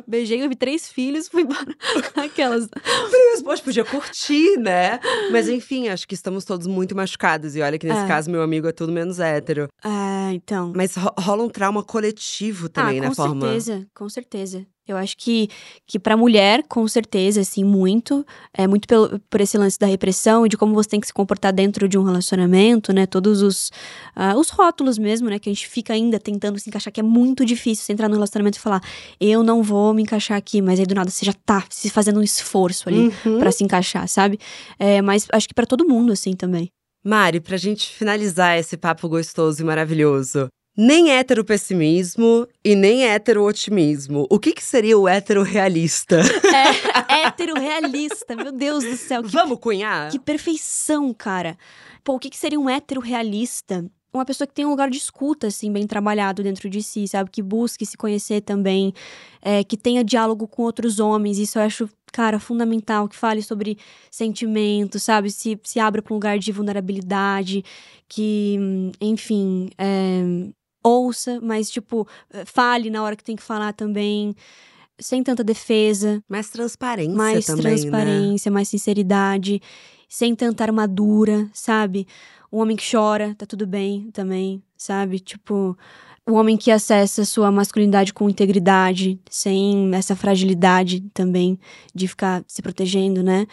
Beijei, 0.08 0.44
eu 0.44 0.50
vi 0.50 0.56
três 0.56 0.92
filhos, 0.92 1.28
fui 1.28 1.44
embora. 1.44 1.76
Aquelas. 2.18 2.68
Mas, 3.12 3.42
poxa, 3.44 3.64
podia 3.64 3.86
curtir, 3.86 4.58
né? 4.58 5.00
Mas 5.32 5.48
enfim, 5.50 5.88
acho 5.88 6.08
que 6.08 6.14
estamos 6.16 6.46
todos 6.46 6.66
muito 6.68 6.96
machucados. 6.96 7.56
E 7.56 7.62
olha 7.62 7.78
que 7.80 7.88
nesse 7.88 8.02
É. 8.04 8.08
caso, 8.08 8.30
meu 8.30 8.42
amigo 8.42 8.68
é 8.68 8.72
tudo 8.72 8.92
menos 8.92 9.20
hétero. 9.20 9.68
Ah, 9.84 10.32
então. 10.34 10.74
Mas 10.76 10.96
ro- 10.96 11.14
rola 11.18 11.44
um 11.44 11.50
trauma 11.50 11.84
coletivo 11.84 12.68
também, 12.70 13.00
ah, 13.00 13.02
né? 13.04 13.08
com 13.10 13.16
Forma. 13.16 13.42
certeza, 13.42 13.88
com 13.94 14.10
certeza. 14.10 14.66
Eu 14.92 14.98
acho 14.98 15.16
que, 15.18 15.50
que 15.88 15.98
pra 16.00 16.16
mulher, 16.16 16.64
com 16.68 16.88
certeza, 16.88 17.42
assim, 17.42 17.64
muito. 17.64 18.26
É 18.54 18.68
muito 18.68 18.88
pelo, 18.88 19.20
por 19.30 19.42
esse 19.42 19.58
lance 19.58 19.78
da 19.80 19.88
repressão 19.88 20.46
e 20.46 20.50
de 20.50 20.58
como 20.58 20.74
você 20.74 20.90
tem 20.90 21.00
que 21.00 21.08
se 21.08 21.14
comportar 21.14 21.52
dentro 21.54 21.88
de 21.88 21.98
um 21.98 22.04
relacionamento, 22.04 22.94
né? 22.94 23.06
Todos 23.06 23.42
os, 23.42 23.72
ah, 24.16 24.36
os 24.38 24.50
rótulos 24.50 24.98
mesmo, 24.98 25.30
né? 25.30 25.40
Que 25.40 25.50
a 25.50 25.54
gente 25.54 25.68
fica 25.68 25.94
ainda 25.94 26.20
tentando 26.20 26.60
se 26.60 26.70
encaixar, 26.70 26.92
que 26.94 27.00
é 27.00 27.04
muito 27.04 27.44
difícil 27.46 27.84
você 27.86 27.94
entrar 27.94 28.08
no 28.08 28.16
relacionamento 28.16 28.58
e 28.58 28.62
falar, 28.62 28.82
eu 29.20 29.44
não 29.44 29.64
vou 29.64 29.94
me 29.94 30.02
encaixar 30.04 30.38
aqui, 30.38 30.62
mas 30.62 30.80
aí 30.80 30.86
do 30.86 30.94
nada 30.96 31.10
você 31.10 31.26
já 31.26 31.34
tá 31.34 31.64
se 31.70 31.90
fazendo 31.90 32.20
um 32.20 32.24
esforço 32.24 32.88
ali 32.90 33.12
Uhum. 33.26 33.40
pra 33.40 33.52
se 33.52 33.64
encaixar, 33.64 34.08
sabe? 34.08 34.38
É, 34.78 35.02
mas 35.02 35.28
acho 35.32 35.48
que 35.48 35.54
pra 35.54 35.66
todo 35.66 35.88
mundo, 35.88 36.12
assim, 36.14 36.34
também. 36.36 36.70
Mari, 37.04 37.40
pra 37.40 37.58
gente 37.58 37.90
finalizar 37.90 38.58
esse 38.60 38.78
papo 38.78 39.10
gostoso 39.10 39.62
e 39.62 39.66
maravilhoso. 39.66 40.48
Nem 40.76 41.12
hétero 41.12 41.44
pessimismo 41.44 42.48
e 42.64 42.76
nem 42.76 43.04
hétero 43.04 43.44
otimismo. 43.44 44.26
O 44.30 44.40
que, 44.40 44.54
que 44.54 44.64
seria 44.64 44.98
o 44.98 45.08
hétero 45.08 45.44
realista? 45.44 46.22
É, 47.12 47.26
hétero 47.28 47.56
realista, 47.56 48.36
meu 48.36 48.52
Deus 48.52 48.84
do 48.84 48.96
céu, 48.96 49.22
que 49.22 49.30
Vamos 49.30 49.60
cunhar? 49.60 50.10
Que 50.10 50.20
perfeição, 50.20 51.14
cara. 51.14 51.58
Pô, 52.04 52.16
o 52.16 52.20
que, 52.20 52.30
que 52.30 52.38
seria 52.38 52.60
um 52.60 52.70
hétero 52.70 53.02
realista? 53.02 53.86
Uma 54.14 54.26
pessoa 54.26 54.48
que 54.48 54.54
tem 54.54 54.66
um 54.66 54.70
lugar 54.70 54.90
de 54.90 54.98
escuta, 54.98 55.48
assim, 55.48 55.72
bem 55.72 55.88
trabalhado 55.88 56.44
dentro 56.44 56.70
de 56.70 56.84
si, 56.84 57.08
sabe? 57.08 57.30
Que 57.30 57.42
busque 57.42 57.86
se 57.86 57.98
conhecer 57.98 58.42
também, 58.42 58.94
é, 59.42 59.64
que 59.64 59.78
tenha 59.78 60.04
diálogo 60.04 60.48
com 60.48 60.64
outros 60.64 61.00
homens. 61.00 61.38
Isso 61.38 61.58
eu 61.60 61.64
acho, 61.64 61.90
cara, 62.12 62.40
fundamental. 62.40 63.08
Que 63.08 63.16
fale 63.16 63.42
sobre 63.42 63.78
sentimentos, 64.10 65.04
sabe? 65.04 65.32
Se, 65.32 65.60
se 65.64 65.80
abra 65.80 66.02
para 66.02 66.14
um 66.14 66.18
lugar 66.18 66.38
de 66.40 66.52
vulnerabilidade, 66.52 67.64
que, 68.08 68.58
enfim, 69.00 69.70
é, 69.78 70.50
ouça, 70.84 71.40
mas, 71.42 71.70
tipo, 71.70 72.08
fale 72.46 72.90
na 72.90 73.04
hora 73.04 73.16
que 73.16 73.24
tem 73.24 73.36
que 73.36 73.44
falar 73.44 73.74
também. 73.74 74.36
Sem 75.00 75.24
tanta 75.24 75.44
defesa, 75.44 76.24
Mais 76.30 76.50
transparência 76.52 77.16
mais 77.16 77.46
também, 77.46 77.64
né? 77.64 77.72
transparência, 77.72 78.52
mais 78.52 78.68
sinceridade, 78.68 79.60
sem 80.08 80.36
tanta 80.36 80.64
armadura, 80.64 81.50
sabe? 81.54 82.06
Um 82.52 82.60
homem 82.60 82.76
que 82.76 82.84
chora, 82.92 83.34
tá 83.36 83.46
tudo 83.48 83.66
bem 83.66 84.12
também, 84.12 84.62
sabe? 84.78 85.20
Tipo, 85.20 85.76
o 86.28 86.34
homem 86.34 86.56
que 86.56 86.70
acessa 86.70 87.26
sua 87.26 87.52
masculinidade 87.52 88.14
com 88.14 88.30
integridade, 88.30 89.20
sem 89.30 89.90
essa 89.96 90.16
fragilidade 90.16 91.02
também 91.14 91.58
de 91.96 92.08
ficar 92.08 92.44
se 92.48 92.62
protegendo, 92.62 93.24
né? 93.24 93.48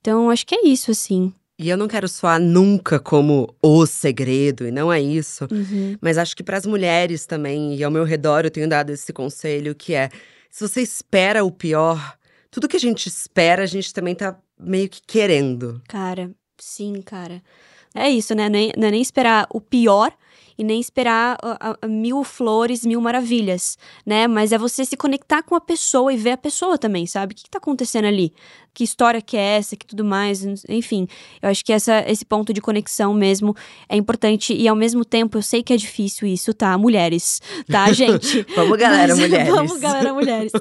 Então, 0.00 0.30
acho 0.30 0.46
que 0.46 0.54
é 0.54 0.66
isso, 0.66 0.90
assim. 0.90 1.32
E 1.58 1.68
eu 1.70 1.76
não 1.76 1.88
quero 1.88 2.06
soar 2.06 2.38
nunca 2.38 2.98
como 3.00 3.54
o 3.62 3.86
segredo, 3.86 4.66
e 4.66 4.70
não 4.70 4.92
é 4.92 5.00
isso. 5.00 5.46
Uhum. 5.50 5.96
Mas 6.00 6.18
acho 6.18 6.36
que 6.36 6.42
para 6.42 6.58
as 6.58 6.66
mulheres 6.66 7.24
também, 7.24 7.74
e 7.74 7.82
ao 7.82 7.90
meu 7.90 8.04
redor 8.04 8.44
eu 8.44 8.50
tenho 8.50 8.68
dado 8.68 8.90
esse 8.90 9.10
conselho, 9.12 9.74
que 9.74 9.94
é: 9.94 10.10
se 10.50 10.66
você 10.68 10.82
espera 10.82 11.44
o 11.44 11.50
pior, 11.50 12.16
tudo 12.50 12.68
que 12.68 12.76
a 12.76 12.80
gente 12.80 13.06
espera, 13.06 13.62
a 13.62 13.66
gente 13.66 13.92
também 13.94 14.14
tá 14.14 14.36
meio 14.60 14.88
que 14.88 15.00
querendo. 15.06 15.80
Cara, 15.88 16.30
sim, 16.58 17.00
cara. 17.00 17.42
É 17.94 18.10
isso, 18.10 18.34
né? 18.34 18.48
Nem- 18.50 18.72
Não 18.76 18.88
é 18.88 18.90
nem 18.90 19.00
esperar 19.00 19.46
o 19.50 19.60
pior 19.60 20.12
e 20.58 20.64
nem 20.64 20.80
esperar 20.80 21.36
a- 21.42 21.70
a- 21.70 21.76
a 21.82 21.86
mil 21.86 22.22
flores, 22.24 22.84
mil 22.84 23.00
maravilhas, 23.00 23.76
né? 24.04 24.26
Mas 24.26 24.52
é 24.52 24.58
você 24.58 24.84
se 24.84 24.96
conectar 24.96 25.42
com 25.42 25.54
a 25.54 25.60
pessoa 25.60 26.12
e 26.12 26.16
ver 26.16 26.32
a 26.32 26.36
pessoa 26.36 26.78
também, 26.78 27.06
sabe? 27.06 27.32
O 27.32 27.36
que, 27.36 27.44
que 27.44 27.50
tá 27.50 27.58
acontecendo 27.58 28.06
ali? 28.06 28.32
Que 28.74 28.84
história 28.84 29.22
que 29.22 29.38
é 29.38 29.56
essa, 29.56 29.74
que 29.74 29.86
tudo 29.86 30.04
mais, 30.04 30.44
enfim. 30.68 31.08
Eu 31.40 31.48
acho 31.48 31.64
que 31.64 31.72
essa, 31.72 32.04
esse 32.10 32.26
ponto 32.26 32.52
de 32.52 32.60
conexão 32.60 33.14
mesmo 33.14 33.56
é 33.88 33.96
importante 33.96 34.52
e 34.54 34.68
ao 34.68 34.76
mesmo 34.76 35.02
tempo 35.02 35.38
eu 35.38 35.42
sei 35.42 35.62
que 35.62 35.72
é 35.72 35.76
difícil 35.78 36.28
isso, 36.28 36.52
tá? 36.52 36.76
Mulheres, 36.76 37.40
tá, 37.70 37.90
gente? 37.94 38.44
Vamos, 38.54 38.76
galera, 38.78 39.14
Mas- 39.16 39.18
mulheres. 39.28 39.54
Vamos, 39.54 39.76
galera, 39.80 40.12
mulheres. 40.12 40.52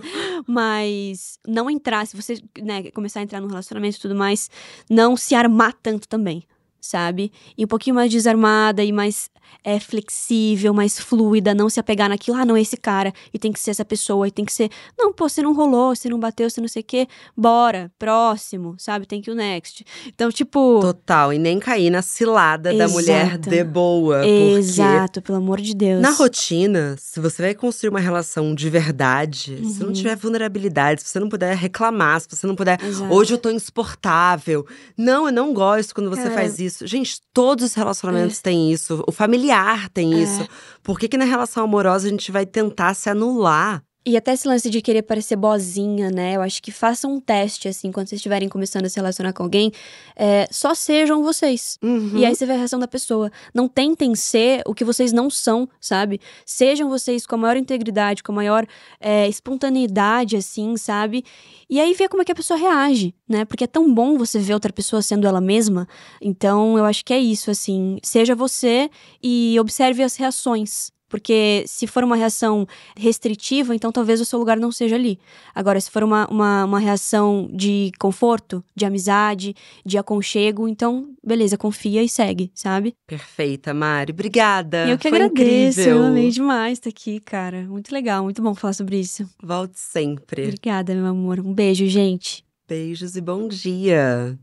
Mas 0.48 1.38
não 1.46 1.70
entrar, 1.70 2.08
se 2.08 2.16
você 2.16 2.42
né, 2.62 2.84
começar 2.92 3.20
a 3.20 3.24
entrar 3.24 3.42
num 3.42 3.48
relacionamento 3.48 3.98
e 3.98 4.00
tudo 4.00 4.16
mais, 4.16 4.50
não 4.90 5.18
se 5.18 5.36
armar 5.36 5.74
tanto 5.84 6.08
também, 6.08 6.44
sabe? 6.86 7.32
E 7.58 7.64
um 7.66 7.68
pouquinho 7.68 7.96
mais 7.96 8.12
desarmada 8.12 8.84
e 8.84 8.92
mais 8.92 9.30
é, 9.64 9.80
flexível, 9.80 10.74
mais 10.74 11.00
fluida, 11.00 11.54
não 11.54 11.70
se 11.70 11.80
apegar 11.80 12.10
naquilo, 12.10 12.38
ah, 12.38 12.46
não, 12.46 12.56
é 12.56 12.62
esse 12.62 12.78
cara, 12.78 13.14
e 13.34 13.40
tem 13.40 13.52
que 13.52 13.60
ser 13.60 13.72
essa 13.72 13.86
pessoa, 13.86 14.28
e 14.28 14.32
tem 14.32 14.44
que 14.46 14.52
ser. 14.54 14.70
Não, 14.98 15.14
pô, 15.14 15.28
você 15.30 15.42
não 15.42 15.54
rolou, 15.54 15.96
você 15.96 16.10
não 16.10 16.20
bateu, 16.20 16.50
você 16.50 16.60
não 16.62 16.68
sei 16.68 16.82
o 16.82 16.86
quê, 16.86 17.08
bora, 17.38 17.92
próximo, 17.98 18.76
sabe? 18.78 19.06
Tem 19.06 19.22
que 19.22 19.30
o 19.32 19.36
next. 19.36 19.86
Então, 20.08 20.32
tipo. 20.32 20.80
Total, 20.82 21.32
e 21.32 21.38
nem 21.40 21.60
cair 21.60 21.90
na 21.90 22.02
cilada 22.02 22.74
da 22.76 22.88
mulher 22.88 23.28
Exato. 23.28 23.50
de 23.50 23.64
boa. 23.64 24.26
Exato, 24.28 25.22
pelo 25.22 25.38
amor 25.38 25.62
de 25.62 25.74
Deus. 25.76 26.02
na 26.02 26.12
rotina, 26.12 26.96
se 27.00 27.20
você 27.20 27.42
vai 27.42 27.54
construir 27.56 27.90
uma 27.90 28.00
relação 28.00 28.54
de 28.54 28.70
verdade, 28.70 29.58
se 29.72 29.80
não 29.80 29.88
Uhum. 29.88 29.94
tiver 29.94 30.16
vulnerabilidade, 30.16 31.02
se 31.02 31.08
você 31.10 31.20
não 31.20 31.30
puder 31.30 31.56
reclamar, 31.56 32.20
se 32.22 32.28
você 32.30 32.46
não 32.48 32.56
puder. 32.56 32.84
Exato. 32.84 33.14
Hoje 33.14 33.34
eu 33.34 33.38
tô 33.38 33.50
insuportável. 33.50 34.66
Não, 34.98 35.28
eu 35.28 35.32
não 35.32 35.54
gosto 35.54 35.94
quando 35.94 36.10
você 36.10 36.28
É. 36.28 36.32
faz 36.32 36.60
isso. 36.60 36.75
Gente, 36.84 37.20
todos 37.34 37.64
os 37.66 37.74
relacionamentos 37.74 38.42
têm 38.42 38.72
isso. 38.72 39.04
O 39.08 39.12
familiar 39.12 39.90
tem 39.90 40.14
É. 40.16 40.18
isso. 40.24 40.48
Por 40.84 41.00
que, 41.00 41.08
que 41.08 41.18
na 41.18 41.26
relação 41.26 41.64
amorosa 41.64 42.08
a 42.08 42.10
gente 42.10 42.32
vai 42.32 42.46
tentar 42.46 42.94
se 42.94 43.10
anular? 43.10 43.84
E 44.06 44.16
até 44.16 44.34
esse 44.34 44.48
lance 44.48 44.70
de 44.70 44.82
querer 44.82 45.02
parecer 45.02 45.36
boazinha, 45.36 46.12
né? 46.12 46.36
Eu 46.36 46.42
acho 46.42 46.62
que 46.62 46.72
façam 46.72 47.16
um 47.16 47.20
teste, 47.20 47.68
assim, 47.68 47.92
quando 47.92 48.08
vocês 48.08 48.20
estiverem 48.20 48.48
começando 48.48 48.86
a 48.86 48.90
se 48.90 48.98
relacionar 48.98 49.34
com 49.34 49.42
alguém. 49.42 49.72
é, 50.16 50.48
só 50.52 50.76
sejam 50.76 51.24
vocês. 51.24 51.80
Uhum. 51.82 52.12
E 52.16 52.24
aí 52.24 52.36
você 52.36 52.46
vê 52.46 52.54
a 52.54 52.58
reação 52.58 52.80
da 52.80 52.88
pessoa. 52.88 53.32
Não 53.52 53.68
tentem 53.68 54.14
ser 54.14 54.62
o 54.68 54.76
que 54.76 54.86
vocês 54.86 55.12
não 55.12 55.28
são, 55.30 55.68
sabe? 55.82 56.22
Sejam 56.46 56.88
vocês 56.88 57.26
com 57.26 57.34
a 57.34 57.38
maior 57.38 57.58
integridade, 57.58 58.22
com 58.22 58.32
a 58.32 58.36
maior 58.36 58.68
é, 59.00 59.28
espontaneidade, 59.28 60.36
assim, 60.36 60.78
sabe? 60.78 61.24
E 61.68 61.80
aí 61.80 61.94
vê 61.96 62.08
como 62.08 62.22
é 62.22 62.26
que 62.26 62.32
a 62.32 62.36
pessoa 62.36 62.60
reage, 62.60 63.16
né? 63.28 63.44
Porque 63.44 63.64
é 63.64 63.68
tão 63.68 63.92
bom 63.92 64.20
você 64.20 64.38
ver 64.38 64.54
outra 64.54 64.72
pessoa 64.72 65.02
sendo 65.02 65.26
ela 65.26 65.42
mesma. 65.42 65.88
Então, 66.22 66.78
eu 66.78 66.86
acho 66.86 67.04
que 67.04 67.14
é 67.14 67.20
isso, 67.20 67.50
assim. 67.50 67.98
Seja 68.04 68.36
você 68.36 68.88
e 69.22 69.58
observe 69.60 70.04
as 70.04 70.16
reações. 70.16 70.94
Porque 71.16 71.64
se 71.66 71.88
for 71.88 72.04
uma 72.04 72.18
reação 72.18 72.68
restritiva, 72.98 73.74
então 73.74 73.90
talvez 73.90 74.20
o 74.20 74.26
seu 74.26 74.38
lugar 74.38 74.58
não 74.58 74.70
seja 74.70 74.96
ali. 74.96 75.18
Agora, 75.56 75.80
se 75.80 75.90
for 75.90 76.04
uma, 76.04 76.28
uma, 76.28 76.66
uma 76.66 76.78
reação 76.78 77.50
de 77.54 77.90
conforto, 77.98 78.62
de 78.76 78.84
amizade, 78.84 79.56
de 79.86 79.98
aconchego, 79.98 80.68
então, 80.68 81.08
beleza, 81.26 81.58
confia 81.58 82.04
e 82.04 82.10
segue, 82.10 82.52
sabe? 82.54 82.94
Perfeita, 83.08 83.74
Mari. 83.74 84.12
Obrigada. 84.12 84.90
Eu 84.90 84.98
que 84.98 85.08
Foi 85.08 85.18
agradeço, 85.18 85.80
incrível. 85.80 86.02
eu 86.02 86.04
amei 86.04 86.30
demais 86.32 86.74
estar 86.80 86.90
aqui, 86.90 87.22
cara. 87.22 87.62
Muito 87.62 87.94
legal, 87.94 88.24
muito 88.26 88.42
bom 88.42 88.54
falar 88.54 88.74
sobre 88.74 89.00
isso. 89.00 89.26
Volte 89.42 89.80
sempre. 89.80 90.44
Obrigada, 90.44 90.94
meu 90.94 91.06
amor. 91.06 91.40
Um 91.40 91.54
beijo, 91.54 91.88
gente. 91.88 92.44
Beijos 92.68 93.16
e 93.16 93.22
bom 93.22 93.48
dia. 93.48 94.38